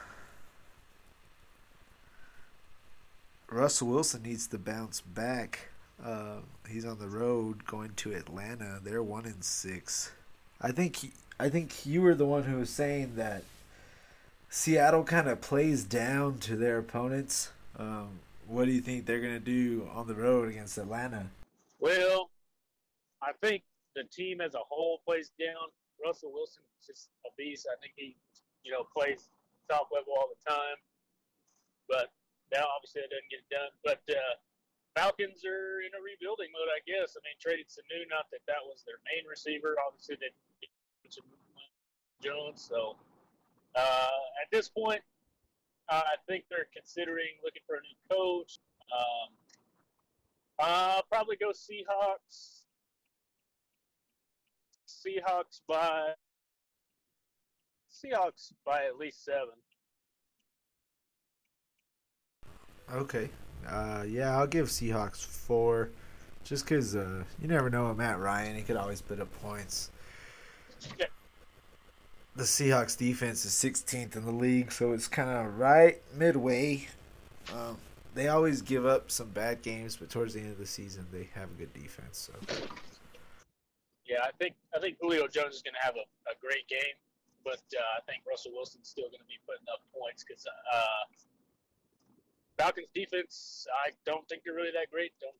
[3.55, 5.69] Russell Wilson needs to bounce back.
[6.05, 6.39] Uh,
[6.69, 8.81] he's on the road going to Atlanta.
[8.83, 10.11] They're one in six.
[10.61, 13.45] I think he, I think you were the one who was saying that
[14.51, 17.53] Seattle kind of plays down to their opponents.
[17.79, 21.27] Um, what do you think they're gonna do on the road against Atlanta?
[21.79, 22.31] Well,
[23.23, 23.63] I think
[23.95, 25.69] the team as a whole plays down.
[26.05, 27.69] Russell Wilson is just a beast.
[27.71, 28.17] I think he,
[28.65, 29.31] you know, plays
[29.71, 30.77] top level all the time.
[31.89, 32.11] But
[32.55, 33.75] now, obviously, that doesn't get it done.
[33.83, 34.39] But uh,
[34.95, 37.19] Falcons are in a rebuilding mode, I guess.
[37.19, 39.75] I mean, traded Sanu, not that that was their main receiver.
[39.83, 40.31] Obviously, they
[42.23, 42.63] Jones.
[42.63, 42.97] So
[43.75, 45.03] uh, at this point,
[45.91, 48.59] I think they're considering looking for a new coach.
[48.89, 49.29] Um,
[50.59, 52.63] uh, probably go Seahawks.
[54.89, 56.13] Seahawks by
[57.93, 59.59] Seahawks by at least seven.
[62.93, 63.31] Okay.
[63.67, 65.91] Uh, yeah, I'll give Seahawks four,
[66.45, 68.57] just because uh, you never know with Matt Ryan.
[68.57, 69.91] He could always put up points.
[72.37, 76.89] The Seahawks defense is 16th in the league, so it's kind of right midway.
[77.53, 77.79] Um,
[78.15, 81.29] they always give up some bad games, but towards the end of the season, they
[81.35, 82.31] have a good defense.
[82.31, 82.33] So
[84.05, 86.99] Yeah, I think I think Julio Jones is going to have a, a great game,
[87.45, 90.77] but uh, I think Russell Wilson's still going to be putting up points because uh,
[92.59, 95.13] Falcons defense, I don't think they're really that great.
[95.21, 95.35] Don't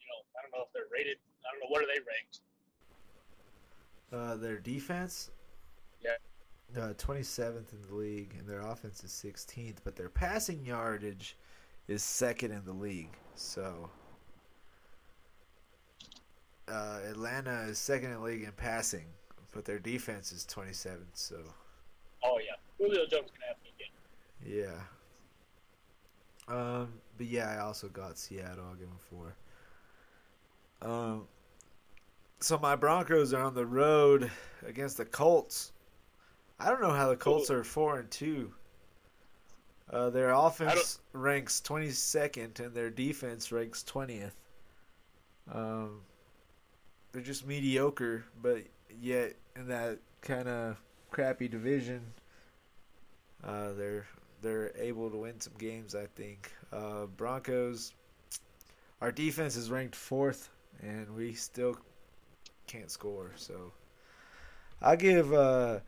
[0.00, 0.20] you know?
[0.38, 1.18] I don't know if they're rated.
[1.46, 2.40] I don't know what are they ranked.
[4.12, 5.30] uh, their defense,
[6.02, 6.16] Yeah.
[6.76, 11.36] uh, 27th in the league, and their offense is 16th, but their passing yardage
[11.88, 13.16] is second in the league.
[13.36, 13.88] So
[16.68, 19.06] uh, Atlanta is second in the league in passing,
[19.52, 21.14] but their defense is 27th.
[21.14, 21.40] So
[22.24, 23.92] Oh yeah, Julio Jones to have a good game.
[24.64, 24.80] yeah.
[26.48, 28.64] Um, but yeah, I also got Seattle.
[28.68, 29.36] I'll give them four.
[30.82, 31.28] Um,
[32.40, 34.30] so my Broncos are on the road
[34.66, 35.72] against the Colts.
[36.58, 38.52] I don't know how the Colts are four and two.
[39.90, 44.34] Uh, their offense ranks twenty second, and their defense ranks twentieth.
[45.52, 46.00] Um,
[47.12, 48.62] they're just mediocre, but
[49.00, 50.76] yet in that kind of
[51.10, 52.00] crappy division,
[53.44, 54.06] uh, they're
[54.42, 55.94] they're able to win some games.
[55.94, 57.92] I think uh, Broncos.
[59.00, 60.48] Our defense is ranked fourth,
[60.80, 61.76] and we still
[62.66, 63.32] can't score.
[63.36, 63.72] So
[64.80, 65.80] I'll give uh,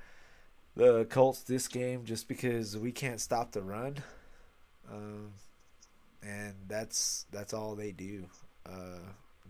[0.76, 3.98] the Colts this game just because we can't stop the run,
[4.90, 5.32] um,
[6.22, 8.26] and that's that's all they do.
[8.66, 8.98] Uh,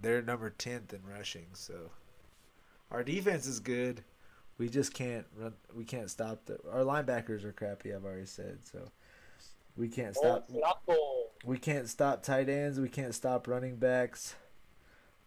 [0.00, 1.74] they're number tenth in rushing, so
[2.90, 4.02] our defense is good.
[4.58, 5.54] We just can't run.
[5.74, 6.58] We can't stop the.
[6.70, 7.94] Our linebackers are crappy.
[7.94, 8.90] I've already said so.
[9.76, 10.48] We can't stop.
[11.44, 12.78] We can't stop tight ends.
[12.78, 14.36] We can't stop running backs,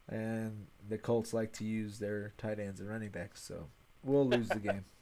[0.07, 3.43] and the Colts like to use their tight ends and running backs.
[3.43, 3.67] So
[4.03, 4.85] we'll lose the game.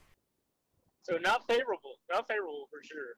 [1.07, 3.13] So not favorable, not favorable for sure.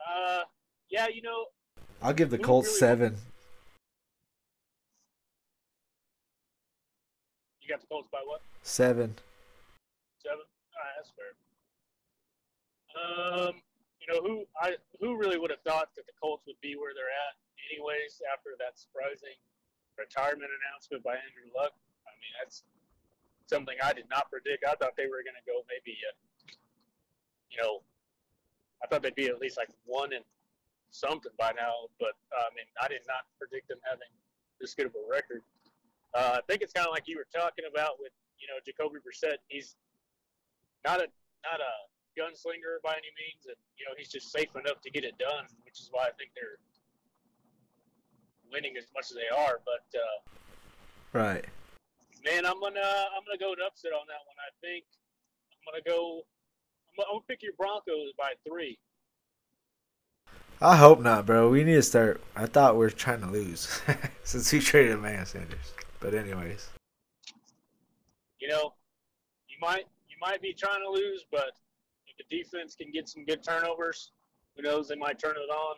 [0.00, 0.44] Uh,
[0.88, 1.46] yeah, you know,
[2.00, 3.16] I'll give the Colts really- seven.
[7.68, 8.40] You got the Colts by what?
[8.64, 9.12] Seven.
[10.24, 10.40] Seven.
[10.40, 11.36] All right, that's fair.
[12.96, 13.60] Um,
[14.00, 16.96] you know who I who really would have thought that the Colts would be where
[16.96, 17.36] they're at,
[17.68, 19.36] anyways, after that surprising
[20.00, 21.76] retirement announcement by Andrew Luck.
[22.08, 22.64] I mean, that's
[23.44, 24.64] something I did not predict.
[24.64, 26.16] I thought they were going to go maybe, uh,
[27.52, 27.84] you know,
[28.80, 30.24] I thought they'd be at least like one and
[30.88, 31.92] something by now.
[32.00, 34.08] But uh, I mean, I did not predict them having
[34.56, 35.44] this good of a record.
[36.14, 38.98] Uh, I think it's kind of like you were talking about with you know Jacoby
[39.00, 39.38] Brissett.
[39.48, 39.76] He's
[40.84, 41.06] not a
[41.44, 41.72] not a
[42.18, 45.44] gunslinger by any means, and you know he's just safe enough to get it done,
[45.64, 46.58] which is why I think they're
[48.50, 49.60] winning as much as they are.
[49.64, 50.18] But uh,
[51.12, 51.44] Right.
[52.24, 54.36] man, I'm gonna I'm gonna go an upset on that one.
[54.40, 54.84] I think
[55.52, 56.22] I'm gonna go.
[56.88, 58.78] I'm gonna, I'm gonna pick your Broncos by three.
[60.60, 61.48] I hope not, bro.
[61.50, 62.20] We need to start.
[62.34, 63.80] I thought we are trying to lose
[64.24, 65.72] since we traded Emmanuel Sanders.
[66.00, 66.68] But anyways,
[68.40, 68.74] You know,
[69.48, 71.50] you might you might be trying to lose, but
[72.06, 74.12] if the defense can get some good turnovers,
[74.56, 74.88] who knows?
[74.88, 75.76] They might turn it on.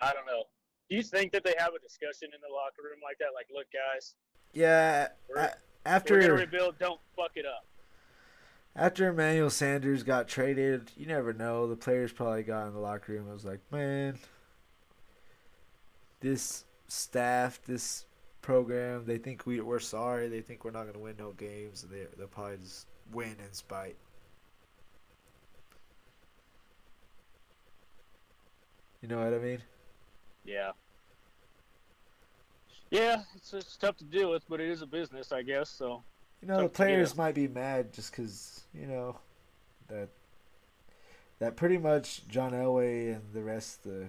[0.00, 0.44] I don't know.
[0.90, 3.28] Do you think that they have a discussion in the locker room like that?
[3.34, 4.14] Like, look, guys,
[4.52, 5.08] yeah.
[5.28, 5.52] We're- I, we're
[5.92, 6.78] after gonna rebuild.
[6.78, 7.64] Don't fuck it up.
[8.74, 11.66] after Emmanuel Sanders got traded, you never know.
[11.66, 14.18] The players probably got in the locker room and was like, man,
[16.20, 18.04] this staff, this
[18.46, 20.28] program, they think we, we're sorry.
[20.28, 21.82] They think we're not going to win no games.
[21.82, 23.96] And they, they'll probably just win in spite.
[29.02, 29.58] You know what I mean?
[30.44, 30.70] Yeah.
[32.90, 35.68] Yeah, it's, it's tough to deal with, but it is a business, I guess.
[35.68, 36.04] So
[36.40, 39.16] You know, the players might be mad just because you know
[39.88, 40.08] that
[41.40, 44.08] that pretty much John Elway and the rest of the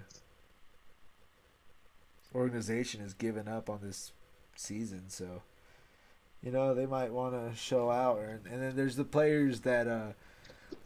[2.35, 4.11] organization has given up on this
[4.60, 5.03] season.
[5.08, 5.41] So
[6.43, 9.88] you know they might want to show out, and, and then there's the players that
[9.88, 10.14] uh,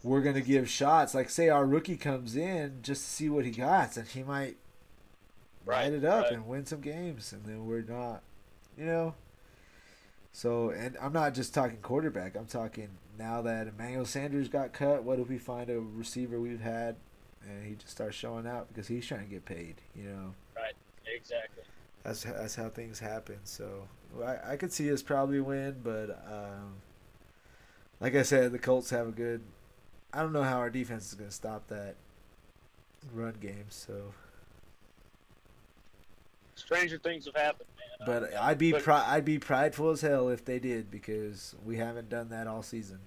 [0.02, 1.14] we're gonna give shots.
[1.14, 4.56] Like say our rookie comes in just to see what he got, and he might
[5.66, 6.32] light it up right.
[6.32, 8.22] and win some games, and then we're not,
[8.76, 9.14] you know.
[10.32, 12.36] So, and I'm not just talking quarterback.
[12.36, 15.04] I'm talking now that Emmanuel Sanders got cut.
[15.04, 16.96] What if we find a receiver we've had,
[17.46, 19.76] and he just starts showing out because he's trying to get paid?
[19.94, 20.74] You know, Right.
[21.06, 21.64] exactly.
[22.02, 23.38] That's that's how things happen.
[23.44, 23.88] So,
[24.24, 26.74] I I could see us probably win, but um,
[28.00, 29.42] like I said, the Colts have a good.
[30.12, 31.94] I don't know how our defense is going to stop that
[33.12, 33.66] run game.
[33.70, 34.12] So.
[36.54, 38.06] Stranger things have happened, man.
[38.06, 41.76] But I'd be But- pri- I'd be prideful as hell if they did because we
[41.76, 43.00] haven't done that all season.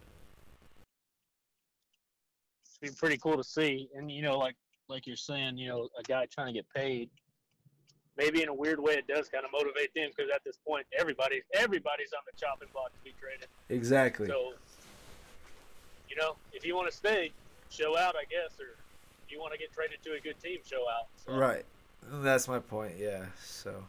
[2.81, 3.89] be pretty cool to see.
[3.95, 4.55] And you know, like
[4.87, 7.09] like you're saying, you know, a guy trying to get paid.
[8.17, 10.85] Maybe in a weird way, it does kind of motivate them because at this point,
[10.97, 13.47] everybody everybody's on the chopping block to be traded.
[13.69, 14.27] Exactly.
[14.27, 14.53] So,
[16.09, 17.31] you know, if you want to stay,
[17.69, 18.75] show out, I guess, or
[19.25, 21.07] if you want to get traded to a good team, show out.
[21.25, 21.65] So, Right.
[22.07, 22.93] That's my point.
[22.97, 23.25] Yeah.
[23.43, 23.83] So.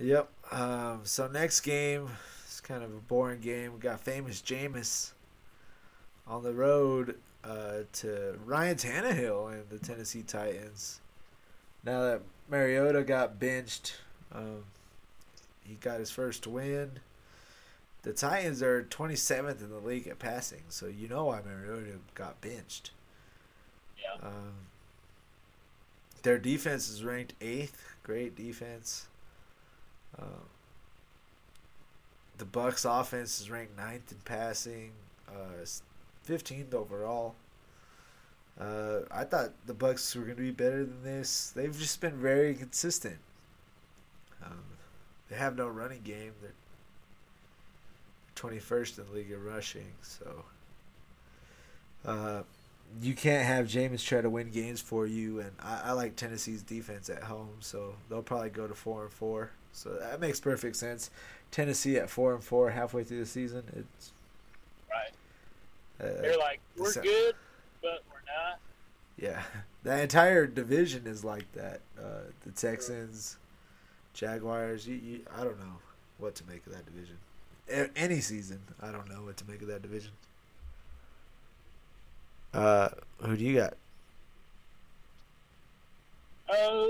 [0.00, 0.30] Yep.
[0.52, 2.08] Um, so next game,
[2.44, 3.74] it's kind of a boring game.
[3.74, 5.12] We got famous Jameis
[6.26, 11.00] on the road uh, to Ryan Tannehill and the Tennessee Titans.
[11.84, 13.96] Now that Mariota got benched,
[14.32, 14.64] um,
[15.64, 16.98] he got his first win.
[18.02, 22.40] The Titans are 27th in the league at passing, so you know why Mariota got
[22.40, 22.90] benched.
[24.00, 24.26] Yeah.
[24.26, 24.54] Um,
[26.22, 27.84] their defense is ranked eighth.
[28.02, 29.06] Great defense.
[30.18, 30.48] Um,
[32.38, 34.92] the Bucs offense is ranked ninth in passing,
[35.28, 35.64] uh,
[36.22, 37.34] fifteenth overall.
[39.18, 41.50] I thought the Bucs were going to be better than this.
[41.50, 43.18] They've just been very consistent.
[44.44, 44.62] Um,
[45.28, 46.32] they have no running game.
[46.40, 46.52] They're
[48.36, 50.44] twenty first in the league of rushing, so.
[52.06, 52.42] Uh,
[53.02, 56.62] you can't have Jameis try to win games for you, and I, I like Tennessee's
[56.62, 59.50] defense at home, so they'll probably go to four and four.
[59.72, 61.10] So that makes perfect sense.
[61.50, 64.12] Tennessee at four and four halfway through the season, it's
[64.88, 65.10] Right.
[66.00, 67.34] uh, They're like, we're good,
[67.82, 68.60] but we're not.
[69.18, 69.42] Yeah.
[69.84, 71.80] The entire division is like that.
[71.98, 73.36] Uh, the Texans,
[74.14, 74.86] Jaguars.
[74.86, 75.76] You, you, I don't know
[76.18, 77.16] what to make of that division.
[77.70, 80.12] A- Any season, I don't know what to make of that division.
[82.54, 82.88] Uh,
[83.22, 83.74] who do you got?
[86.50, 86.86] Uh,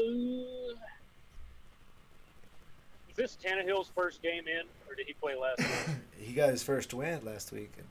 [3.11, 5.97] is this Tannehill's first game in, or did he play last week?
[6.21, 7.87] he got his first win last week, and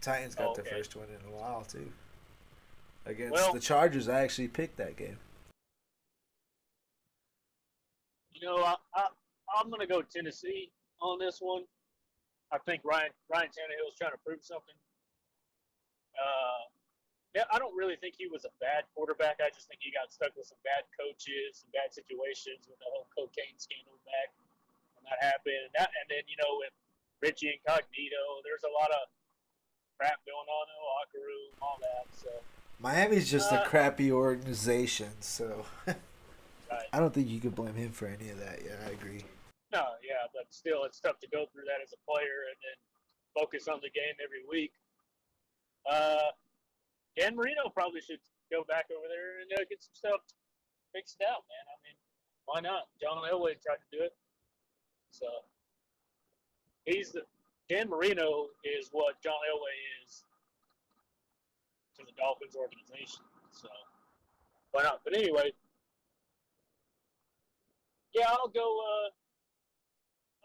[0.00, 1.90] Titans got Oh, their first win in a while too.
[3.04, 5.18] Against Well- the Chargers, I actually picked that game.
[8.32, 9.06] You know, I, I,
[9.58, 11.62] I'm going to go Tennessee on this one.
[12.50, 14.74] I think Ryan Ryan Tannehill is trying to prove something.
[16.18, 16.68] Uh,
[17.32, 19.40] yeah, I don't really think he was a bad quarterback.
[19.40, 22.88] I just think he got stuck with some bad coaches, some bad situations with the
[22.92, 24.28] whole cocaine scandal back
[24.98, 25.70] when that happened.
[25.70, 26.76] And, that, and then, you know, with
[27.24, 29.08] Richie Incognito, there's a lot of
[29.96, 32.04] crap going on in the locker room, all that.
[32.12, 32.28] So,
[32.78, 35.96] Miami's just a Uh, crappy organization, so right.
[36.92, 38.60] I don't think you could blame him for any of that.
[38.64, 39.24] Yeah, I agree.
[39.72, 42.76] No, yeah, but still, it's tough to go through that as a player and then
[43.38, 44.72] focus on the game every week.
[45.90, 46.30] Uh,
[47.16, 48.20] Dan Marino probably should
[48.50, 50.20] go back over there and uh, get some stuff
[50.92, 51.64] fixed out, man.
[51.70, 51.96] I mean,
[52.44, 52.88] why not?
[53.00, 54.14] John Elway tried to do it,
[55.10, 55.26] so
[56.84, 57.22] he's the
[57.68, 60.24] Dan Marino is what John Elway is
[61.98, 63.24] to the Dolphins organization.
[63.52, 63.68] So
[64.72, 65.00] why not?
[65.04, 65.52] But anyway,
[68.14, 68.80] yeah, I'll go.
[68.80, 69.10] Uh,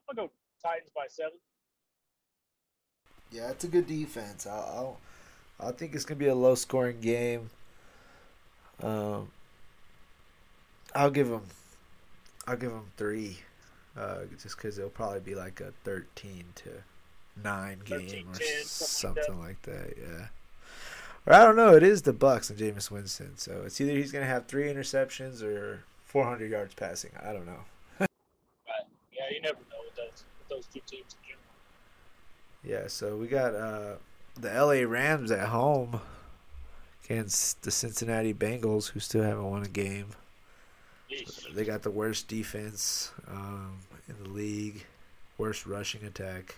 [0.09, 0.31] I'll go
[0.63, 1.39] Titans by seven.
[3.31, 4.47] Yeah, it's a good defense.
[4.47, 4.97] I'll,
[5.59, 7.49] I'll I think it's gonna be a low scoring game.
[8.81, 9.29] Um,
[10.93, 11.43] I'll give them,
[12.47, 13.39] I'll give them three,
[13.97, 16.69] uh, just because it'll probably be like a thirteen to
[17.43, 19.93] nine game or 13-10, something something like that.
[19.97, 20.27] Yeah.
[21.27, 21.75] Or I don't know.
[21.75, 25.43] It is the Bucs and Jameis Winston, so it's either he's gonna have three interceptions
[25.43, 27.11] or 400 yards passing.
[27.21, 27.59] I don't know.
[27.99, 28.09] Right.
[29.11, 31.43] Yeah, you never know with those with those two teams in general.
[32.63, 33.95] Yeah, so we got uh,
[34.39, 35.99] the LA Rams at home
[37.03, 40.11] against the Cincinnati Bengals, who still haven't won a game.
[41.11, 41.53] Yeesh.
[41.53, 44.85] They got the worst defense um, in the league,
[45.37, 46.55] worst rushing attack.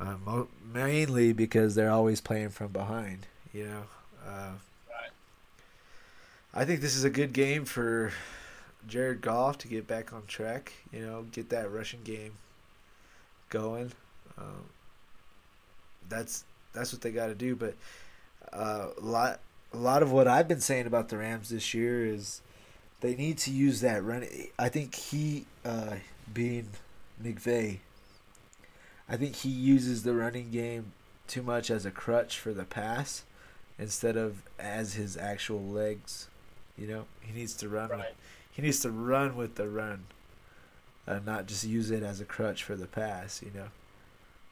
[0.00, 3.26] Uh, mainly because they're always playing from behind.
[3.52, 3.82] You know,
[4.26, 4.52] uh,
[4.88, 5.10] Right.
[6.54, 8.12] I think this is a good game for
[8.86, 10.72] Jared Goff to get back on track.
[10.92, 12.32] You know, get that rushing game
[13.48, 13.92] going.
[14.38, 14.66] Um,
[16.08, 17.56] that's that's what they got to do.
[17.56, 17.74] But
[18.52, 19.40] uh, a lot
[19.72, 22.40] a lot of what I've been saying about the Rams this year is
[23.00, 24.26] they need to use that run.
[24.58, 25.96] I think he, uh,
[26.32, 26.68] being
[27.22, 27.78] McVay,
[29.08, 30.92] I think he uses the running game
[31.26, 33.24] too much as a crutch for the pass
[33.78, 36.28] instead of as his actual legs.
[36.76, 37.88] You know, he needs to run.
[37.88, 38.14] With, Right.
[38.52, 40.04] he needs to run with the run,
[41.06, 43.42] and not just use it as a crutch for the pass.
[43.42, 43.68] You know,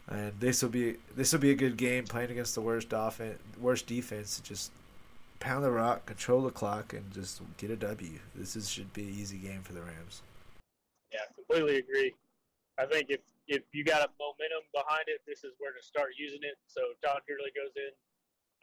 [0.09, 3.38] and this will be this will be a good game playing against the worst offense,
[3.61, 4.36] worst defense.
[4.36, 4.72] To just
[5.38, 8.18] pound the rock, control the clock, and just get a W.
[8.34, 10.22] This is, should be an easy game for the Rams.
[11.12, 12.14] Yeah, completely agree.
[12.78, 16.18] I think if if you got a momentum behind it, this is where to start
[16.18, 16.59] using it.
[16.66, 17.92] So Todd Gurley goes in.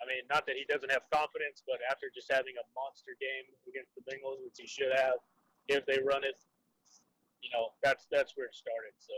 [0.01, 3.47] I mean, not that he doesn't have confidence, but after just having a monster game
[3.69, 5.23] against the Bengals, which he should have,
[5.71, 6.35] if they run it,
[7.39, 8.91] you know, that's that's where it started.
[8.99, 9.15] So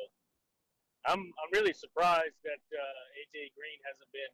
[1.09, 4.34] I'm I'm really surprised that uh, AJ Green hasn't been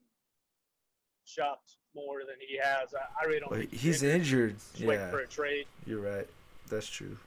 [1.23, 2.91] shopped more than he has.
[2.91, 3.51] I, I really don't.
[3.51, 4.57] Well, think he's injured.
[4.75, 6.27] Just Yeah, for a trade, you're right.
[6.67, 7.17] That's true.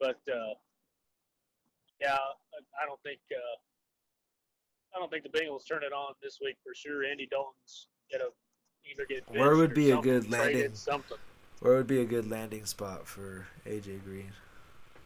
[0.00, 0.54] but uh,
[2.00, 3.56] yeah, I- I don't think uh,
[4.94, 7.04] I don't think the Bengals turn it on this week for sure.
[7.04, 8.24] Andy Dalton's gonna
[8.90, 10.74] either get Where would be a good landing?
[10.74, 11.18] Something.
[11.60, 14.32] Where would be a good landing spot for AJ Green?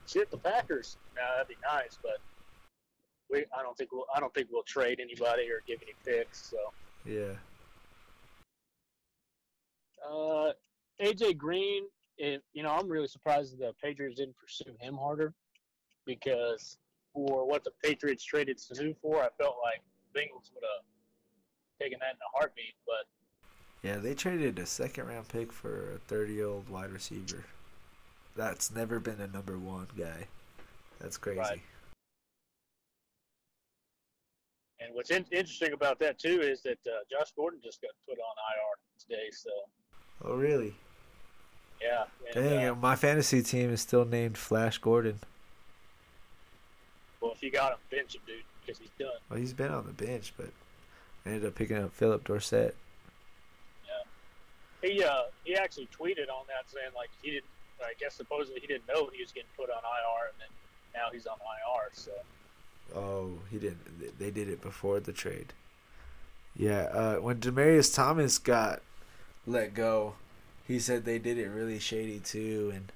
[0.06, 0.96] Shit, the Packers.
[1.16, 2.18] Now that'd be nice, but
[3.30, 6.50] we I don't think we'll I don't think we'll trade anybody or give any picks.
[6.50, 6.56] So
[7.04, 7.34] Yeah.
[10.06, 10.52] Uh,
[11.00, 11.84] AJ Green,
[12.18, 15.32] it, you know, I'm really surprised the Patriots didn't pursue him harder
[16.06, 16.76] because
[17.14, 19.80] for what the Patriots traded Sanu for, I felt like
[20.14, 20.84] Bengals would have
[21.80, 22.74] taken that in a heartbeat.
[22.84, 23.06] But
[23.88, 27.44] Yeah, they traded a second round pick for a 30 year old wide receiver.
[28.36, 30.26] That's never been a number one guy.
[31.00, 31.38] That's crazy.
[31.38, 31.60] Right.
[34.80, 38.18] and what's in, interesting about that too is that uh, Josh Gordon just got put
[38.18, 39.30] on IR today.
[39.32, 39.50] So
[40.24, 40.74] Oh, really?
[41.82, 42.04] yeah,
[42.34, 45.20] and, Dang, uh, my fantasy team is still named Flash Gordon.
[47.24, 49.08] Well, if you got him, bench him, dude, because he's done.
[49.30, 50.50] Well, he's been on the bench, but
[51.24, 52.76] I ended up picking up Phillip Dorsett.
[53.86, 57.46] Yeah, he uh he actually tweeted on that saying like he didn't.
[57.80, 60.48] I guess supposedly he didn't know he was getting put on IR, and then
[60.94, 61.90] now he's on IR.
[61.94, 62.12] So
[62.94, 64.18] Oh, he didn't.
[64.18, 65.54] They did it before the trade.
[66.54, 68.82] Yeah, uh, when Demaryius Thomas got
[69.46, 70.16] let go,
[70.68, 72.92] he said they did it really shady too, and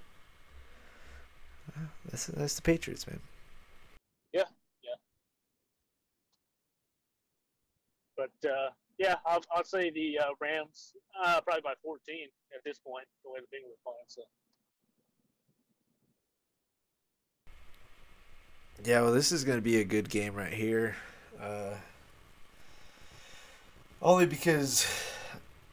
[1.75, 3.21] uh, that's that's the Patriots, man.
[8.19, 10.93] But uh, yeah, I'll, I'll say the uh, Rams
[11.25, 12.17] uh, probably by 14
[12.55, 14.05] at this point, the way the Bengals are playing.
[14.09, 14.23] So
[18.85, 20.95] Yeah, well, this is going to be a good game right here.
[21.41, 21.75] Uh,
[24.01, 24.87] only because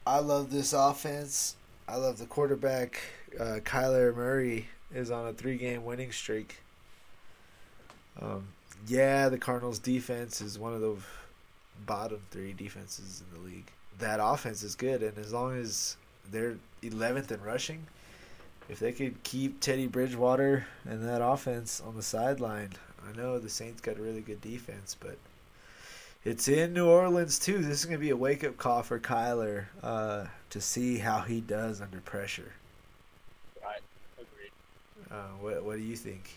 [0.04, 1.54] I love this offense.
[1.88, 3.00] I love the quarterback.
[3.38, 6.56] Uh, Kyler Murray is on a three game winning streak.
[8.20, 8.48] Um,
[8.88, 10.96] yeah, the Cardinals' defense is one of the
[11.84, 13.70] bottom three defenses in the league.
[13.98, 15.96] That offense is good, and as long as
[16.30, 17.86] they're 11th in rushing,
[18.68, 22.70] if they could keep Teddy Bridgewater and that offense on the sideline,
[23.08, 25.16] I know the Saints got a really good defense, but
[26.24, 27.58] it's in New Orleans too.
[27.58, 31.20] This is going to be a wake up call for Kyler uh, to see how
[31.20, 32.52] he does under pressure.
[33.64, 33.80] right,
[34.16, 34.50] agreed.
[35.10, 36.34] Uh, what What do you think?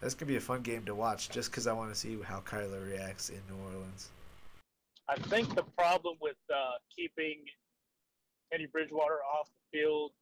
[0.00, 2.18] That's going to be a fun game to watch, just because I want to see
[2.24, 4.08] how Kyler reacts in New Orleans.
[5.08, 7.44] I think the problem with uh, keeping
[8.50, 10.12] Teddy Bridgewater off the field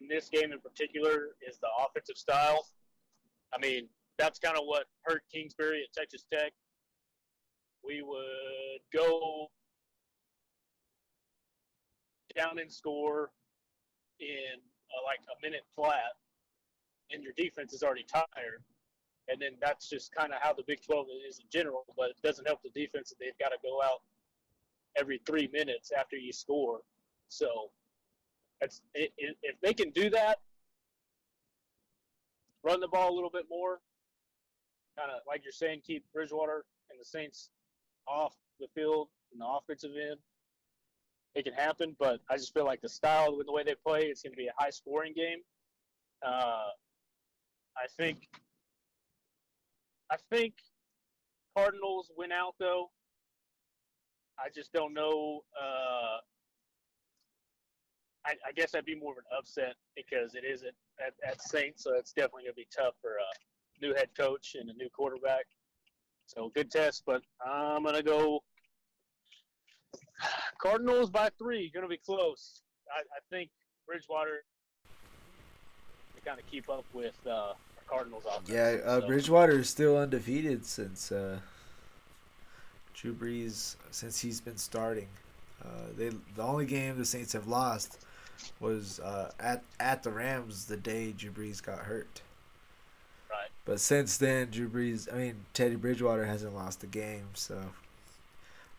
[0.00, 2.66] in this game in particular is the offensive style.
[3.52, 6.52] I mean, that's kind of what hurt Kingsbury at Texas Tech.
[7.84, 9.48] We would go
[12.36, 13.30] down and score
[14.20, 14.60] in
[14.90, 16.14] uh, like a minute flat,
[17.10, 18.62] and your defense is already tired
[19.28, 21.84] and then that's just kind of how the Big 12 is in general.
[21.96, 24.02] But it doesn't help the defense that they've got to go out
[24.96, 26.80] every three minutes after you score.
[27.28, 27.70] So
[28.60, 30.38] that's if they can do that,
[32.62, 33.80] run the ball a little bit more,
[34.96, 37.50] kind of like you're saying, keep Bridgewater and the Saints
[38.08, 40.18] off the field in the offensive end.
[41.34, 44.04] It can happen, but I just feel like the style, with the way they play,
[44.04, 45.40] it's going to be a high scoring game.
[46.26, 46.68] Uh,
[47.76, 48.28] I think
[50.10, 50.54] I think
[51.56, 52.90] Cardinals win out though.
[54.38, 55.40] I just don't know.
[55.58, 56.18] Uh,
[58.26, 61.40] I, I guess that'd be more of an upset because it is at, at, at
[61.40, 64.88] Saints, so it's definitely gonna be tough for a new head coach and a new
[64.90, 65.46] quarterback.
[66.26, 68.42] So good test, but I'm gonna go
[70.60, 71.70] Cardinals by three.
[71.74, 72.62] Gonna be close.
[72.90, 73.50] I, I think
[73.86, 74.44] Bridgewater
[76.14, 77.52] to kind of keep up with uh,
[77.88, 78.48] Cardinals offense.
[78.48, 81.38] Yeah, uh, So- Bridgewater is still undefeated since uh,
[82.94, 85.08] Drew Brees since he's been starting.
[85.64, 87.98] Uh, they the only game the Saints have lost
[88.60, 92.20] was uh, at at the Rams the day Drew Brees got hurt.
[93.30, 93.48] Right.
[93.64, 97.28] But since then, Drew Brees, I mean Teddy Bridgewater hasn't lost a game.
[97.34, 97.60] So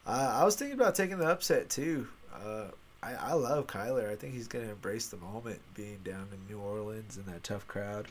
[0.05, 2.07] uh, I was thinking about taking the upset too.
[2.33, 2.65] Uh,
[3.03, 4.09] I I love Kyler.
[4.11, 7.67] I think he's gonna embrace the moment being down in New Orleans in that tough
[7.67, 8.07] crowd.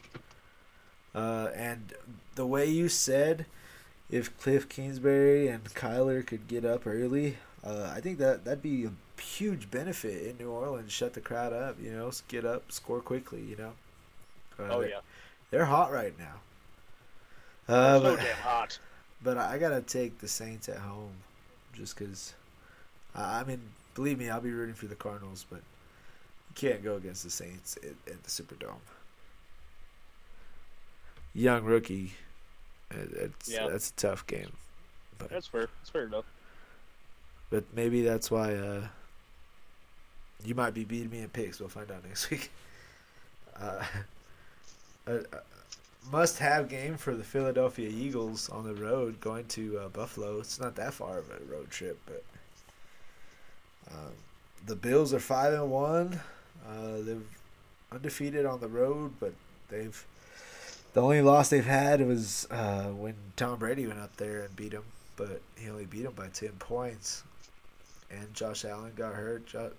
[1.17, 1.95] Uh, and
[2.35, 3.47] the way you said,
[4.11, 8.85] if Cliff Kingsbury and Kyler could get up early, uh, I think that that'd be
[8.85, 10.93] a huge benefit in New Orleans.
[10.93, 13.73] Shut the crowd up, you know, get up, score quickly, you know.
[14.59, 15.01] Uh, oh they're- yeah,
[15.51, 16.35] they're hot right now.
[17.67, 18.79] Uh, so but, damn hot.
[19.23, 21.13] but I gotta take the Saints at home,
[21.73, 22.35] just because.
[23.15, 23.61] I I mean,
[23.95, 27.79] believe me, I'll be rooting for the Cardinals, but you can't go against the Saints
[27.83, 28.75] at, at the Superdome.
[31.37, 32.13] Young rookie,
[32.91, 33.69] it's Yeah.
[33.69, 34.51] that's a tough game,
[35.19, 35.69] but That's fair.
[35.79, 36.25] That's fair enough.
[37.51, 38.89] but maybe that's why uh,
[40.43, 41.61] you might be beating me in picks.
[41.61, 42.51] We'll find out next week.
[43.59, 43.83] Uh,
[45.07, 45.25] a, a
[46.13, 50.41] must-have game for the Philadelphia Eagles on the road, going to uh, Buffalo.
[50.41, 52.23] It's not that far of a road trip, but
[53.91, 54.13] um,
[54.67, 56.21] the Bills are five and one.
[56.69, 57.27] Uh, they've
[57.91, 59.33] undefeated on the road, but
[59.71, 60.05] they've
[60.97, 64.73] the only loss they've had was uh, when Tom Brady went up there and beat
[64.73, 64.85] him,
[65.17, 67.23] but he only beat him by ten points.
[68.11, 69.45] And Josh Allen got hurt.
[69.45, 69.73] Jo-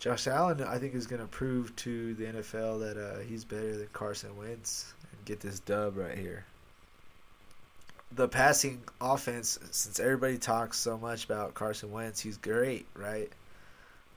[0.00, 3.76] Josh Allen, I think, is going to prove to the NFL that uh, he's better
[3.76, 6.44] than Carson Wentz and get this dub right here.
[8.10, 13.30] The passing offense, since everybody talks so much about Carson Wentz, he's great, right?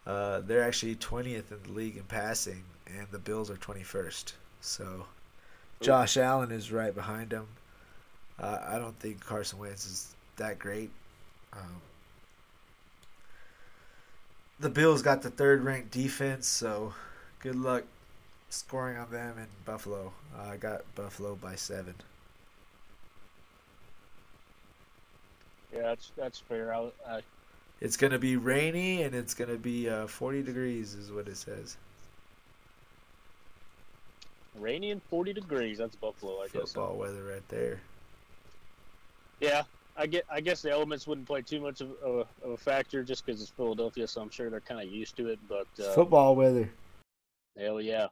[0.08, 4.34] Uh, they're actually 20th in the league in passing, and the Bills are 21st.
[4.60, 5.06] So
[5.82, 7.48] Josh Allen is right behind him.
[8.40, 10.92] Uh, I don't think Carson Wentz is that great.
[11.54, 11.82] Um,
[14.60, 16.94] the Bills got the third ranked defense, so
[17.40, 17.84] good luck
[18.50, 20.14] scoring on them in Buffalo.
[20.36, 21.96] Uh, I got Buffalo by seven.
[25.74, 26.74] Yeah, that's that's fair.
[26.74, 27.22] I, I
[27.82, 31.78] It's gonna be rainy and it's gonna be uh, 40 degrees, is what it says.
[34.60, 35.78] Rainy and 40 degrees.
[35.78, 36.74] That's Buffalo, I guess.
[36.74, 37.82] Football weather right there.
[39.40, 39.64] Yeah,
[39.98, 40.26] I get.
[40.30, 43.26] I guess the elements wouldn't play too much of, of, a, of a factor just
[43.26, 45.40] because it's Philadelphia, so I'm sure they're kind of used to it.
[45.50, 46.70] But uh, football weather.
[47.58, 48.08] hell yeah,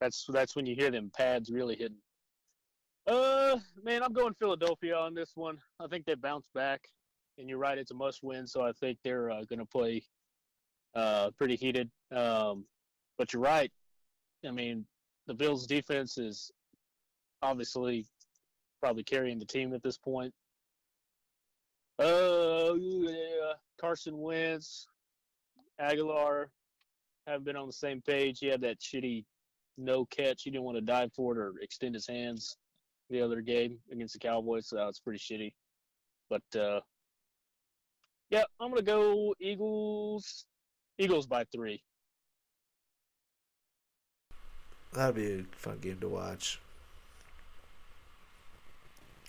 [0.00, 1.98] that's that's when you hear them pads really hitting.
[3.06, 5.58] Uh, man, I'm going Philadelphia on this one.
[5.80, 6.88] I think they bounce back,
[7.38, 8.46] and you're right, it's a must-win.
[8.46, 10.02] So I think they're uh, going to play
[10.94, 11.90] uh, pretty heated.
[12.12, 12.64] Um,
[13.18, 13.70] but you're right.
[14.46, 14.86] I mean,
[15.26, 16.50] the Bills' defense is
[17.42, 18.06] obviously
[18.80, 20.32] probably carrying the team at this point.
[21.98, 23.52] Uh, yeah.
[23.80, 24.86] Carson Wentz,
[25.80, 26.46] Agholor
[27.26, 28.38] haven't been on the same page.
[28.40, 29.24] He had that shitty
[29.78, 30.42] no catch.
[30.42, 32.56] He didn't want to dive for it or extend his hands
[33.10, 35.52] the other game against the Cowboys, so that was pretty shitty.
[36.30, 36.80] But uh,
[38.30, 40.46] yeah, I'm gonna go Eagles.
[40.98, 41.82] Eagles by three.
[44.92, 46.60] That'll be a fun game to watch.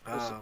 [0.06, 0.42] Um,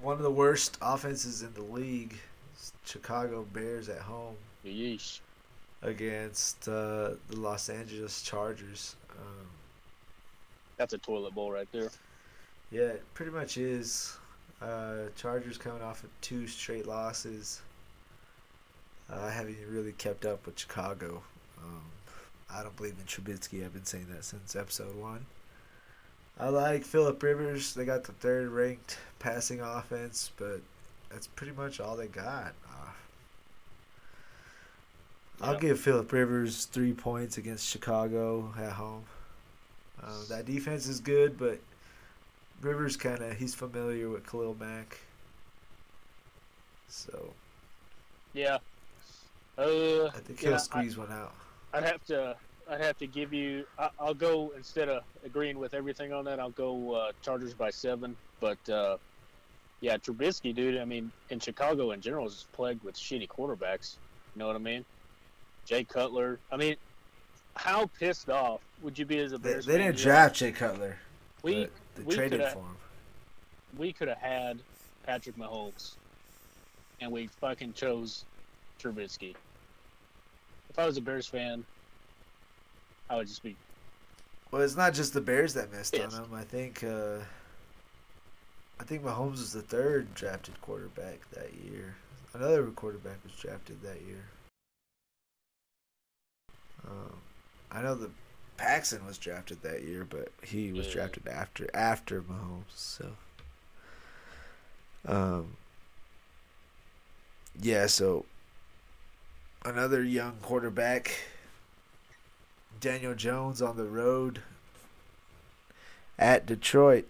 [0.00, 2.14] one of the worst offenses in the league,
[2.54, 5.20] is Chicago Bears at home Yeesh.
[5.82, 8.96] against uh, the Los Angeles Chargers.
[9.10, 9.46] Um,
[10.76, 11.90] That's a toilet bowl right there.
[12.70, 14.16] yeah, it pretty much is.
[14.60, 17.62] Uh, Chargers coming off of two straight losses.
[19.10, 21.22] Uh, I haven't really kept up with Chicago.
[21.58, 21.82] Um,
[22.52, 23.64] I don't believe in Trubisky.
[23.64, 25.26] I've been saying that since episode one.
[26.38, 27.74] I like Philip Rivers.
[27.74, 30.60] They got the third ranked passing offense, but
[31.10, 32.54] that's pretty much all they got.
[32.66, 32.90] Uh,
[35.42, 35.60] I'll Yeah.
[35.60, 39.04] give Philip Rivers three points against Chicago at home.
[40.02, 41.58] Uh, that defense is good, but
[42.62, 44.98] Rivers kind of he's familiar with Khalil Mack,
[46.88, 47.34] so
[48.32, 48.58] Yeah.
[49.58, 51.34] Uh, I think yeah, he'll I- squeeze one out.
[51.72, 52.36] I'd have to.
[52.68, 53.64] I'd have to give you.
[53.78, 56.38] I, I'll go instead of agreeing with everything on that.
[56.38, 58.16] I'll go uh, Chargers by seven.
[58.40, 58.96] But uh,
[59.80, 60.78] yeah, Trubisky, dude.
[60.80, 63.96] I mean, in Chicago in general is plagued with shitty quarterbacks.
[64.34, 64.84] You know what I mean?
[65.66, 66.38] Jay Cutler.
[66.50, 66.76] I mean,
[67.56, 69.86] how pissed off would you be as a They, Bears they fan?
[69.86, 70.96] didn't draft Jay Cutler.
[71.42, 72.76] We they we traded for him.
[73.76, 74.58] we could have had
[75.04, 75.94] Patrick Mahomes,
[77.00, 78.24] and we fucking chose
[78.80, 79.34] Trubisky.
[80.70, 81.64] If I was a Bears fan,
[83.10, 83.56] I would just be
[84.50, 86.14] Well, it's not just the Bears that missed Yes.
[86.14, 86.34] on him.
[86.34, 87.18] I think uh,
[88.78, 91.96] I think Mahomes was the third drafted quarterback that year.
[92.32, 94.24] Another quarterback was drafted that year.
[96.86, 97.20] Um,
[97.70, 98.10] I know the
[98.56, 100.92] Paxson was drafted that year, but he was Yeah.
[100.94, 102.64] drafted after after Mahomes.
[102.74, 103.16] So,
[105.06, 105.56] um,
[107.60, 107.86] yeah.
[107.86, 108.24] So
[109.64, 111.24] another young quarterback,
[112.80, 114.42] Daniel Jones on the road
[116.18, 117.06] at Detroit.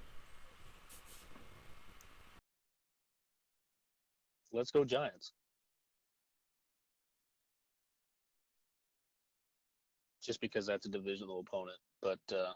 [4.53, 5.33] Let's go Giants.
[10.23, 12.53] Just because that's a divisional opponent, but uh,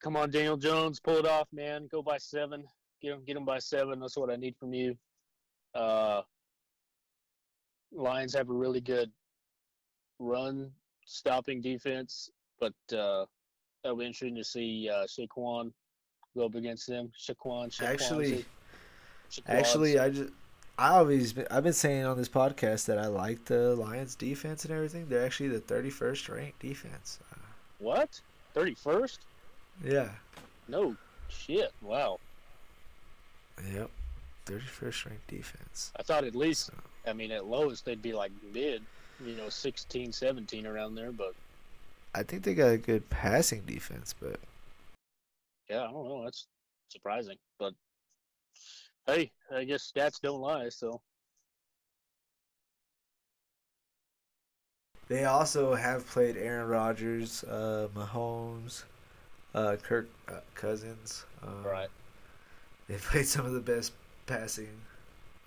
[0.00, 1.88] come on, Daniel Jones, pull it off, man.
[1.90, 2.64] Go by seven.
[3.02, 4.00] Get them, get them by seven.
[4.00, 4.96] That's what I need from you.
[5.74, 6.22] Uh,
[7.92, 9.10] Lions have a really good
[10.18, 10.70] run
[11.04, 13.24] stopping defense, but uh,
[13.82, 15.72] that'll be interesting to see uh, Saquon
[16.36, 17.10] go up against them.
[17.18, 18.44] Saquon, Saquon Actually,
[19.30, 19.42] Saquon.
[19.48, 20.30] actually, I just.
[20.78, 24.66] I always been, I've been saying on this podcast that I like the Lions defense
[24.66, 25.08] and everything.
[25.08, 27.18] They're actually the 31st ranked defense.
[27.78, 28.20] What?
[28.52, 29.20] Thirty first?
[29.82, 30.10] yeah.
[30.68, 30.94] No
[31.28, 31.72] shit.
[31.80, 32.18] Wow.
[33.72, 33.90] Yep.
[34.46, 35.92] 31st ranked defense.
[35.98, 36.74] I thought at least, So,
[37.06, 38.82] I mean, at lowest they'd be like mid,
[39.24, 41.12] you know, 16, 17 around there.
[41.12, 41.34] But
[42.14, 44.40] I think they got a good passing defense, but
[45.68, 46.24] yeah, I don't know.
[46.24, 46.46] That's
[46.88, 47.36] surprising.
[47.58, 47.74] But
[49.06, 50.68] hey, I guess stats don't lie.
[50.68, 51.00] So
[55.08, 58.84] they also have played Aaron Rodgers, uh, Mahomes,
[59.54, 61.24] uh, Kirk uh, Cousins.
[61.42, 61.88] Um, right.
[62.88, 63.92] They played some of the best
[64.26, 64.80] passing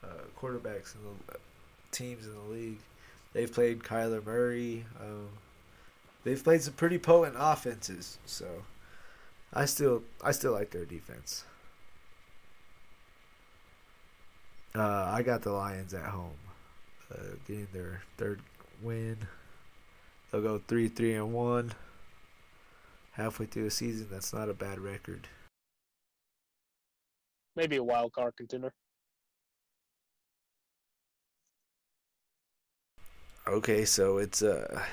[0.03, 0.07] uh,
[0.40, 1.36] quarterbacks in the
[1.91, 2.79] teams in the league.
[3.33, 4.85] They've played Kyler Murray.
[4.99, 5.29] Um,
[6.23, 8.17] they've played some pretty potent offenses.
[8.25, 8.63] So
[9.53, 11.45] I still I still like their defense.
[14.75, 16.37] Uh, I got the Lions at home,
[17.11, 18.41] uh, getting their third
[18.81, 19.17] win.
[20.31, 21.73] They'll go three three and one.
[23.13, 25.27] Halfway through the season, that's not a bad record.
[27.55, 28.71] maybe a wild card contender.
[33.49, 34.84] Okay, so it's uh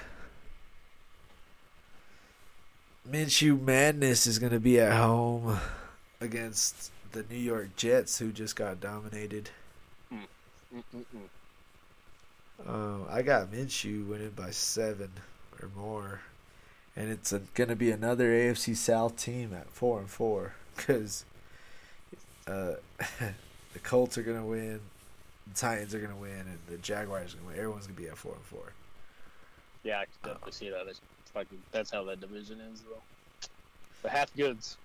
[3.07, 5.59] Minshew Madness is gonna be at home
[6.23, 9.51] against the New York Jets, who just got dominated.
[12.67, 15.11] Uh, I got Minshew winning by seven
[15.61, 16.23] or more,
[16.97, 21.27] and it's gonna be another AFC South team at four and four because
[22.47, 22.77] uh,
[23.75, 24.81] the Colts are gonna win,
[25.47, 27.57] the Titans are gonna win, and the Jaguars are gonna win.
[27.57, 28.73] Everyone's gonna be at four and four.
[29.83, 30.87] Yeah, I can definitely see that.
[30.89, 31.01] It's
[31.33, 33.03] fucking, that's how that division is, though.
[34.03, 34.77] The half goods.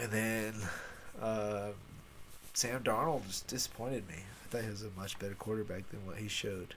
[0.00, 0.54] And then
[1.20, 1.68] uh,
[2.54, 4.16] Sam Darnold just disappointed me.
[4.16, 6.74] I thought he was a much better quarterback than what he showed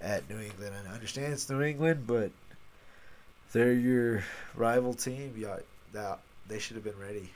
[0.00, 0.74] at New England.
[0.78, 2.30] And I understand it's New England, but
[3.52, 4.24] they're your
[4.54, 5.34] rival team.
[5.36, 5.56] Yeah,
[5.92, 7.30] that they should have been ready.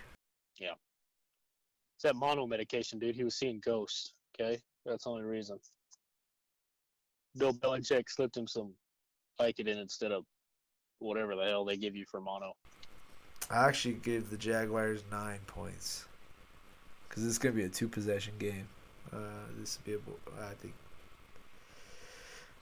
[1.97, 3.17] It's that mono medication, dude.
[3.17, 4.13] He was seeing ghosts.
[4.39, 5.59] Okay, that's the only reason.
[7.39, 8.75] Bill Belichick slipped him some
[9.41, 10.25] Vicodin instead of
[10.99, 12.55] whatever the hell they give you for mono.
[13.51, 16.05] I actually give the Jaguars nine points
[17.09, 18.69] because this is gonna be a two possession game.
[19.11, 20.75] Uh, this will be a, I think.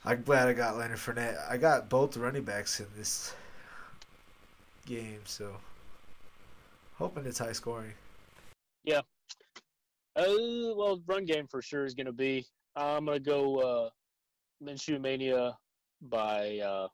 [0.04, 1.38] I'm glad I got Leonard Fournette.
[1.50, 3.34] I got both the running backs in this
[4.86, 5.56] game, so
[6.98, 7.94] hoping it's high scoring.
[10.16, 12.46] Uh, well, run game for sure is going to be.
[12.76, 13.88] I'm going to go uh,
[14.62, 15.56] Minshew Mania
[16.02, 16.88] by uh,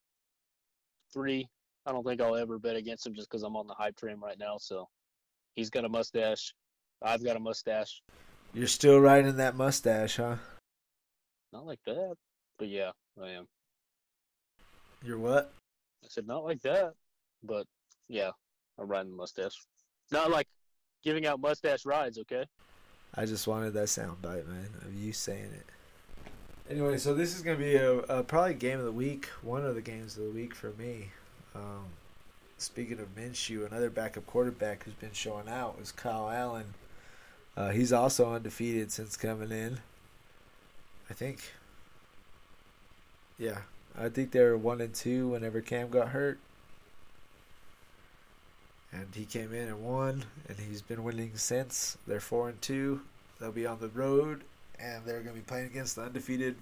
[1.13, 1.49] three.
[1.87, 4.19] I don't think I'll ever bet against him just because I'm on the hype train
[4.21, 4.57] right now.
[4.59, 4.89] So
[5.55, 6.55] he's got a mustache.
[7.03, 8.03] I've got a mustache.
[8.53, 10.37] You're still riding that mustache, huh?
[11.53, 12.17] Not like that,
[12.59, 12.91] but yeah,
[13.21, 13.47] I am.
[15.03, 15.53] You're what?
[16.05, 16.93] I said not like that,
[17.43, 17.67] but
[18.09, 18.31] yeah,
[18.79, 19.55] I'm riding the mustache.
[20.11, 20.47] Not like
[21.03, 22.45] giving out mustache rides, okay?
[23.15, 25.67] I just wanted that sound bite, man, of you saying it.
[26.71, 29.75] Anyway, so this is gonna be a, a probably game of the week, one of
[29.75, 31.09] the games of the week for me.
[31.55, 31.87] Um,
[32.59, 36.75] speaking of Minshew, another backup quarterback who's been showing out is Kyle Allen.
[37.57, 39.79] Uh, he's also undefeated since coming in.
[41.11, 41.53] I think.
[43.37, 43.63] Yeah,
[43.99, 46.39] I think they were one and two whenever Cam got hurt,
[48.93, 51.97] and he came in and won, and he's been winning since.
[52.07, 53.03] They're four and two.
[53.39, 54.45] They'll be on the road,
[54.79, 56.57] and they're going to be playing against the undefeated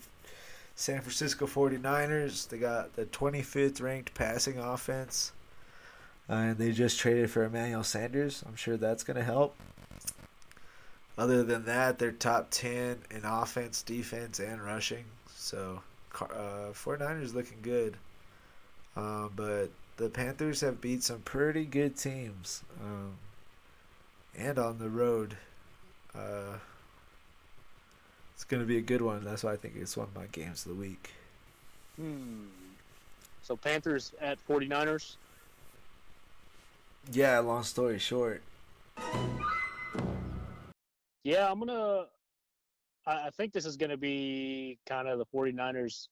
[0.75, 2.49] San Francisco 49ers.
[2.49, 5.33] They got the 25th ranked passing offense,
[6.29, 8.45] uh, and they just traded for Emmanuel Sanders.
[8.47, 9.57] I'm sure that's going to help.
[11.17, 15.05] Other than that, they're top 10 in offense, defense, and rushing.
[15.35, 15.83] So,
[16.21, 17.97] uh, 49ers looking good.
[18.97, 22.63] Uh, but the Panthers have beat some pretty good teams.
[22.81, 23.19] Um,
[24.39, 25.37] and on the road.
[26.15, 26.59] Uh,
[28.35, 29.25] it's going to be a good one.
[29.25, 31.11] That's why I think it's one of my games of the week.
[31.97, 32.45] Hmm.
[33.43, 35.17] So Panthers at 49ers.
[37.11, 38.43] Yeah, long story short.
[41.25, 42.05] Yeah, I'm gonna.
[43.07, 46.09] I, I think this is gonna be kind of the 49ers.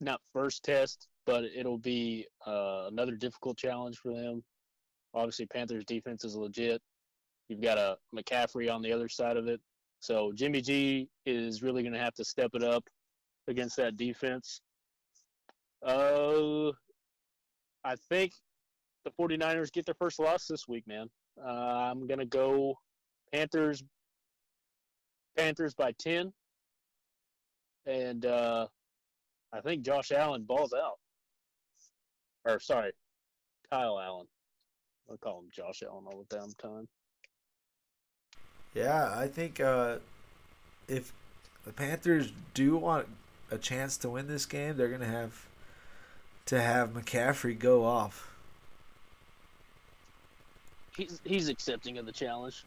[0.00, 4.42] Not first test, but it'll be uh, another difficult challenge for them.
[5.14, 6.80] Obviously, Panthers defense is legit.
[7.48, 9.60] You've got a McCaffrey on the other side of it,
[10.00, 12.84] so Jimmy G is really going to have to step it up
[13.48, 14.60] against that defense.
[15.84, 16.70] Uh,
[17.84, 18.32] I think
[19.04, 21.08] the 49ers get their first loss this week, man.
[21.42, 22.74] Uh, I'm going to go
[23.32, 23.82] Panthers
[25.36, 26.32] Panthers by 10.
[27.86, 28.66] And uh,
[29.52, 30.98] I think Josh Allen balls out.
[32.46, 32.92] Or sorry,
[33.70, 34.26] Kyle Allen.
[35.12, 36.88] I call him Josh Allen all the damn time.
[38.74, 39.96] Yeah, I think uh,
[40.88, 41.12] if
[41.64, 43.08] the Panthers do want
[43.50, 45.46] a chance to win this game, they're gonna have
[46.46, 48.32] to have McCaffrey go off.
[50.96, 52.64] He's he's accepting of the challenge.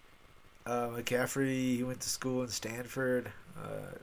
[0.66, 3.32] Uh, McCaffrey, he went to school in Stanford.
[3.58, 3.98] Uh,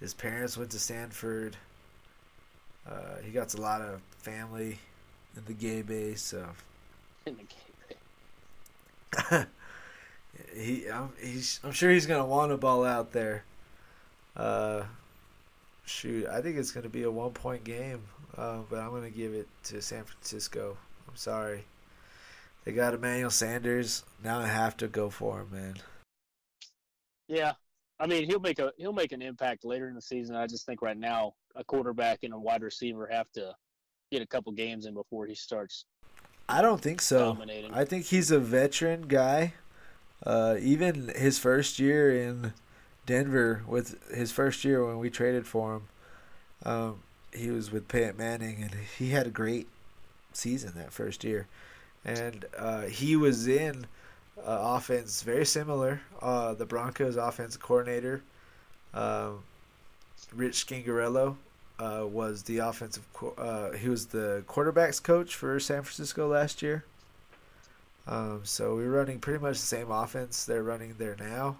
[0.00, 1.56] his parents went to Stanford.
[2.88, 4.78] Uh, he got a lot of family
[5.36, 6.46] in the gay base, so
[7.26, 7.44] In the
[9.32, 9.46] game.
[10.54, 13.44] he, I'm, he's, I'm sure he's gonna want to ball out there.
[14.36, 14.82] Uh,
[15.84, 18.02] shoot, I think it's gonna be a one point game,
[18.36, 20.76] uh, but I'm gonna give it to San Francisco.
[21.08, 21.64] I'm sorry,
[22.64, 24.04] they got Emmanuel Sanders.
[24.22, 25.74] Now I have to go for him, man.
[27.28, 27.52] Yeah.
[28.00, 30.34] I mean, he'll make a he'll make an impact later in the season.
[30.34, 33.54] I just think right now a quarterback and a wide receiver have to
[34.10, 35.86] get a couple games in before he starts
[36.48, 37.18] I don't think so.
[37.34, 37.72] dominating.
[37.72, 39.54] I think he's a veteran guy.
[40.24, 42.52] Uh, even his first year in
[43.06, 45.82] Denver, with his first year when we traded for him,
[46.64, 47.02] um,
[47.32, 49.68] he was with Peyton Manning, and he had a great
[50.32, 51.46] season that first year.
[52.04, 53.86] And uh, he was in
[54.38, 56.02] uh, offense very similar.
[56.20, 58.22] Uh, the Broncos offensive coordinator,
[58.92, 59.40] um,
[60.34, 61.36] Rich Scangarello,
[61.78, 63.04] uh, was the offensive.
[63.36, 66.84] Uh, he was the quarterbacks coach for San Francisco last year.
[68.06, 71.56] Um, so we're running pretty much the same offense they're running there now.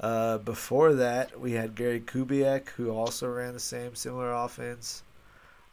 [0.00, 5.02] Uh, before that, we had Gary Kubiak, who also ran the same similar offense.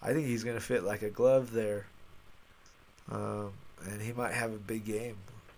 [0.01, 1.87] I think he's going to fit like a glove there.
[3.11, 3.51] Um,
[3.89, 5.15] and he might have a big game.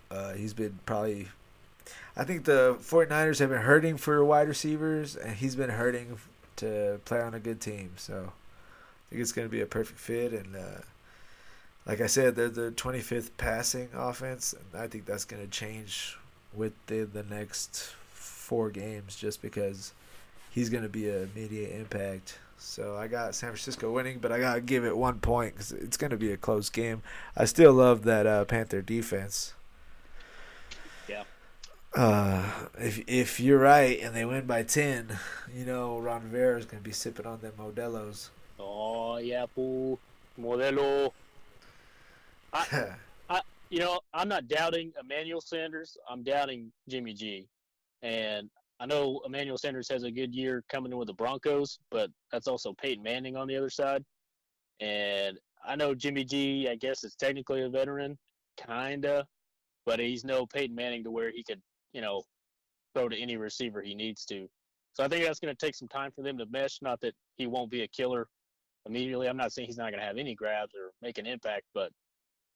[0.09, 1.27] Uh, he's been probably.
[2.17, 6.17] I think the 49ers have been hurting for wide receivers, and he's been hurting
[6.57, 7.91] to play on a good team.
[7.97, 10.33] So I think it's going to be a perfect fit.
[10.33, 10.81] And uh,
[11.85, 16.17] like I said, they're the 25th passing offense, and I think that's going to change
[16.53, 19.93] with the the next four games, just because
[20.49, 22.39] he's going to be a immediate impact.
[22.57, 25.71] So I got San Francisco winning, but I got to give it one point because
[25.71, 27.03] it's going to be a close game.
[27.35, 29.53] I still love that uh, Panther defense.
[31.95, 32.43] Uh,
[32.77, 35.17] if if you're right and they win by ten,
[35.53, 38.31] you know Ron Rivera is gonna be sipping on them Modelo's.
[38.59, 39.99] Oh yeah, fool.
[40.39, 41.11] Modelo.
[42.53, 42.65] I,
[43.29, 45.97] I, You know, I'm not doubting Emmanuel Sanders.
[46.09, 47.47] I'm doubting Jimmy G.
[48.01, 48.49] And
[48.79, 52.47] I know Emmanuel Sanders has a good year coming in with the Broncos, but that's
[52.47, 54.03] also Peyton Manning on the other side.
[54.79, 58.17] And I know Jimmy G, I guess, is technically a veteran,
[58.57, 59.25] kinda,
[59.85, 61.61] but he's no Peyton Manning to where he could,
[61.95, 62.23] you know,
[62.93, 64.49] throw to any receiver he needs to.
[64.93, 66.79] So I think that's going to take some time for them to mesh.
[66.81, 68.27] Not that he won't be a killer
[68.85, 69.29] immediately.
[69.29, 71.91] I'm not saying he's not going to have any grabs or make an impact, but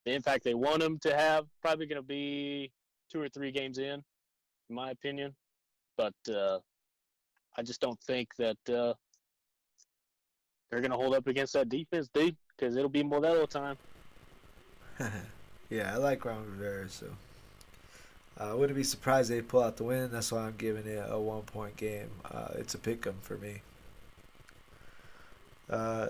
[0.06, 2.70] the impact they want him to have probably going to be
[3.10, 4.04] two or three games in,
[4.70, 5.34] in my opinion.
[5.98, 6.60] But uh,
[7.58, 8.94] I just don't think that uh,
[10.70, 13.78] they're going to hold up against that defense, dude, because it'll be Modelo time.
[15.70, 17.08] yeah, I like Ron Rivera, so
[18.40, 20.10] I wouldn't be surprised they pull out the win.
[20.12, 22.10] That's why I'm giving it a one point game.
[22.24, 23.62] Uh, it's a pick 'em for me.
[25.70, 26.10] Uh,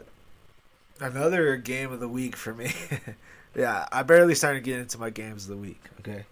[1.00, 2.72] another game of the week for me.
[3.56, 5.82] yeah, I barely started getting into my games of the week.
[6.00, 6.26] Okay,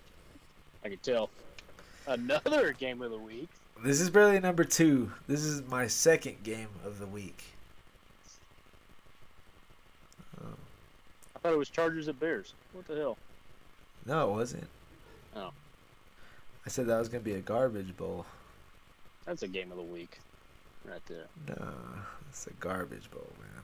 [0.85, 1.29] I can tell.
[2.05, 3.49] Another game of the week.
[3.83, 5.11] this is barely number two.
[5.27, 7.43] This is my second game of the week.
[10.39, 10.55] Um,
[11.35, 12.53] I thought it was Chargers at Bears.
[12.71, 13.17] What the hell?
[14.05, 14.67] no, it wasn't.
[15.35, 15.49] Oh.
[16.67, 18.25] I said that was gonna be a garbage bowl.
[19.23, 20.19] That's a game of the week,
[20.83, 21.27] right there.
[21.47, 21.73] No,
[22.29, 23.63] it's a garbage bowl, man.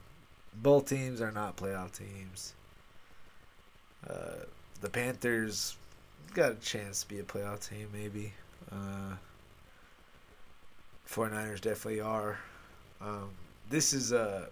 [0.54, 2.54] Both teams are not playoff teams.
[4.08, 4.46] Uh,
[4.80, 5.76] the Panthers
[6.32, 8.32] got a chance to be a playoff team, maybe.
[8.72, 9.16] Uh,
[11.06, 12.38] 49ers definitely are.
[13.02, 13.28] Um,
[13.68, 14.48] this is a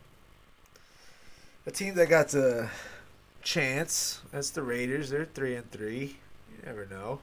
[1.65, 2.69] a team that got to
[3.43, 4.21] chance.
[4.31, 5.09] That's the Raiders.
[5.09, 6.19] They're three and three.
[6.51, 7.21] You never know.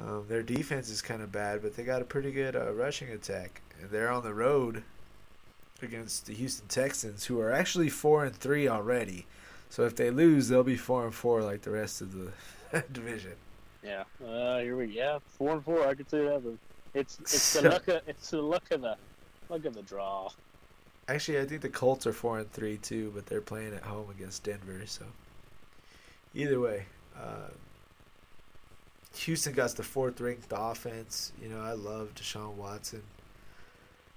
[0.00, 3.10] Um, their defense is kind of bad, but they got a pretty good uh, rushing
[3.10, 4.82] attack, and they're on the road
[5.82, 9.26] against the Houston Texans, who are actually four and three already.
[9.70, 13.32] So if they lose, they'll be four and four like the rest of the division.
[13.82, 14.04] Yeah.
[14.26, 15.86] Uh, here we yeah four and four.
[15.86, 16.42] I could see that.
[16.94, 18.96] It's it's So- the luck of it's the luck of the
[19.48, 20.30] luck of the draw.
[21.08, 24.10] Actually, I think the Colts are four and three too, but they're playing at home
[24.10, 24.82] against Denver.
[24.86, 25.04] So
[26.34, 26.86] either way,
[27.16, 27.48] uh,
[29.18, 31.32] Houston got the fourth ranked offense.
[31.42, 33.02] You know, I love Deshaun Watson.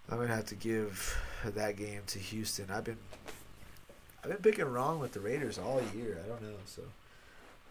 [0.09, 2.65] I'm gonna have to give that game to Houston.
[2.71, 2.97] I've been
[4.23, 6.19] I've been picking wrong with the Raiders all year.
[6.23, 6.81] I don't know, so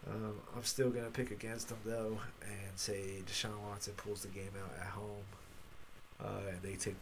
[0.09, 4.51] um, I'm still gonna pick against them though, and say Deshaun Watson pulls the game
[4.61, 5.25] out at home,
[6.23, 6.95] uh, and they take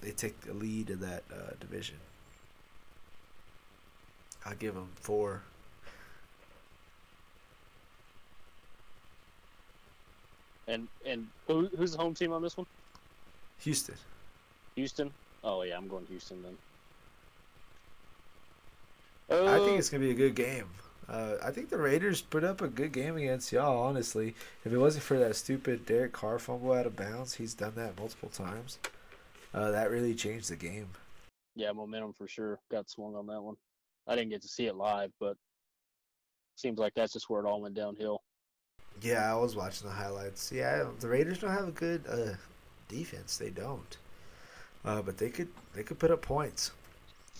[0.00, 1.96] they take the lead of that uh, division.
[4.44, 5.42] I'll give them four.
[10.70, 12.66] And and who, who's the home team on this one?
[13.58, 13.96] Houston.
[14.76, 15.12] Houston.
[15.42, 16.56] Oh yeah, I'm going Houston then.
[19.30, 20.66] I think Uh, it's gonna be a good game.
[21.08, 23.82] Uh, I think the Raiders put up a good game against y'all.
[23.82, 24.34] Honestly,
[24.64, 27.98] if it wasn't for that stupid Derek Carr fumble out of bounds, he's done that
[27.98, 28.78] multiple times.
[29.52, 30.88] Uh, that really changed the game.
[31.56, 32.60] yeah, momentum for sure.
[32.70, 33.56] Got swung on that one.
[34.06, 35.36] I didn't get to see it live, but
[36.54, 38.22] seems like that's just where it all went downhill.
[39.02, 40.52] Yeah, I was watching the highlights.
[40.52, 42.34] Yeah, the Raiders don't have a good uh,
[42.88, 43.38] defense.
[43.38, 43.96] They don't.
[44.84, 46.72] Uh, but they could they could put up points.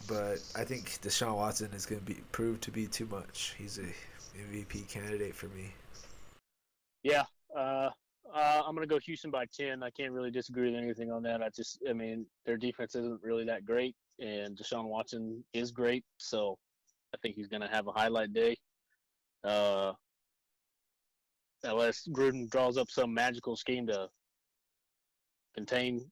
[0.09, 3.55] But I think Deshaun Watson is going to be proved to be too much.
[3.59, 3.83] He's a
[4.39, 5.73] MVP candidate for me.
[7.03, 7.25] Yeah,
[7.57, 7.91] uh,
[8.35, 9.83] uh, I'm gonna go Houston by ten.
[9.83, 11.43] I can't really disagree with anything on that.
[11.43, 16.05] I just, I mean, their defense isn't really that great, and Deshaun Watson is great,
[16.19, 16.59] so
[17.15, 18.57] I think he's gonna have a highlight day.
[19.43, 19.93] Uh,
[21.65, 24.09] unless Gruden draws up some magical scheme to
[25.55, 26.11] contain,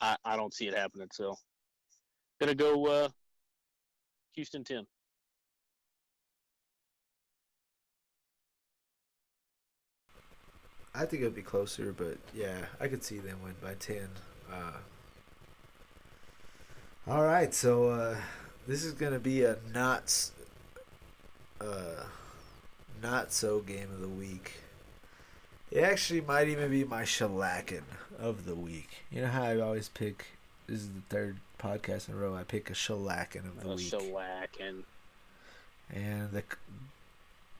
[0.00, 1.08] I, I don't see it happening.
[1.12, 1.36] So,
[2.40, 3.08] gonna go uh,
[4.34, 4.86] Houston ten.
[10.94, 14.08] I think it'd be closer, but yeah, I could see them win by ten.
[14.52, 14.72] Uh,
[17.06, 18.16] all right, so uh,
[18.66, 20.30] this is gonna be a not
[21.60, 22.04] uh,
[23.02, 24.54] not so game of the week.
[25.70, 27.82] It actually might even be my shellacking
[28.18, 29.04] of the week.
[29.10, 30.26] You know how I always pick.
[30.66, 32.34] This is the third podcast in a row.
[32.34, 33.88] I pick a shellacking of the Uh, week.
[33.88, 34.84] shellac and
[35.92, 36.42] And the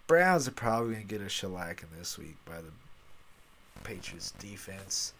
[0.06, 2.70] Browns are probably going to get a shellacking this week by the
[3.84, 5.12] Patriots defense.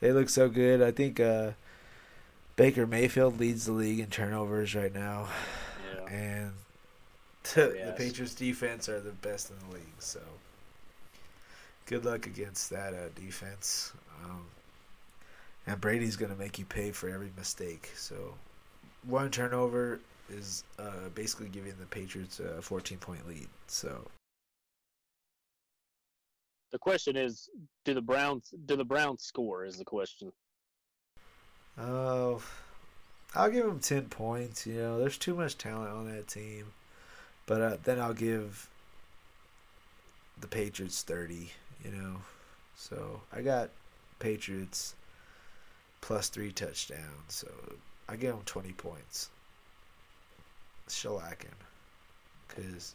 [0.00, 0.80] They look so good.
[0.82, 1.52] I think uh,
[2.56, 5.28] Baker Mayfield leads the league in turnovers right now.
[5.94, 6.12] yeah.
[6.14, 6.52] And
[7.54, 10.00] the, the Patriots defense are the best in the league.
[10.00, 10.20] So
[11.86, 13.92] good luck against that uh, defense.
[14.24, 14.46] Um,
[15.66, 17.90] and Brady's going to make you pay for every mistake.
[17.94, 18.34] So
[19.06, 20.00] one turnover
[20.30, 23.48] is uh, basically giving the Patriots a 14 point lead.
[23.66, 24.06] So
[26.70, 27.48] The question is,
[27.84, 29.64] do the Browns do the Browns score?
[29.64, 30.32] Is the question.
[31.78, 32.42] Oh,
[33.34, 34.66] I'll give them ten points.
[34.66, 36.66] You know, there's too much talent on that team,
[37.48, 38.68] but uh, then I'll give
[40.40, 41.50] the Patriots thirty.
[41.82, 42.16] You know,
[42.76, 43.70] so I got
[44.20, 44.94] Patriots
[46.02, 47.00] plus three touchdowns.
[47.28, 47.48] So
[48.08, 49.30] I give them twenty points.
[50.88, 51.56] Shellacking,
[52.46, 52.94] because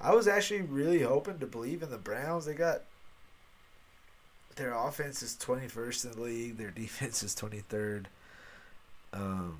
[0.00, 2.46] I was actually really hoping to believe in the Browns.
[2.46, 2.82] They got
[4.56, 6.56] their offense is 21st in the league.
[6.58, 8.06] Their defense is 23rd.
[9.12, 9.58] Um,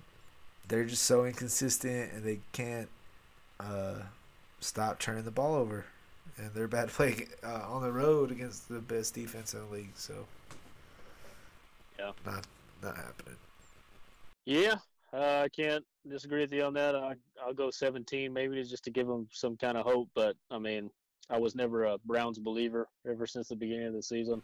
[0.69, 2.89] they're just so inconsistent, and they can't
[3.61, 3.95] uh,
[4.61, 5.85] stop turning the ball over.
[6.39, 9.93] And they're bad playing uh, on the road against the best defense in the league.
[9.95, 10.27] So,
[11.99, 12.13] Yeah.
[12.27, 12.47] not
[12.83, 13.37] not happening.
[14.47, 14.75] Yeah,
[15.13, 16.95] uh, I can't disagree with you on that.
[16.95, 20.09] I, I'll go 17, maybe just to give them some kind of hope.
[20.15, 20.91] But I mean,
[21.31, 24.43] I was never a Browns believer ever since the beginning of the season.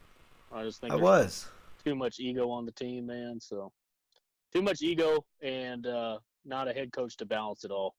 [0.53, 1.47] I just think I was.
[1.85, 3.39] too much ego on the team, man.
[3.41, 3.73] So
[4.53, 7.95] too much ego and uh, not a head coach to balance it all.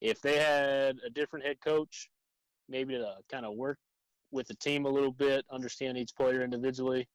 [0.00, 2.08] If they had a different head coach,
[2.68, 3.78] maybe to kind of work
[4.30, 7.08] with the team a little bit, understand each player individually,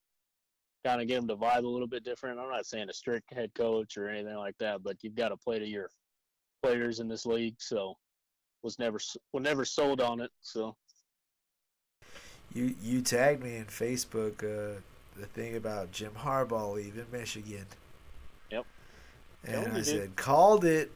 [0.83, 2.39] kind of get them to vibe a little bit different.
[2.39, 5.37] I'm not saying a strict head coach or anything like that, but you've got to
[5.37, 5.89] play to your
[6.61, 7.55] players in this league.
[7.59, 7.95] So
[8.63, 8.99] was never
[9.31, 10.31] was never sold on it.
[10.41, 10.75] So
[12.53, 14.79] You you tagged me in Facebook uh,
[15.17, 17.65] the thing about Jim Harbaugh leaving Michigan.
[18.51, 18.65] Yep.
[19.45, 20.91] And I said, called it.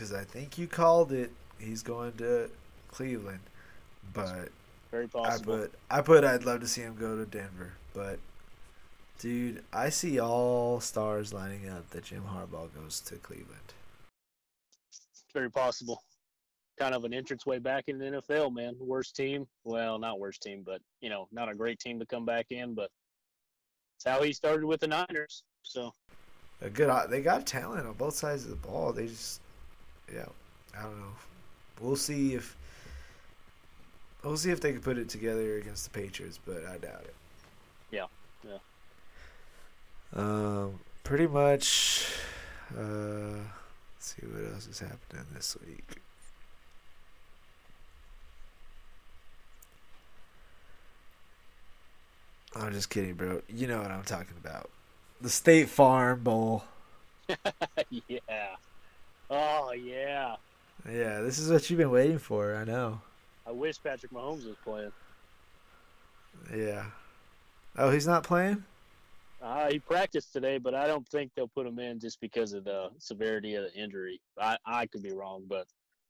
[0.00, 1.30] Because I think you called it.
[1.58, 2.48] He's going to
[2.88, 3.40] Cleveland,
[4.14, 4.48] but
[4.90, 8.18] Very I put I put I'd love to see him go to Denver, but
[9.18, 13.74] dude, I see all stars lining up that Jim Harbaugh goes to Cleveland.
[15.34, 16.02] Very possible.
[16.78, 18.74] Kind of an entrance way back in the NFL, man.
[18.80, 19.46] Worst team.
[19.64, 22.72] Well, not worst team, but you know, not a great team to come back in.
[22.72, 22.90] But
[23.96, 25.42] it's how he started with the Niners.
[25.62, 25.92] So
[26.62, 28.94] A good, they got talent on both sides of the ball.
[28.94, 29.42] They just,
[30.14, 30.26] yeah,
[30.78, 31.12] I don't know.
[31.80, 32.56] We'll see if
[34.22, 37.14] we'll see if they can put it together against the Patriots, but I doubt it.
[37.90, 38.06] Yeah,
[38.46, 38.58] yeah.
[40.14, 42.06] Um, pretty much.
[42.76, 43.40] Uh,
[43.96, 45.96] let's see what else is happening this week.
[52.54, 53.42] I'm just kidding, bro.
[53.48, 54.70] You know what I'm talking about.
[55.20, 56.64] The State Farm Bowl.
[58.08, 58.56] yeah.
[59.30, 60.36] Oh yeah.
[60.90, 62.56] Yeah, this is what you've been waiting for.
[62.56, 63.00] I know.
[63.46, 64.92] I wish Patrick Mahomes was playing.
[66.54, 66.86] Yeah.
[67.76, 68.64] Oh, he's not playing?
[69.42, 72.64] Uh, he practiced today, but I don't think they'll put him in just because of
[72.64, 74.20] the severity of the injury.
[74.38, 75.66] I, I could be wrong, but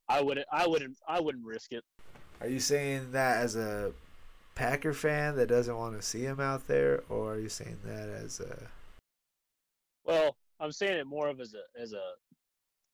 [0.08, 1.84] I wouldn't I wouldn't I wouldn't risk it.
[2.40, 3.92] Are you saying that as a
[4.54, 8.08] Packer fan that doesn't want to see him out there, or are you saying that
[8.08, 8.66] as a
[10.04, 12.02] Well, I'm saying it more of as a as a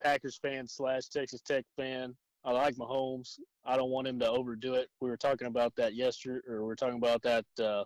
[0.03, 2.15] Packers fan slash Texas Tech fan.
[2.45, 3.39] I like Mahomes.
[3.65, 4.89] I don't want him to overdo it.
[5.01, 7.85] We were talking about that yesterday, or we were talking about that uh,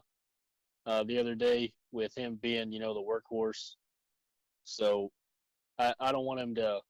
[0.86, 3.76] uh, the other day with him being, you know, the workhorse.
[4.64, 5.10] So
[5.78, 6.80] I, I don't want him to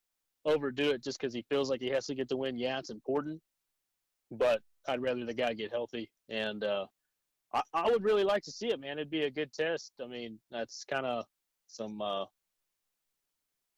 [0.44, 2.59] overdo it just because he feels like he has to get the win.
[2.59, 3.40] Yeah, it's important,
[4.32, 6.10] but I'd rather the guy get healthy.
[6.28, 6.86] And uh,
[7.55, 8.98] I, I would really like to see it, man.
[8.98, 9.92] It'd be a good test.
[10.02, 11.24] I mean, that's kind of
[11.68, 12.24] some uh,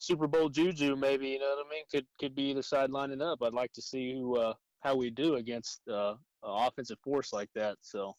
[0.03, 1.29] Super Bowl juju, maybe.
[1.29, 1.85] You know what I mean?
[1.89, 3.41] Could could be either side lining up.
[3.41, 7.49] I'd like to see who uh, how we do against uh, an offensive force like
[7.55, 7.77] that.
[7.83, 8.16] So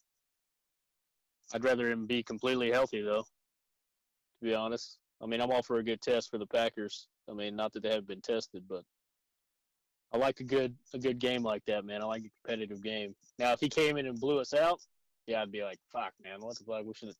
[1.54, 3.24] I'd rather him be completely healthy, though.
[3.24, 7.10] To be honest, I mean, I'm all for a good test for the Packers.
[7.30, 8.84] I mean, not that they haven't been tested, but
[10.14, 12.02] I like a good a good game like that, man.
[12.02, 13.14] I like a competitive game.
[13.40, 14.80] Now, if he came in and blew us out,
[15.28, 16.86] yeah, I'd be like, "Fuck, man, what the fuck?
[16.86, 17.18] We should have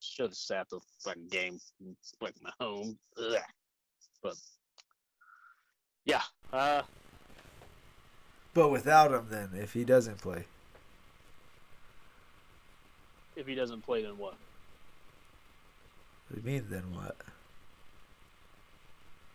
[0.00, 1.60] should have sat the fucking game,
[2.20, 3.38] like my home." Ugh.
[4.24, 4.36] But
[6.06, 6.82] yeah, uh,
[8.54, 10.46] But without him, then if he doesn't play,
[13.36, 14.34] if he doesn't play, then what?
[16.28, 16.66] what do you mean?
[16.70, 17.16] Then what?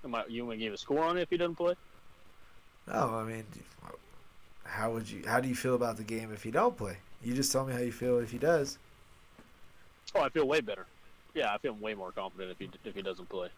[0.03, 1.75] Am I, you want to give a score on it if he doesn't play?
[2.87, 3.45] No, I mean,
[4.63, 5.21] how would you?
[5.27, 6.97] How do you feel about the game if he don't play?
[7.23, 8.79] You just tell me how you feel if he does.
[10.15, 10.87] Oh, I feel way better.
[11.35, 13.49] Yeah, I feel way more confident if he if he doesn't play.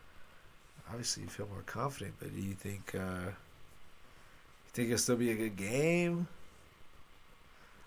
[0.91, 2.93] Obviously, you feel more confident, but do you think?
[2.95, 3.31] uh
[4.65, 6.27] You think it'll still be a good game?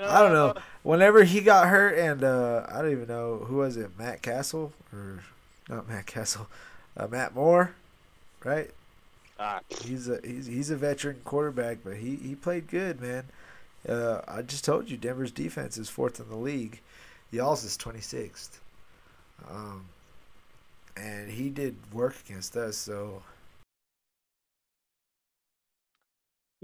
[0.06, 0.55] I don't know.
[0.56, 4.22] Uh, Whenever he got hurt, and uh I don't even know who was it, Matt
[4.22, 5.20] Cassel or
[5.68, 6.48] not Matt Cassel,
[6.97, 7.74] uh, Matt Moore,
[8.44, 8.70] right?
[9.39, 13.24] Ah, He's a he's he's a veteran quarterback, but he he played good, man.
[13.89, 16.81] Uh, I just told you Denver's defense is fourth in the league.
[17.31, 18.60] Y'all's is twenty sixth.
[19.51, 19.86] Um,
[20.97, 23.23] and he did work against us, so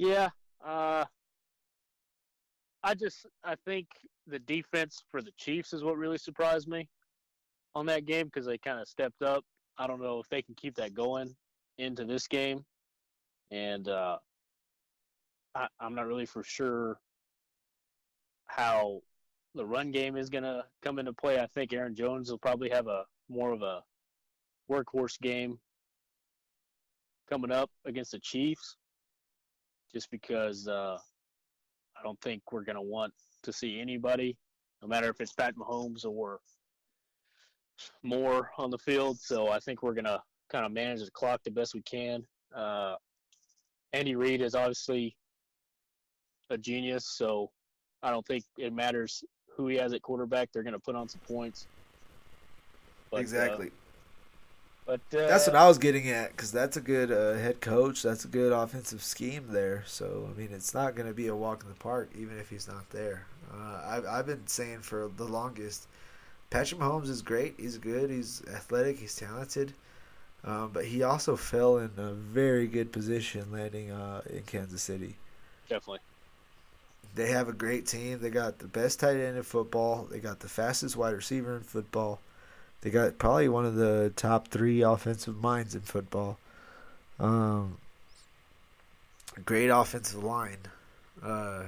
[0.01, 0.31] Yeah.
[0.65, 1.05] Uh,
[2.83, 3.87] I just I think
[4.27, 6.89] the defense for the Chiefs is what really surprised me
[7.75, 9.45] on that game because they kind of stepped up.
[9.77, 11.37] I don't know if they can keep that going
[11.77, 12.65] into this game,
[13.51, 14.17] and uh,
[15.55, 16.99] I, I'm not really for sure
[18.47, 19.03] how
[19.55, 21.39] the run game is gonna come into play.
[21.39, 23.83] I think Aaron Jones will probably have a more of a
[24.71, 25.59] workhorse game
[27.29, 28.77] coming up against the Chiefs
[29.93, 30.97] just because uh,
[31.99, 34.37] I don't think we're going to want to see anybody,
[34.83, 36.39] no matter if it's Pat Mahomes or
[38.03, 39.19] Moore on the field.
[39.21, 40.21] So I think we're going to
[40.51, 42.25] kind of manage the clock the best we can.
[42.55, 42.95] Uh,
[43.93, 45.17] Andy Reid is obviously
[46.51, 47.51] a genius, so
[48.03, 49.25] I don't think it matters
[49.57, 50.51] who he has at quarterback.
[50.53, 51.67] They're going to put on some points.
[53.11, 53.71] But, uh, exactly.
[54.91, 58.03] But uh, That's what I was getting at because that's a good uh, head coach.
[58.03, 59.85] That's a good offensive scheme there.
[59.87, 62.51] So I mean, it's not going to be a walk in the park, even if
[62.51, 63.27] he's not there.
[63.53, 65.87] Uh, I've I've been saying for the longest,
[66.51, 67.55] Patrick Mahomes is great.
[67.59, 68.11] He's good.
[68.11, 68.99] He's athletic.
[68.99, 69.75] He's talented.
[70.45, 75.17] Um, but he also fell in a very good position landing uh, in Kansas City.
[75.69, 76.01] definitely.
[77.15, 78.19] They have a great team.
[78.21, 80.07] They got the best tight end in football.
[80.11, 82.21] They got the fastest wide receiver in football.
[82.83, 86.39] They got probably one of the top three offensive minds in football.
[87.19, 87.77] Um,
[89.45, 90.59] great offensive line.
[91.23, 91.65] Uh,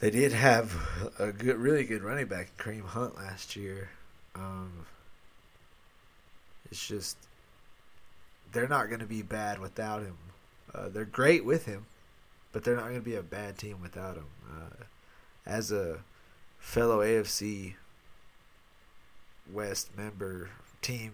[0.00, 0.74] they did have
[1.18, 3.90] a good, really good running back, Kareem Hunt, last year.
[4.34, 4.86] Um,
[6.70, 7.16] it's just
[8.52, 10.16] they're not going to be bad without him.
[10.74, 11.86] Uh, they're great with him,
[12.52, 14.26] but they're not going to be a bad team without him.
[14.50, 14.84] Uh,
[15.44, 15.98] as a
[16.58, 17.74] fellow AFC
[19.52, 20.50] West member
[20.82, 21.12] team,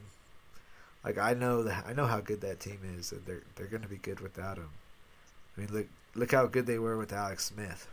[1.05, 3.83] like I know that I know how good that team is, and they're they're going
[3.83, 4.71] to be good without him.
[5.57, 7.89] I mean, look look how good they were with Alex Smith.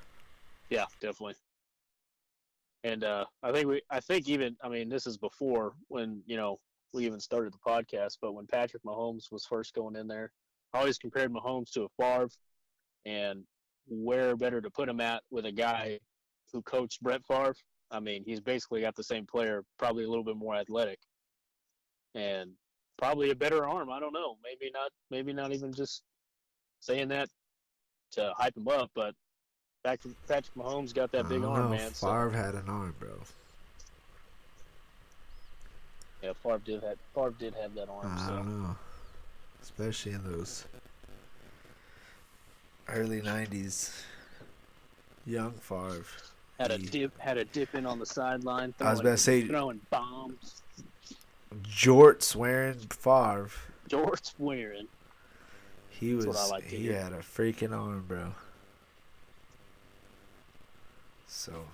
[0.70, 1.36] Yeah, definitely.
[2.84, 6.38] And uh, I think we, I think even, I mean, this is before when you
[6.38, 6.60] know
[6.94, 10.32] we even started the podcast, but when Patrick Mahomes was first going in there,
[10.74, 12.30] I always compared Mahomes to a Favre,
[13.06, 13.44] and
[13.88, 16.00] where better to put him at with a guy
[16.52, 17.56] who coached Brett Favre.
[17.92, 21.00] I mean, he's basically got the same player, probably a little bit more athletic,
[22.16, 22.52] and
[22.98, 23.90] probably a better arm.
[23.90, 24.38] I don't know.
[24.44, 24.92] Maybe not.
[25.10, 26.04] Maybe not even just
[26.80, 27.30] saying that
[28.14, 29.14] to hype him up, but
[29.84, 31.70] Patrick, Patrick Mahomes got that big arm, know.
[31.70, 31.94] man.
[31.94, 33.10] So, Favre had an arm, bro.
[36.24, 38.06] yeah, Favre did have Favre did have that arm.
[38.06, 38.36] I so.
[38.36, 38.76] don't know,
[39.62, 40.66] especially in those
[42.88, 44.04] early '90s.
[45.26, 46.04] Young Favre.
[46.62, 48.74] Had a dip, had a dip in on the sideline.
[48.80, 50.62] I was throwing- about to say throwing bombs.
[51.64, 53.50] jorts wearing Favre.
[53.88, 54.88] George wearing.
[55.90, 57.02] He That's was like he hear.
[57.02, 58.34] had a freaking arm, bro.
[61.28, 61.66] So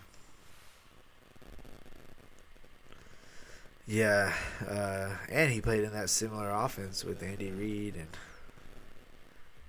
[3.86, 4.34] yeah,
[4.68, 8.08] uh, and he played in that similar offense with Andy Reid, and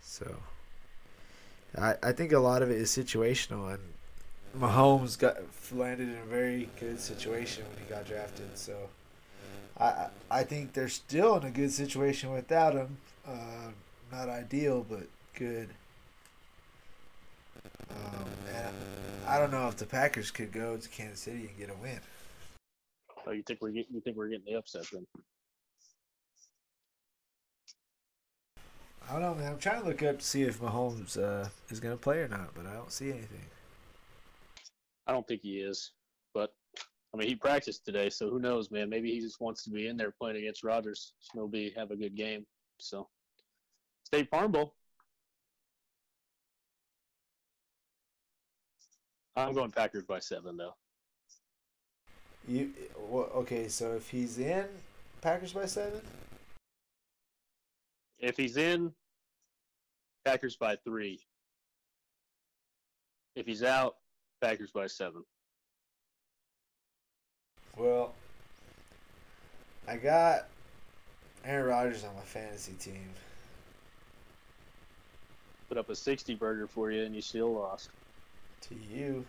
[0.00, 0.36] so
[1.76, 3.82] I I think a lot of it is situational, and
[4.56, 5.36] Mahomes got
[5.72, 8.56] landed in a very good situation when he got drafted.
[8.56, 8.76] So
[9.78, 12.98] I I think they're still in a good situation without him.
[13.26, 13.70] Uh,
[14.10, 15.68] not ideal, but good.
[17.90, 18.76] Um, and
[19.26, 22.00] I don't know if the Packers could go to Kansas City and get a win.
[23.26, 25.06] Oh, you think we're getting, you think we're getting the upset then?
[29.08, 29.52] I don't know, man.
[29.52, 32.28] I'm trying to look up to see if Mahomes uh, is going to play or
[32.28, 33.44] not, but I don't see anything.
[35.08, 35.92] I don't think he is,
[36.34, 36.52] but
[37.12, 38.88] I mean he practiced today, so who knows, man?
[38.88, 41.14] Maybe he just wants to be in there playing against Rodgers.
[41.20, 42.46] Snowby have a good game.
[42.78, 43.08] So
[44.04, 44.74] State Farm Bowl.
[49.34, 50.74] I'm going Packers by seven though.
[52.46, 53.68] You well, okay?
[53.68, 54.66] So if he's in
[55.22, 56.00] Packers by seven,
[58.18, 58.92] If he's in,
[60.24, 61.20] Packers by three.
[63.36, 63.96] If he's out,
[64.40, 65.24] Packers by seven.
[67.76, 68.14] well,
[69.86, 70.46] I got
[71.44, 73.08] Aaron Rodgers on my fantasy team.
[75.68, 77.90] Put up a 60 burger for you, and you still lost.
[78.62, 79.24] To you.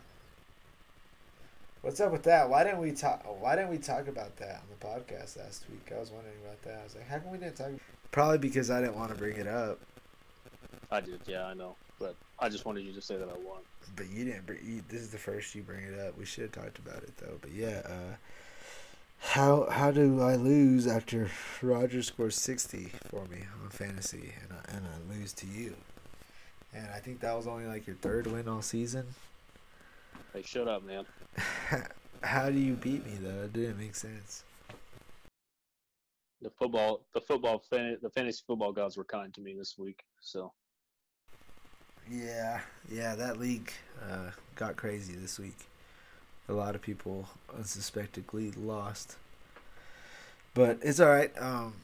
[1.82, 2.50] What's up with that?
[2.50, 3.24] Why didn't we talk?
[3.42, 5.92] Why didn't we talk about that on the podcast last week?
[5.96, 6.80] I was wondering about that.
[6.82, 7.72] I was like, how come we didn't talk?
[8.12, 9.80] Probably because I didn't want to bring it up.
[10.92, 11.76] I did, yeah, I know.
[12.00, 13.60] But I just wanted you to say that I won.
[13.96, 14.46] But you didn't.
[14.46, 16.18] Bring, you, this is the first you bring it up.
[16.18, 17.38] We should have talked about it though.
[17.42, 18.16] But yeah, uh,
[19.20, 21.30] how how do I lose after
[21.62, 25.76] Roger scores sixty for me on fantasy and I, and I lose to you?
[26.74, 29.08] And I think that was only like your third win all season.
[30.34, 31.06] Hey, shut up, man.
[32.24, 33.44] How do you beat me though?
[33.44, 34.44] It didn't make sense.
[36.42, 40.04] The football, the football, the fantasy football gods were kind to me this week.
[40.22, 40.54] So
[42.12, 42.62] Yeah,
[42.92, 43.72] yeah, that league
[44.02, 45.58] uh, got crazy this week.
[46.48, 49.16] A lot of people unsuspectingly lost,
[50.56, 51.32] but it's all right.
[51.40, 51.76] Um,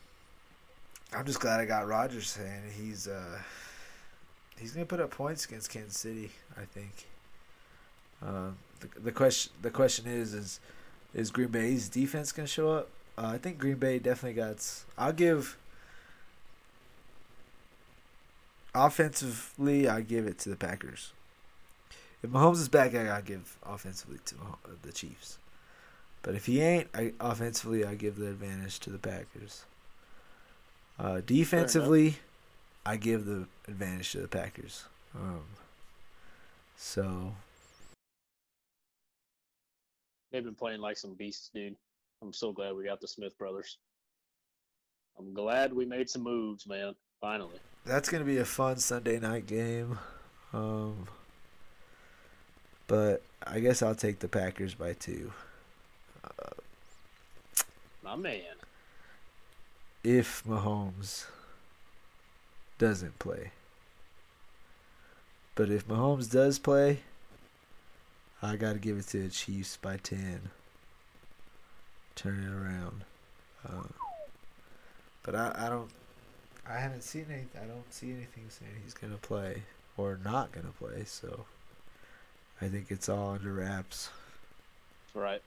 [1.14, 3.40] I'm just glad I got Rodgers, and he's uh,
[4.60, 6.32] he's gonna put up points against Kansas City.
[6.58, 7.06] I think.
[8.26, 8.50] Uh,
[8.80, 10.60] the, the question the question is is
[11.14, 12.90] is Green Bay's defense gonna show up?
[13.16, 14.58] Uh, I think Green Bay definitely got.
[14.98, 15.58] I'll give.
[18.76, 21.14] Offensively, I give it to the Packers.
[22.22, 24.36] If Mahomes is back, I gotta give offensively to
[24.82, 25.38] the Chiefs.
[26.22, 29.64] But if he ain't, I, offensively, I give the advantage to the Packers.
[31.00, 32.18] Uh, defensively,
[32.86, 34.84] I give the advantage to the Packers.
[35.16, 35.44] Um,
[36.76, 37.34] so
[40.32, 41.78] they've been playing like some beasts, dude.
[42.22, 43.78] I'm so glad we got the Smith brothers.
[45.18, 46.94] I'm glad we made some moves, man.
[47.26, 47.60] Finally.
[47.86, 49.98] that's gonna be a fun Sunday night game.
[50.54, 51.08] Um,
[52.86, 55.34] but I guess I'll take the Packers by two.
[58.04, 58.44] My man.
[60.04, 61.26] if Mahomes
[62.78, 63.54] doesn't play.
[65.56, 67.00] But if Mahomes does play,
[68.40, 70.52] I got to give it to the Chiefs by 10.
[72.14, 73.04] Turn it around.
[73.68, 73.88] Uh,
[75.24, 75.90] but I, I don't.
[76.68, 77.46] I haven't seen any.
[77.62, 79.64] I don't see anything saying he's gonna play
[79.98, 81.04] or not gonna play.
[81.06, 81.46] So
[82.62, 84.10] I think it's all under wraps.
[85.14, 85.42] Right.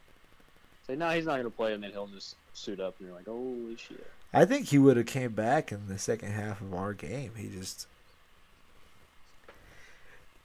[0.86, 3.26] Say no, he's not gonna play, and then he'll just suit up, and you're like,
[3.26, 4.06] holy shit.
[4.32, 7.32] I think he would have came back in the second half of our game.
[7.36, 7.86] He just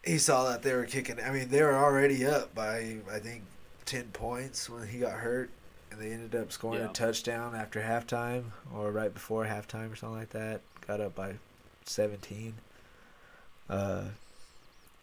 [0.04, 1.20] he saw that they were kicking.
[1.20, 3.44] I mean, they were already up by I think
[3.86, 5.50] ten points when he got hurt,
[5.94, 6.90] and they ended up scoring Yeah.
[6.90, 10.62] a touchdown after halftime or right before halftime or something like that.
[10.88, 11.36] Got up by
[11.86, 12.56] seventeen.
[13.70, 14.06] Uh,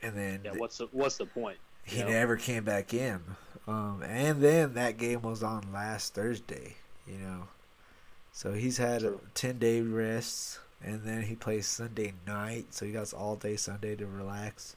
[0.02, 0.52] and then Yeah.
[0.56, 1.58] What's the What's the point?
[1.84, 3.20] he never came back in.
[3.68, 6.76] Um, and then that game was on last Thursday,
[7.06, 7.48] you know.
[8.32, 12.92] So he's had a 10 day rests, and then he plays Sunday night, so he
[12.92, 14.76] got all day Sunday to relax.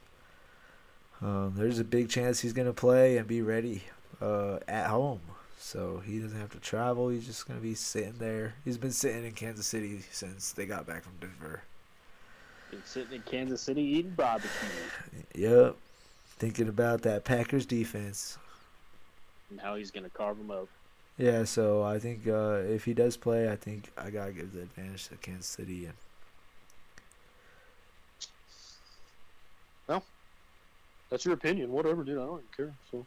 [1.22, 3.84] Um, there's a big chance he's going to play and be ready
[4.20, 5.20] uh, at home.
[5.64, 7.08] So he doesn't have to travel.
[7.08, 8.52] He's just going to be sitting there.
[8.66, 11.62] He's been sitting in Kansas City since they got back from Denver.
[12.70, 14.50] Been sitting in Kansas City eating barbecue.
[15.34, 15.76] Yep.
[16.36, 18.36] Thinking about that Packers defense.
[19.48, 20.68] and how he's gonna carve them up.
[21.16, 24.60] Yeah, so I think uh, if he does play, I think I gotta give the
[24.60, 25.86] advantage to Kansas City.
[25.86, 25.94] And
[29.88, 30.04] Well,
[31.08, 31.72] That's your opinion.
[31.72, 32.18] Whatever, dude.
[32.18, 32.74] I don't care.
[32.90, 33.06] So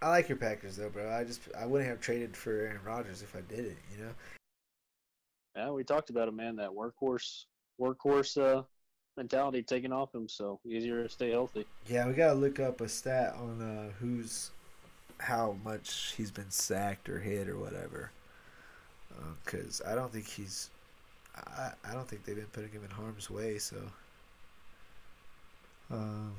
[0.00, 1.10] I like your Packers though, bro.
[1.10, 3.78] I just I wouldn't have traded for Aaron Rodgers if I did it.
[3.92, 4.10] You know.
[5.56, 6.56] yeah, we talked about it, man.
[6.56, 7.44] That workhorse,
[7.80, 8.62] workhorse uh,
[9.16, 10.28] mentality taking off him.
[10.28, 11.66] So easier to stay healthy.
[11.88, 14.50] Yeah, we gotta look up a stat on uh, who's
[15.18, 18.12] how much he's been sacked or hit or whatever.
[19.44, 20.70] Because I don't think he's.
[21.34, 23.58] I I don't think they've been putting him in harm's way.
[23.58, 23.76] So.
[25.90, 26.34] Um.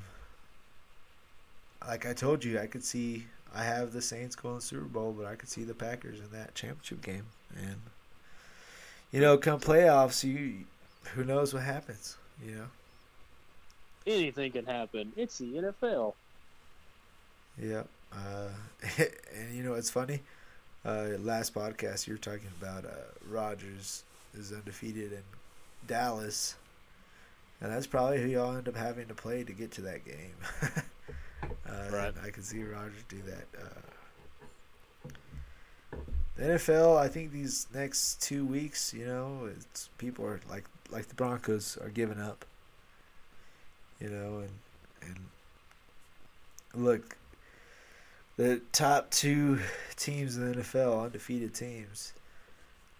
[1.86, 3.26] Like I told you, I could see.
[3.54, 6.20] I have the Saints going to the Super Bowl, but I could see the Packers
[6.20, 7.76] in that championship game, and
[9.10, 10.64] you know, come playoffs, you
[11.14, 12.16] who knows what happens.
[12.44, 12.66] You know.
[14.06, 15.12] Anything can happen.
[15.16, 16.14] It's the NFL.
[17.60, 17.82] Yeah.
[18.12, 18.48] Uh,
[18.98, 20.20] and you know what's funny?
[20.84, 24.04] Uh, last podcast you were talking about uh, Rodgers
[24.34, 25.22] is undefeated in
[25.86, 26.54] Dallas,
[27.60, 30.34] and that's probably who y'all end up having to play to get to that game.
[31.42, 32.14] uh, Right.
[32.24, 33.46] I can see Rodgers do that.
[33.58, 33.90] Uh,
[36.36, 41.08] the NFL, I think these next two weeks, you know, it's people are like like
[41.08, 42.44] the Broncos are giving up.
[44.00, 44.50] You know, and
[46.74, 47.16] and look,
[48.36, 49.60] the top two
[49.96, 52.14] teams in the NFL, undefeated teams,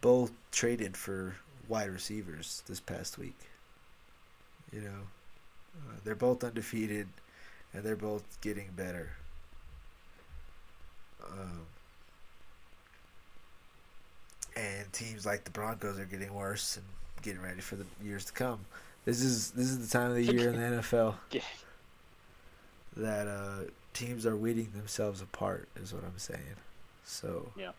[0.00, 1.36] both traded for
[1.68, 3.38] wide receivers this past week.
[4.72, 5.00] You know,
[5.88, 7.08] uh, they're both undefeated,
[7.72, 9.10] and they're both getting better.
[11.24, 11.66] Um,
[14.56, 16.84] and teams like the Broncos are getting worse and
[17.22, 18.60] getting ready for the years to come.
[19.04, 21.14] This is this is the time of the year in the NFL
[22.96, 26.56] that uh, teams are weeding themselves apart, is what I'm saying.
[27.04, 27.72] So, Yeah.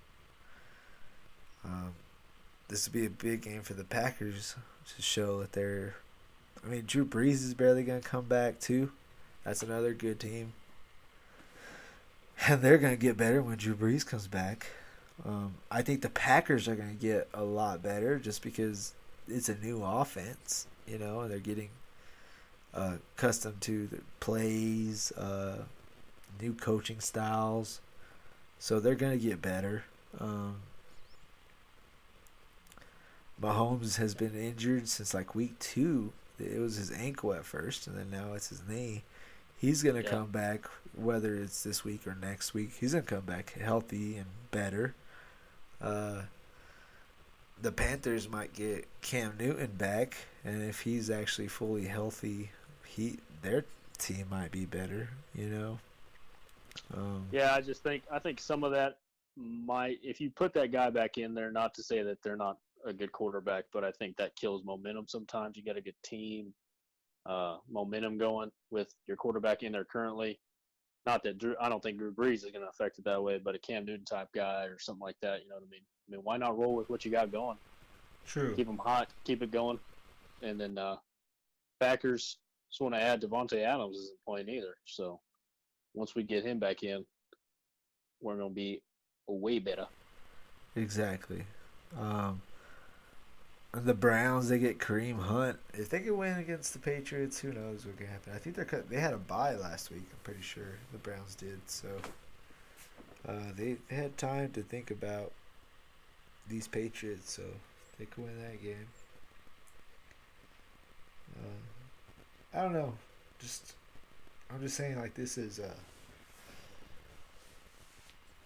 [1.63, 1.93] um,
[2.69, 4.55] this would be a big game for the Packers
[4.95, 5.95] to show that they're.
[6.63, 8.91] I mean, Drew Brees is barely going to come back too.
[9.43, 10.53] That's another good team,
[12.47, 14.67] and they're going to get better when Drew Brees comes back.
[15.25, 18.93] Um, I think the Packers are going to get a lot better just because
[19.27, 21.69] it's a new offense, you know, and they're getting
[22.73, 25.63] uh, accustomed to the plays, uh,
[26.41, 27.81] new coaching styles.
[28.59, 29.83] So they're going to get better.
[30.19, 30.57] Um,
[33.41, 36.13] Mahomes has been injured since like week two.
[36.39, 39.03] It was his ankle at first, and then now it's his knee.
[39.61, 40.09] He's going to Yeah.
[40.09, 40.65] come back,
[40.95, 42.71] whether it's this week or next week.
[42.79, 44.95] He's going to come back healthy and better.
[45.79, 46.23] Uh,
[47.61, 52.49] the Panthers might get Cam Newton back, and if he's actually fully healthy,
[52.85, 53.65] he their
[53.99, 55.09] team might be better.
[55.35, 55.79] You know.
[56.91, 58.97] Um, Yeah, I just think I think some of that
[59.37, 62.57] might if you put that guy back in there, not to say that they're not
[62.83, 65.55] a good quarterback, but I think that kills momentum sometimes.
[65.55, 66.51] You got a good team
[67.25, 70.39] uh, momentum going with your quarterback in there currently.
[71.05, 73.39] Not that Drew, I don't think Drew Brees is going to affect it that way,
[73.43, 75.41] but a Cam Newton type guy or something like that.
[75.41, 75.81] You know what I mean?
[76.07, 77.57] I mean, why not roll with what you got going?
[78.25, 78.53] True.
[78.55, 79.79] Keep them hot, keep it going,
[80.43, 80.97] and then uh,
[81.79, 82.37] Packers
[82.69, 84.75] just want to add Davante Adams isn't playing either.
[84.85, 85.19] So
[85.93, 87.03] once we get him back in,
[88.21, 88.81] we're gonna be
[89.27, 89.87] way better.
[90.75, 91.43] Exactly.
[91.99, 92.41] Um, And
[93.73, 95.57] the Browns, they get Kareem Hunt.
[95.73, 98.33] If they can win against the Patriots, who knows what can happen?
[98.35, 100.03] I think they're cut, they had a bye last week.
[100.11, 101.59] I'm pretty sure the Browns did.
[101.67, 101.87] So
[103.27, 105.31] uh, they, they had time to think about
[106.49, 107.31] these Patriots.
[107.31, 107.43] So
[107.97, 108.87] they could win that game.
[111.39, 112.93] Uh, I don't know.
[113.39, 113.73] Just
[114.53, 115.73] I'm just saying, like this is uh,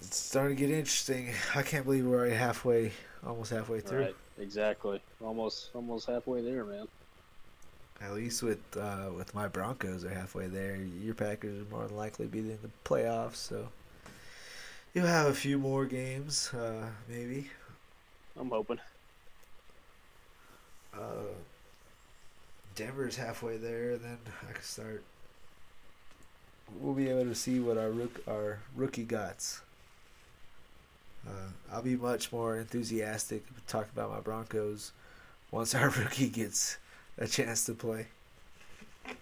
[0.02, 1.32] it's starting to get interesting.
[1.56, 2.92] I can't believe we're already halfway,
[3.26, 4.02] almost halfway through.
[4.02, 5.02] Right, exactly.
[5.22, 6.88] Almost, almost halfway there, man.
[8.02, 10.76] At least with uh, with my Broncos are halfway there.
[10.76, 13.70] Your Packers are more than likely be in the playoffs, so
[14.94, 17.50] you'll have a few more games, uh, maybe.
[18.38, 18.80] I'm hoping.
[20.94, 21.32] Uh,
[22.76, 24.18] Denver's halfway there, then
[24.48, 25.04] I can start.
[26.80, 29.62] We'll be able to see what our rook our rookie guts.
[31.28, 31.32] Uh,
[31.72, 34.92] I'll be much more enthusiastic to talk about my Broncos
[35.52, 36.78] once our rookie gets
[37.18, 38.08] a chance to play.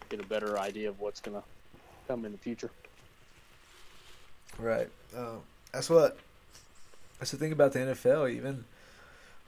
[0.10, 1.44] Get a better idea of what's gonna
[2.08, 2.72] come in the future.
[4.60, 4.90] Right.
[5.16, 5.38] Uh,
[5.72, 6.18] that's what.
[7.20, 8.32] That's the thing about the NFL.
[8.32, 8.66] Even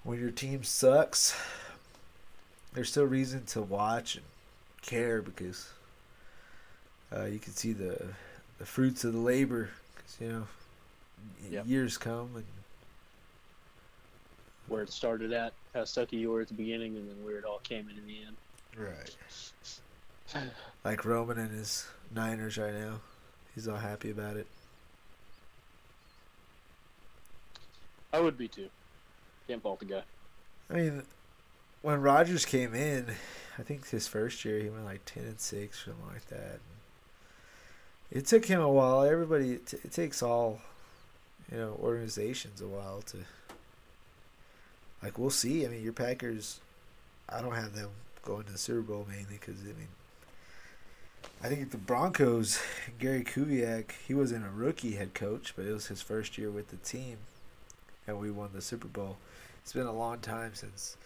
[0.04, 1.36] when your team sucks,
[2.74, 4.26] there's still reason to watch and
[4.82, 5.70] care because
[7.16, 8.08] uh, you can see the
[8.58, 9.70] the fruits of the labor.
[9.96, 10.48] Cause, you know,
[11.50, 11.68] Yep.
[11.68, 12.46] years come and
[14.68, 17.46] Where it started at, how sucky you were at the beginning, and then where it
[17.46, 18.36] all came in in the end.
[18.78, 20.44] right.
[20.84, 23.00] Like Roman and his Niners right now,
[23.54, 24.48] he's all happy about it.
[28.12, 28.70] I would be too.
[29.48, 30.04] Can't fault the guy.
[30.70, 31.04] I mean,
[31.82, 33.08] when Rodgers came in,
[33.60, 36.60] I think his first year he went like ten and six, something like that.
[38.12, 39.04] It took him a while.
[39.04, 40.60] Everybody, it, t- it takes all,
[41.52, 43.18] you know, organizations a while to.
[45.04, 45.66] Like we'll see.
[45.66, 46.60] I mean, your Packers,
[47.30, 47.90] I don't have them
[48.24, 49.90] going to the Super Bowl mainly because I mean,
[51.44, 52.60] I think the Broncos,
[53.00, 56.70] Gary Kubiak, he wasn't a rookie head coach, but it was his first year with
[56.70, 57.18] the team,
[58.08, 59.18] and we won the Super Bowl.
[59.62, 60.98] It's been a long time since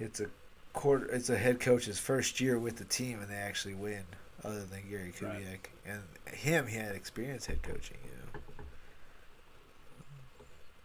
[0.00, 0.26] it's a
[0.72, 1.06] quarter.
[1.06, 4.02] It's a head coach's first year with the team, and they actually win.
[4.42, 5.68] Other than Gary Kubiak Right.
[5.86, 6.00] and
[6.34, 7.98] him, he had experience head coaching.
[8.02, 8.40] You know,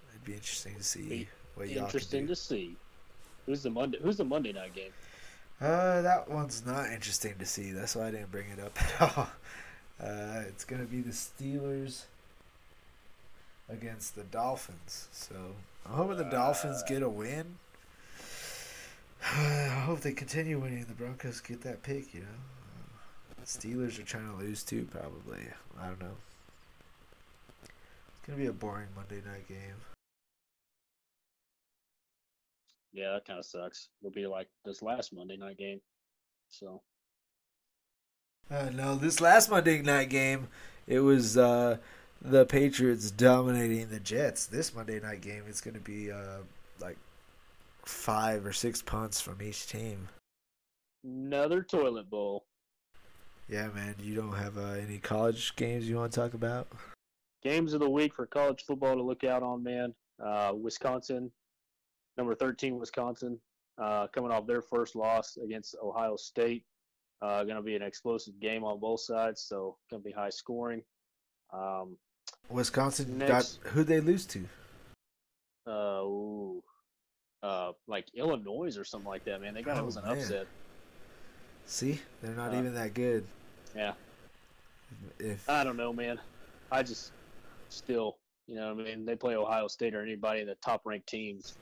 [0.09, 2.75] it'd be interesting to see Be what Interesting to see.
[3.45, 3.99] Who's the Monday?
[4.01, 4.91] Who's the Monday night game?
[5.61, 7.71] Uh, that one's not interesting to see.
[7.71, 9.29] That's why I didn't bring it up at all.
[10.01, 12.03] Uh, it's gonna be the Steelers
[13.69, 15.07] against the Dolphins.
[15.11, 15.35] So
[15.85, 17.57] I'm hoping the Dolphins get a win.
[19.23, 20.85] I hope they continue winning.
[20.85, 22.13] The Broncos get that pick.
[22.13, 24.87] You know, Steelers are trying to lose too.
[24.91, 25.47] Probably.
[25.79, 26.17] I don't know.
[27.63, 29.94] It's gonna be a boring Monday night game.
[32.95, 33.89] Yeah, that kind of sucks.
[34.01, 35.81] It'll be like this last Monday night game.
[36.49, 36.81] So
[38.49, 40.47] Uh, no, this last Monday night game,
[40.87, 41.77] it was uh,
[42.21, 44.45] the Patriots dominating the Jets.
[44.45, 46.37] This Monday night game, it's going to be uh,
[46.79, 46.97] like
[47.83, 50.07] five or six punts from each team.
[51.03, 52.45] another toilet bowl.
[53.49, 53.95] Yeah, man.
[54.01, 56.67] You don't have uh, any college games you want to talk about?
[57.43, 59.93] Games of the week for college football to look out on, man.
[60.23, 61.29] Uh, Wisconsin,
[62.17, 63.39] number 13, Wisconsin,
[63.81, 66.63] uh, coming off their first loss against Ohio State.
[67.21, 70.29] Uh, going to be an explosive game on both sides, so going to be high
[70.29, 70.81] scoring.
[71.53, 71.97] Um,
[72.49, 73.59] Wisconsin Next.
[73.63, 74.45] got who'd they lose to?
[75.67, 76.61] uh, ooh,
[77.41, 79.53] uh, like Illinois or something like that, man.
[79.53, 80.17] They got Oh, it was an man.
[80.17, 80.47] upset.
[81.65, 83.25] See, they're not Uh, even that good.
[83.75, 83.93] Yeah,
[85.19, 86.19] If I don't know, man.
[86.71, 87.11] I just
[87.69, 88.17] still,
[88.47, 91.07] you know, what I mean, they play Ohio State or anybody in the top ranked
[91.07, 91.55] teams.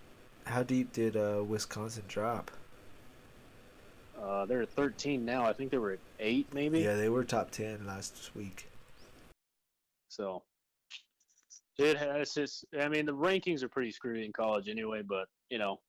[0.46, 2.52] How deep did uh, Wisconsin drop?
[4.22, 5.46] Uh, they're at 13 now.
[5.46, 6.80] I think they were at eight, maybe.
[6.80, 8.70] Yeah, they were top ten last week.
[10.10, 10.44] So
[11.78, 12.66] it has just.
[12.80, 15.80] I mean, the rankings are pretty screwy in college anyway, but you know,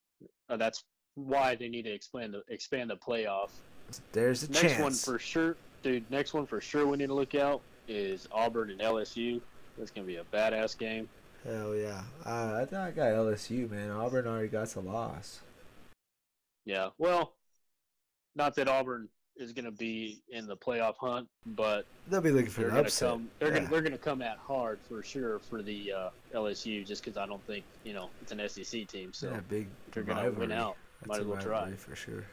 [0.48, 3.50] uh, that's why they need to expand the expand the playoff.
[4.12, 4.82] There's a Next chance.
[4.82, 6.10] one for sure, dude.
[6.10, 9.40] Next one for sure we need to look out is Auburn and LSU.
[9.78, 11.08] That's gonna be a badass game.
[11.44, 12.02] Hell yeah.
[12.24, 13.90] Uh, I thought I got LSU, man.
[13.90, 15.40] Auburn already got a loss.
[16.64, 16.88] Yeah.
[16.98, 17.34] Well,
[18.34, 22.68] not that Auburn is gonna be in the playoff hunt, but They'll be looking for
[22.68, 23.10] an upset.
[23.10, 23.30] come.
[23.38, 23.54] They're Yeah.
[23.58, 27.26] gonna they're gonna come at hard for sure for the uh, LSU, just because I
[27.26, 30.46] don't think you know it's an SEC team, so yeah, big they're gonna rivalry.
[30.46, 30.76] win out.
[31.00, 31.72] That's Might as well try.
[31.72, 32.24] for sure.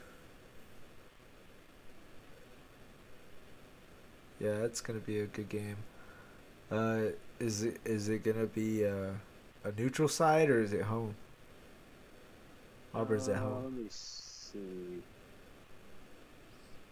[4.40, 5.78] Yeah, that's gonna be a good game.
[6.72, 9.10] Uh, is it is it gonna be uh,
[9.66, 11.14] a neutral side or is it home?
[12.94, 13.64] Auburn's at Uh, home.
[13.64, 15.02] Let me see.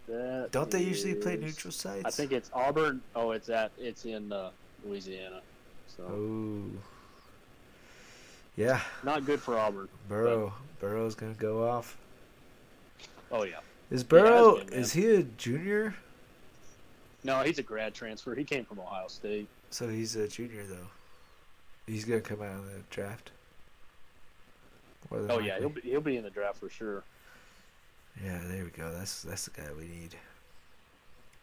[0.08, 2.04] That Don't they usually play neutral sites?
[2.06, 3.02] I think it's Auburn.
[3.16, 4.50] Oh, it's at it's in uh,
[4.86, 5.42] Louisiana.
[5.88, 6.64] So Oh.
[8.58, 9.88] Yeah, not good for Auburn.
[10.10, 10.54] Burrow.
[10.82, 11.96] Burrow's gonna go off.
[13.32, 13.60] Oh yeah.
[13.92, 14.58] Is Burrow?
[14.58, 15.96] been, is he a junior?
[17.24, 18.34] No, he's a grad transfer.
[18.36, 19.48] He came from Ohio State.
[19.70, 20.88] So he's a junior though.
[21.86, 23.32] He's gonna come out in the draft.
[25.12, 25.60] Oh yeah, likely.
[25.60, 27.04] he'll be he'll be in the draft for sure.
[28.24, 28.92] Yeah, there we go.
[28.92, 30.16] That's that's the guy we need.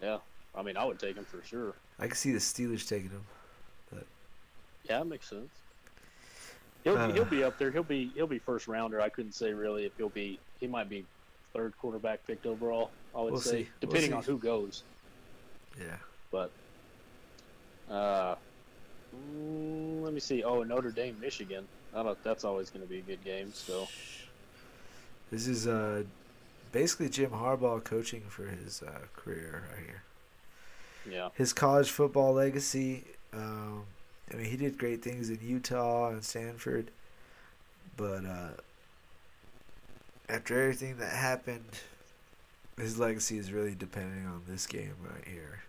[0.03, 0.19] Yeah,
[0.55, 1.75] I mean I would take him for sure.
[1.99, 3.25] I can see the Steelers taking him.
[4.89, 5.51] Yeah, that makes sense.
[6.85, 7.13] He'll Uh.
[7.13, 7.71] he'll be up there.
[7.73, 9.01] He'll be he'll be first rounder.
[9.01, 10.39] I couldn't say really if he'll be.
[10.61, 11.05] He might be
[11.53, 12.91] third quarterback picked overall.
[13.15, 13.57] I would We'll say see.
[13.57, 14.17] We'll depending see.
[14.17, 14.85] on who goes.
[15.79, 15.97] Yeah.
[16.31, 16.51] But
[17.89, 18.37] uh,
[19.15, 20.43] mm, let me see.
[20.45, 21.69] Oh, Notre Dame, Michigan.
[21.95, 22.23] I don't.
[22.23, 23.53] That's always going to be a good game.
[23.55, 23.91] So
[25.31, 26.05] This is uh
[26.73, 30.05] basically Jim Harbaugh coaching for his uh, career right here.
[31.05, 33.05] yeah, His college football legacy.
[33.33, 33.87] Um,
[34.33, 36.91] I mean, he did great things in Utah and Stanford,
[37.97, 38.51] but uh,
[40.29, 41.81] after everything that happened,
[42.79, 45.63] his legacy is really depending on this game right here.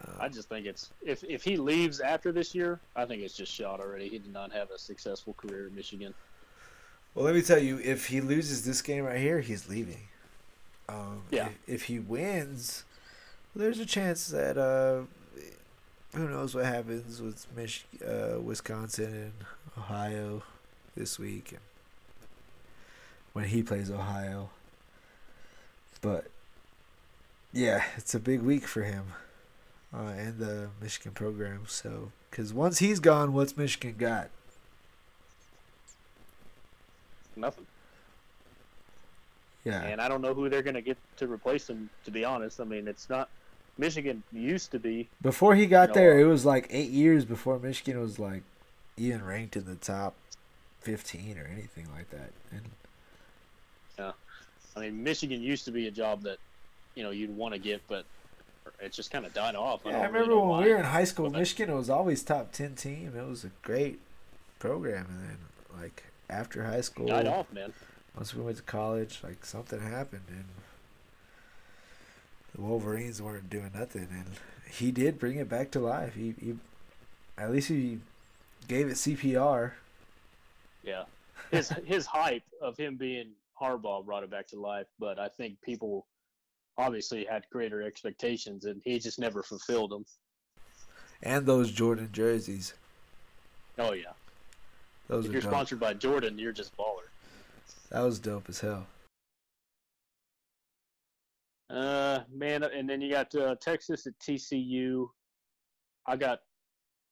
[0.00, 3.34] Uh, I just think it's if if he leaves after this year, I think it's
[3.34, 4.08] just shot already.
[4.08, 6.14] He did not have a successful career in Michigan.
[7.14, 10.08] Well, let me tell you, if he loses this game right here, he's leaving.
[10.88, 11.48] Um, Yeah.
[11.66, 12.84] If, if he wins,
[13.56, 15.02] there's a chance that uh,
[16.16, 19.32] who knows what happens with Mich- uh, Wisconsin and
[19.76, 20.42] Ohio
[20.96, 21.60] this week, and
[23.32, 24.50] when he plays Ohio.
[26.00, 26.26] But
[27.52, 29.06] yeah, it's a big week for him
[29.94, 31.62] uh, and the Michigan program.
[31.66, 34.30] So, because once he's gone, what's Michigan got?
[37.36, 37.66] Nothing.
[39.64, 39.82] Yeah.
[39.82, 41.90] And I don't know who they're going to get to replace him.
[42.04, 43.28] To be honest, I mean, it's not.
[43.76, 45.08] Michigan used to be.
[45.22, 48.42] Before he got You know, there, it was like eight years before Michigan was like
[48.96, 50.14] even ranked in the top
[50.80, 52.30] fifteen or anything like that.
[52.50, 52.62] And
[53.98, 54.12] yeah.
[54.76, 56.38] I mean, Michigan used to be a job that,
[56.94, 58.04] you know, you'd want to get, but
[58.80, 59.82] it's just kind of died off.
[59.84, 62.22] yeah, don't I remember know when we were in high school, Michigan it was always
[62.22, 63.12] top ten team.
[63.16, 64.00] It was a great
[64.58, 65.38] program, and then
[65.80, 67.72] like after high school, died off, man.
[68.16, 70.44] once we went to college, like something happened, and
[72.54, 74.08] the Wolverines weren't doing nothing.
[74.10, 74.26] And
[74.70, 76.14] he did bring it back to life.
[76.14, 76.56] He, he
[77.36, 78.00] at least he
[78.66, 79.72] gave it CPR.
[80.82, 81.04] Yeah,
[81.50, 83.30] his his hype of him being
[83.60, 86.06] Harbaugh brought it back to life, but I think people
[86.78, 90.04] obviously had greater expectations, and he just never fulfilled them.
[91.22, 92.74] and those Jordan jerseys.
[93.78, 94.12] Oh yeah,
[95.08, 95.50] Those if you're dope.
[95.50, 97.06] sponsored by Jordan, you're just baller.
[97.90, 98.86] That was dope as hell.
[101.70, 105.06] Uh, man, and then you got uh, Texas at TCU.
[106.06, 106.40] I got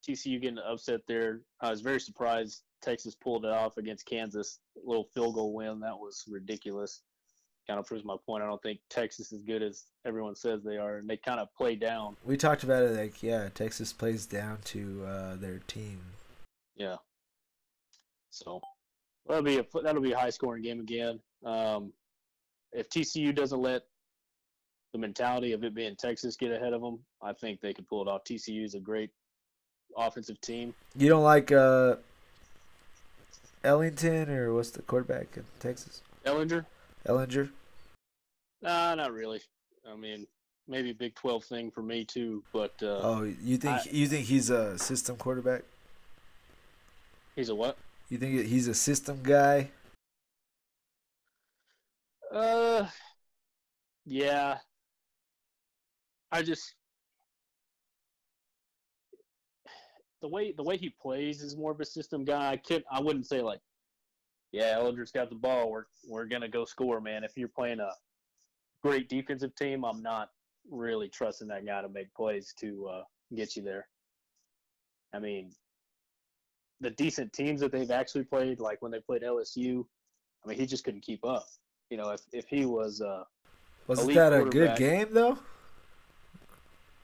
[0.09, 1.41] TCU getting upset there.
[1.61, 4.61] I was very surprised Texas pulled it off against Kansas.
[4.83, 5.81] A little field goal win.
[5.81, 7.03] That was ridiculous.
[7.67, 8.45] Kind of proves my point.
[8.45, 11.49] I don't think Texas is good as everyone says they are, and they kind of
[11.57, 12.17] play down.
[12.25, 16.01] We talked about it like yeah, Texas plays down to uh, their team.
[16.77, 16.97] Yeah.
[18.31, 18.61] So
[19.27, 21.19] that'll be a that'll be a high scoring game again.
[21.45, 21.93] Um,
[22.73, 23.83] if TCU doesn't let
[24.93, 28.03] the mentality of it being Texas get ahead of them, I think they could pull
[28.03, 28.23] it off.
[28.25, 29.11] TCU is a great
[29.97, 30.75] offensive team.
[30.97, 31.97] You don't like uh,
[33.65, 36.03] Ellington or what's the quarterback in Texas?
[36.25, 36.65] Ehlinger?
[37.07, 37.51] Ehlinger.
[38.63, 39.41] Nah, not really.
[39.91, 40.27] I mean,
[40.67, 44.27] maybe Big Twelve thing for me too, but uh, Oh, you think I- you think
[44.27, 45.63] he's a system quarterback?
[47.37, 47.77] he's a what?
[48.09, 49.71] You think he's a system guy?
[52.33, 52.87] Uh,
[54.05, 54.59] yeah.
[56.33, 56.75] I just
[60.23, 62.51] the way the way he plays is more of a system guy.
[62.53, 63.61] I could I wouldn't say like,
[64.57, 65.71] yeah, Ehlinger's got the ball.
[65.71, 67.25] We're we're gonna go score, man.
[67.25, 67.91] If you're playing a
[68.83, 70.31] great defensive team, I'm not
[70.71, 73.03] really trusting that guy to make plays to uh,
[73.35, 73.87] get you there.
[75.15, 75.53] I mean,
[76.81, 79.85] the decent teams that they've actually played, like when they played LSU,
[80.45, 81.47] I mean, he just couldn't keep up.
[81.91, 83.25] You know, if if he was, uh,
[83.87, 85.39] Wasn't that a good game though?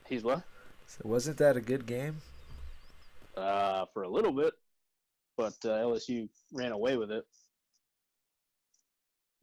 [0.08, 0.42] he's what?
[0.86, 2.16] So wasn't that a good game?
[3.36, 4.54] uh, for a little bit,
[5.36, 7.24] but uh, LSU ran away with it.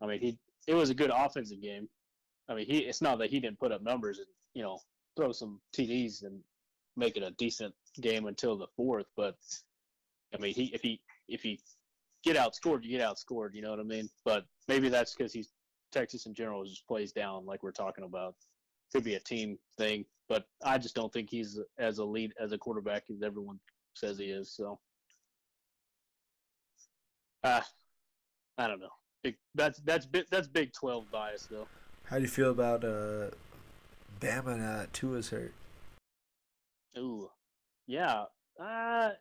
[0.02, 1.88] I mean, he it was a good offensive game.
[2.48, 4.80] I mean, he it's not that he didn't put up numbers and you know
[5.16, 6.40] throw some TDs and
[6.96, 9.36] make it a decent game until the fourth, but
[10.34, 11.60] I mean, he if he if he
[12.24, 13.54] get outscored, you get outscored.
[13.54, 14.10] You know what I mean?
[14.26, 15.50] But maybe that's because he's
[15.92, 18.36] Texas in general just plays down like we're talking about.
[18.94, 22.58] Could be a team thing, but I just don't think he's as elite as a
[22.58, 23.60] quarterback as everyone
[23.94, 24.52] says he is.
[24.52, 24.80] So,
[27.44, 27.66] ah,
[28.58, 28.99] I don't know.
[29.24, 31.68] Big, that's that's big, that's Big Twelve bias though.
[32.06, 33.32] How do you feel about uh,
[34.20, 35.54] Bama now that Tua's hurt?
[36.98, 37.30] Ooh,
[37.86, 38.26] yeah.
[38.60, 39.12] Uh,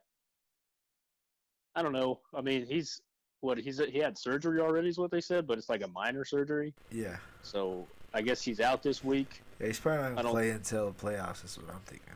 [1.75, 2.21] I don't know.
[2.35, 3.01] I mean, he's
[3.41, 6.25] what he's he had surgery already is what they said, but it's like a minor
[6.25, 6.75] surgery.
[6.91, 7.17] Yeah.
[7.43, 9.43] So I guess he's out this week.
[9.61, 11.45] Yeah, he's probably not gonna play until the playoffs.
[11.45, 12.15] Is what I'm thinking.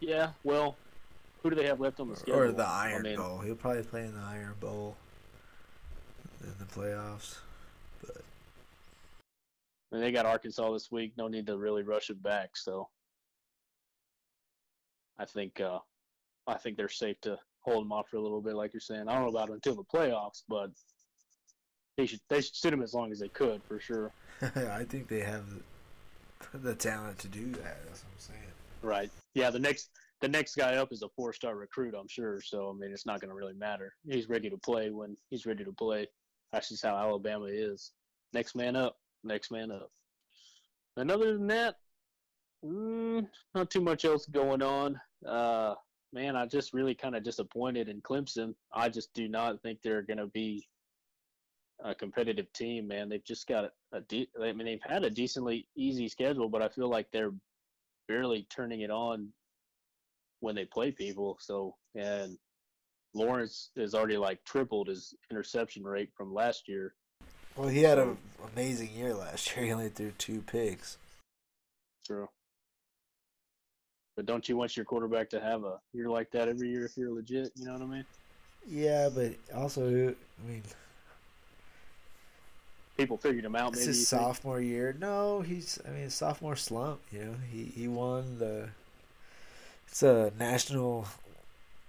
[0.00, 0.30] Yeah.
[0.44, 0.76] Well,
[1.42, 2.40] who do they have left on the schedule?
[2.40, 3.38] Or the Iron I mean, Bowl.
[3.38, 4.96] He'll probably play in the Iron Bowl
[6.42, 7.38] in the playoffs.
[8.00, 8.22] But
[10.00, 11.12] they got Arkansas this week.
[11.16, 12.56] No need to really rush it back.
[12.56, 12.88] So
[15.18, 15.78] I think uh,
[16.46, 19.08] I think they're safe to hold him off for a little bit, like you're saying.
[19.08, 20.70] I don't know about him until the playoffs, but
[21.96, 24.10] they should they should sit him as long as they could for sure.
[24.42, 25.44] I think they have
[26.52, 27.78] the, the talent to do that.
[27.86, 28.40] That's what I'm saying.
[28.82, 29.10] Right.
[29.34, 29.50] Yeah.
[29.50, 29.90] The next
[30.20, 32.40] the next guy up is a four star recruit, I'm sure.
[32.40, 33.94] So I mean, it's not going to really matter.
[34.08, 36.06] He's ready to play when he's ready to play.
[36.52, 37.92] That's just how Alabama is.
[38.32, 38.96] Next man up.
[39.24, 39.90] Next man up.
[40.96, 41.76] And other than that,
[42.64, 45.00] mm, not too much else going on.
[45.26, 45.74] Uh,
[46.12, 48.54] man, I just really kind of disappointed in Clemson.
[48.74, 50.68] I just do not think they're going to be
[51.84, 53.08] a competitive team, man.
[53.08, 56.68] They've just got a, de- I mean, they've had a decently easy schedule, but I
[56.68, 57.32] feel like they're
[58.08, 59.28] barely turning it on
[60.40, 61.38] when they play people.
[61.40, 62.36] So, and
[63.14, 66.94] Lawrence has already like tripled his interception rate from last year.
[67.56, 68.16] Well, he had an
[68.52, 69.64] amazing year last year.
[69.66, 70.96] He only threw two picks.
[72.06, 72.28] True.
[74.16, 76.96] But don't you want your quarterback to have a year like that every year if
[76.96, 77.52] you're legit?
[77.56, 78.04] You know what I mean?
[78.68, 80.62] Yeah, but also, I mean,
[82.96, 83.70] People figured him out.
[83.72, 84.22] it's Maybe his you think?
[84.22, 84.94] sophomore year.
[84.98, 85.78] No, he's.
[85.86, 87.00] I mean, sophomore slump.
[87.10, 88.68] You know, he he won the.
[89.88, 91.06] It's a national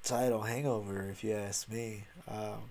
[0.04, 2.06] title hangover, if you ask me.
[2.28, 2.70] Um,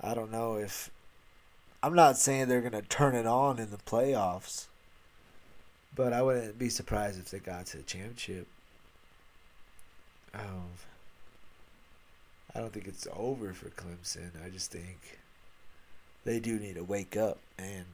[0.00, 0.90] I don't know if.
[1.82, 4.66] I'm not saying they're gonna turn it on in the playoffs,
[5.94, 8.46] but I wouldn't be surprised if they got to the championship.
[10.34, 10.70] Um,
[12.54, 14.30] I don't think it's over for Clemson.
[14.44, 15.18] I just think
[16.24, 17.84] they do need to wake up and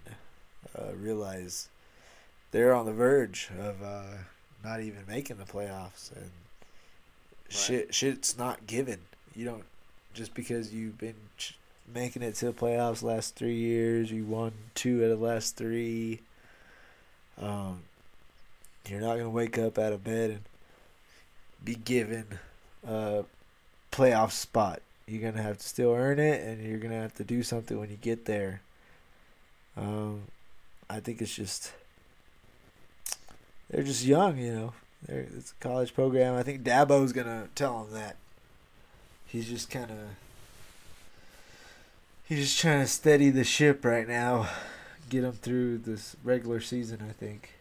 [0.79, 1.69] uh, realize
[2.53, 4.05] they're on the verge of uh,
[4.63, 6.31] not even making the playoffs, and
[7.51, 9.01] shit, shit's not given.
[9.35, 9.65] You don't
[10.15, 11.57] just because you've been ch-
[11.93, 15.57] making it to the playoffs last three years, you won two out of the last
[15.57, 16.21] three.
[17.41, 17.83] Um,
[18.89, 20.41] you're not gonna wake up out of bed and
[21.65, 22.27] be given
[22.87, 23.25] a
[23.93, 24.83] playoff spot.
[25.07, 27.91] You're gonna have to still earn it, and you're gonna have to do something when
[27.91, 28.63] you get there.
[29.77, 30.23] Um,
[30.89, 31.73] I think it's just
[33.71, 34.73] they're just young, you know.
[35.07, 36.35] They're, it's a college program.
[36.35, 38.17] I think Dabo's gonna tell him that.
[39.27, 39.99] He's just kind of
[42.29, 44.49] he's just trying to steady the ship right now,
[45.09, 47.01] get him through this regular season.
[47.09, 47.55] I think.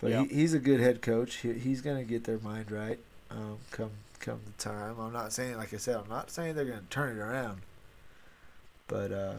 [0.00, 0.22] But Yeah.
[0.24, 1.36] he, he's a good head coach.
[1.36, 2.98] He, he's gonna get their mind right.
[3.30, 3.90] Um, come
[4.20, 4.98] come the time.
[4.98, 7.60] I'm not saying, like I said, I'm not saying they're gonna turn it around.
[8.86, 9.34] But uh,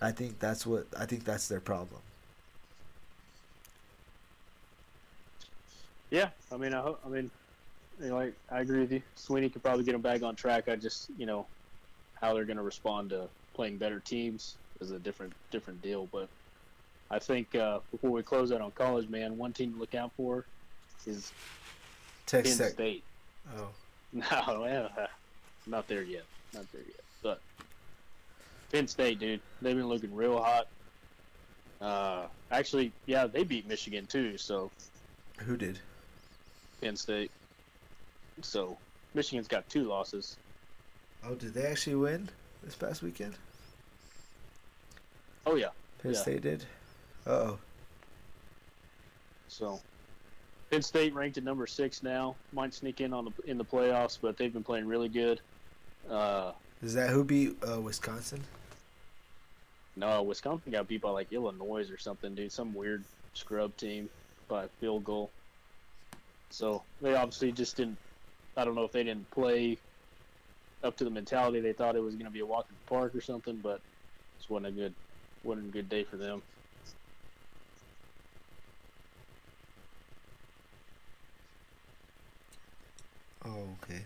[0.00, 2.00] I think that's what I think that's their problem.
[6.10, 7.00] Yeah, I mean, I hope.
[7.04, 7.30] I mean,
[8.00, 9.02] you know, like I agree with you.
[9.16, 10.68] Swinney could probably get them back on track.
[10.68, 11.46] I just, you know,
[12.14, 16.08] how they're going to respond to playing better teams is a different different deal.
[16.10, 16.28] But
[17.10, 20.12] I think uh, before we close out on college, man, one team to look out
[20.16, 20.46] for
[21.06, 21.32] is
[22.26, 22.72] Penn Texas Tech.
[22.72, 23.04] State.
[23.56, 23.68] Oh,
[24.12, 25.06] No, well, uh,
[25.66, 26.24] not there yet.
[26.54, 27.00] Not there yet.
[27.22, 27.42] But
[28.72, 30.66] Penn State, dude, they've been looking real hot.
[31.80, 34.38] Uh, actually, yeah, they beat Michigan too.
[34.38, 34.70] So
[35.40, 35.78] who did?
[36.80, 37.30] Penn State.
[38.42, 38.76] So
[39.14, 40.36] Michigan's got two losses.
[41.24, 42.28] Oh, did they actually win
[42.62, 43.34] this past weekend?
[45.46, 45.68] Oh yeah.
[46.02, 46.18] Penn Yeah.
[46.20, 46.64] State did.
[47.26, 47.58] Oh,
[49.48, 49.80] So
[50.70, 52.36] Penn State ranked at number six now.
[52.52, 55.40] Might sneak in on the in the playoffs, but they've been playing really good.
[56.08, 56.52] Uh,
[56.82, 58.42] is that who beat uh, Wisconsin?
[59.96, 62.52] no, Wisconsin got beat by like Illinois or something, dude.
[62.52, 63.02] Some weird
[63.34, 64.08] scrub team
[64.46, 65.30] by a field goal.
[66.50, 67.98] So they obviously just didn't.
[68.56, 69.78] I don't know if they didn't play
[70.82, 72.90] up to the mentality they thought it was going to be a walk in the
[72.90, 73.80] park or something, but
[74.38, 74.94] this wasn't a good
[75.44, 76.42] wasn't a good day for them.
[83.44, 84.02] Oh, okay.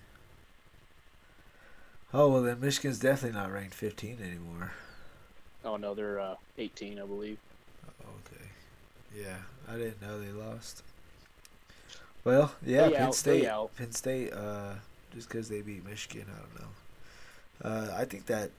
[2.14, 4.72] Oh well, then Michigan's definitely not ranked 15 anymore.
[5.64, 7.38] Oh no, they're uh, 18, I believe.
[8.00, 8.44] Okay.
[9.16, 9.38] Yeah,
[9.68, 10.82] I didn't know they lost.
[12.24, 13.48] Well, yeah, They Penn out, State.
[13.76, 14.32] Penn State.
[14.32, 14.74] Uh,
[15.14, 16.68] just because they beat Michigan, I don't know.
[17.92, 18.50] Uh, I think that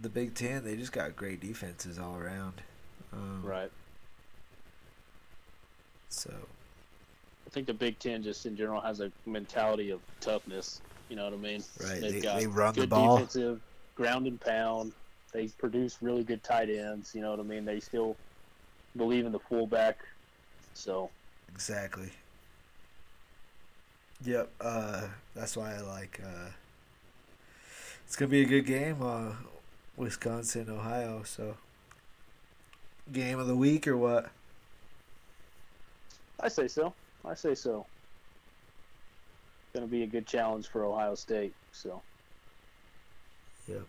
[0.00, 2.54] the Big Ten they just got great defenses all around.
[3.12, 3.70] Um, Right.
[6.08, 6.32] So
[7.46, 10.80] I think the Big Ten just in general has a mentality of toughness.
[11.08, 11.62] You know what I mean?
[11.82, 13.16] Right, They've they- got they run the good ball.
[13.18, 13.60] defensive,
[13.94, 14.92] ground and pound.
[15.32, 17.14] They produce really good tight ends.
[17.14, 17.64] You know what I mean?
[17.64, 18.16] They still
[18.96, 19.98] believe in the fullback.
[20.74, 21.10] So
[21.48, 22.10] exactly.
[24.24, 24.50] Yep.
[24.60, 26.20] Uh, that's why I like.
[26.22, 26.50] Uh,
[28.06, 29.02] it's gonna be a good game.
[29.02, 29.32] Uh,
[29.96, 31.22] Wisconsin, Ohio.
[31.24, 31.56] So
[33.12, 34.30] game of the week or what?
[36.40, 36.94] I say so.
[37.24, 37.86] I say so.
[39.72, 41.54] Going to be a good challenge for Ohio State.
[41.72, 42.02] So
[43.68, 43.82] Yep.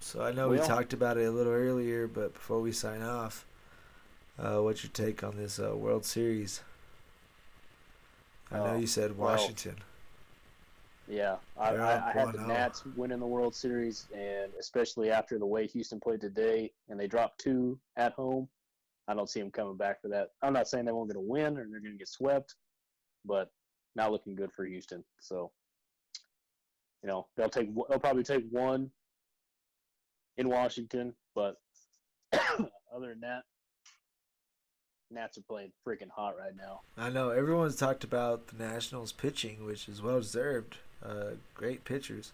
[0.00, 3.44] So I know we talked about it a little earlier, but before we sign off,
[4.38, 6.62] uh, what's your take on this uh, World Series?
[8.50, 9.76] I know Oh, you said well, Washington.
[11.06, 15.46] yeah, I, I, I had the Nats winning the World Series, and especially after the
[15.46, 18.48] way Houston played today, and they dropped two at home.
[19.06, 20.28] I don't see them coming back for that.
[20.42, 22.54] I'm not saying they won't get a win or they're going to get swept,
[23.24, 23.50] but
[23.96, 25.02] not looking good for Houston.
[25.18, 25.50] So,
[27.02, 28.90] you know, they'll take they'll probably take one
[30.36, 31.56] in Washington, but
[32.34, 33.42] other than that,
[35.10, 36.80] Nats are playing freaking hot right now.
[36.96, 40.76] I know everyone's talked about the Nationals pitching, which is well deserved.
[41.04, 42.32] Uh, great pitchers,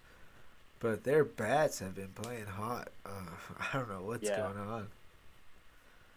[0.80, 2.88] but their bats have been playing hot.
[3.06, 3.10] Uh,
[3.72, 4.38] I don't know what's Yeah.
[4.38, 4.88] going on.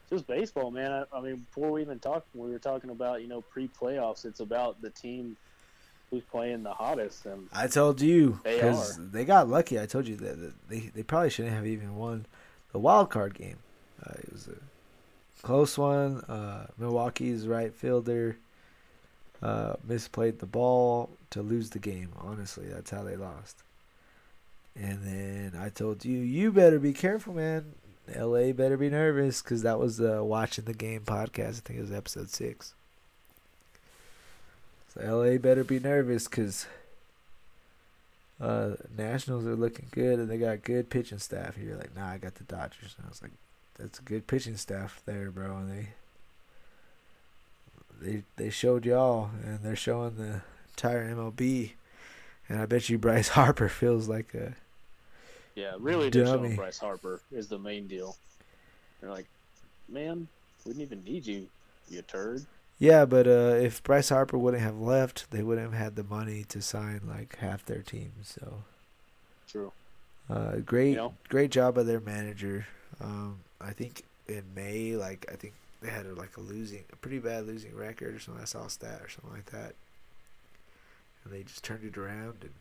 [0.03, 0.91] It's just baseball, man.
[0.91, 4.25] I, I mean, before we even talked, we were talking about you know pre-playoffs.
[4.25, 5.35] It's about the team
[6.09, 9.01] who's playing the hottest, and I told you They because are.
[9.01, 9.77] they got lucky.
[9.79, 12.25] I told you that, that they they probably shouldn't have even won
[12.71, 13.57] the wild card game.
[14.01, 14.55] Uh, it was a
[15.41, 16.21] close one.
[16.21, 18.37] Uh, Milwaukee's right fielder
[19.41, 22.09] uh, misplayed the ball to lose the game.
[22.19, 23.57] Honestly, that's how they lost.
[24.75, 27.73] And then I told you, you better be careful, man.
[28.13, 28.51] L.A.
[28.51, 31.57] better be nervous because that was the watching the game podcast.
[31.57, 32.73] I think it was episode six.
[34.93, 35.37] So L.A.
[35.37, 36.67] better be nervous because
[38.39, 41.57] uh, Nationals are looking good and they got good pitching staff.
[41.57, 42.95] You're like, nah, I got the Dodgers.
[42.97, 43.31] And I was like,
[43.79, 45.57] that's a good pitching staff there, bro.
[45.57, 45.87] And they
[48.01, 51.71] they they showed y'all, and they're showing the entire MLB.
[52.49, 54.53] And I bet you Bryce Harper feels like a
[55.55, 56.25] yeah, really, Dummy.
[56.25, 58.15] showing Bryce Harper is the main deal.
[59.01, 59.25] They're like,
[59.89, 60.27] man,
[60.65, 61.47] we didn't even need you,
[61.89, 62.45] you turd.
[62.79, 63.05] yeah.
[63.05, 66.61] But uh, if Bryce Harper wouldn't have left, they wouldn't have had the money to
[66.61, 68.11] sign like half their team.
[68.23, 68.63] So
[69.47, 69.71] True.
[70.29, 71.13] Uh, great, You know?
[71.29, 72.67] great job by their manager.
[73.01, 76.95] Um, I think in May, like I think they had a, like a losing, a
[76.95, 78.41] pretty bad losing record or something.
[78.41, 79.75] I saw a stat or something like that,
[81.23, 82.53] and they just turned it around and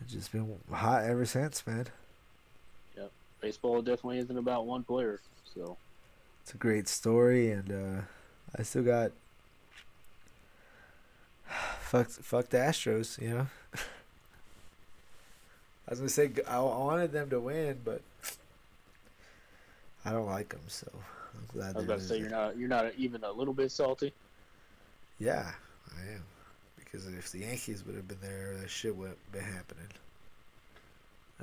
[0.00, 1.86] it's just been hot ever since, man.
[2.96, 3.06] Yeah.
[3.40, 5.20] Baseball definitely isn't about one player.
[5.54, 5.76] So
[6.42, 8.00] It's a great story, and uh,
[8.58, 9.12] I still got
[11.80, 13.46] fuck, fuck the Astros, you know.
[15.92, 18.00] I was gonna say I wanted them to win, but
[20.06, 21.76] I don't like them, so I'm glad.
[21.76, 24.14] I was they're about to say you're not you're not even a little bit salty.
[25.18, 25.52] Yeah,
[25.94, 26.22] I am,
[26.78, 29.88] because if the Yankees would have been there, that shit would have been happening.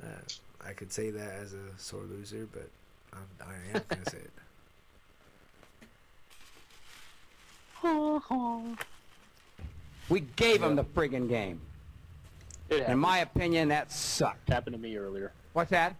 [0.02, 2.68] Uh, I could say that as a sore loser, but
[3.12, 4.32] I'm, I am gonna say it.
[10.08, 11.60] We gave them the friggin' game.
[12.70, 14.48] It In my opinion, that sucked.
[14.48, 15.32] happened to me earlier.
[15.52, 15.96] What's that?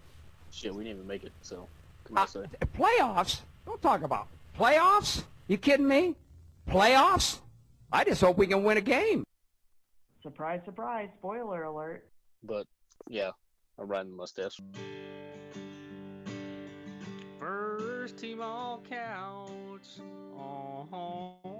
[0.52, 1.32] Shit, we didn't even make it.
[1.42, 1.66] So
[2.04, 2.44] come Uh, on, say.
[2.76, 3.40] playoffs?
[3.66, 5.24] Don't talk about playoffs.
[5.48, 6.14] You kidding me?
[6.68, 7.40] Playoffs?
[7.92, 9.24] I just hope we can win a game.
[10.22, 11.08] Surprise, surprise.
[11.18, 12.06] Spoiler alert.
[12.44, 12.66] But
[13.08, 13.30] yeah,
[13.78, 14.60] I'm riding the mustache.
[17.40, 20.00] First team all counts.
[20.38, 21.50] Uh-huh.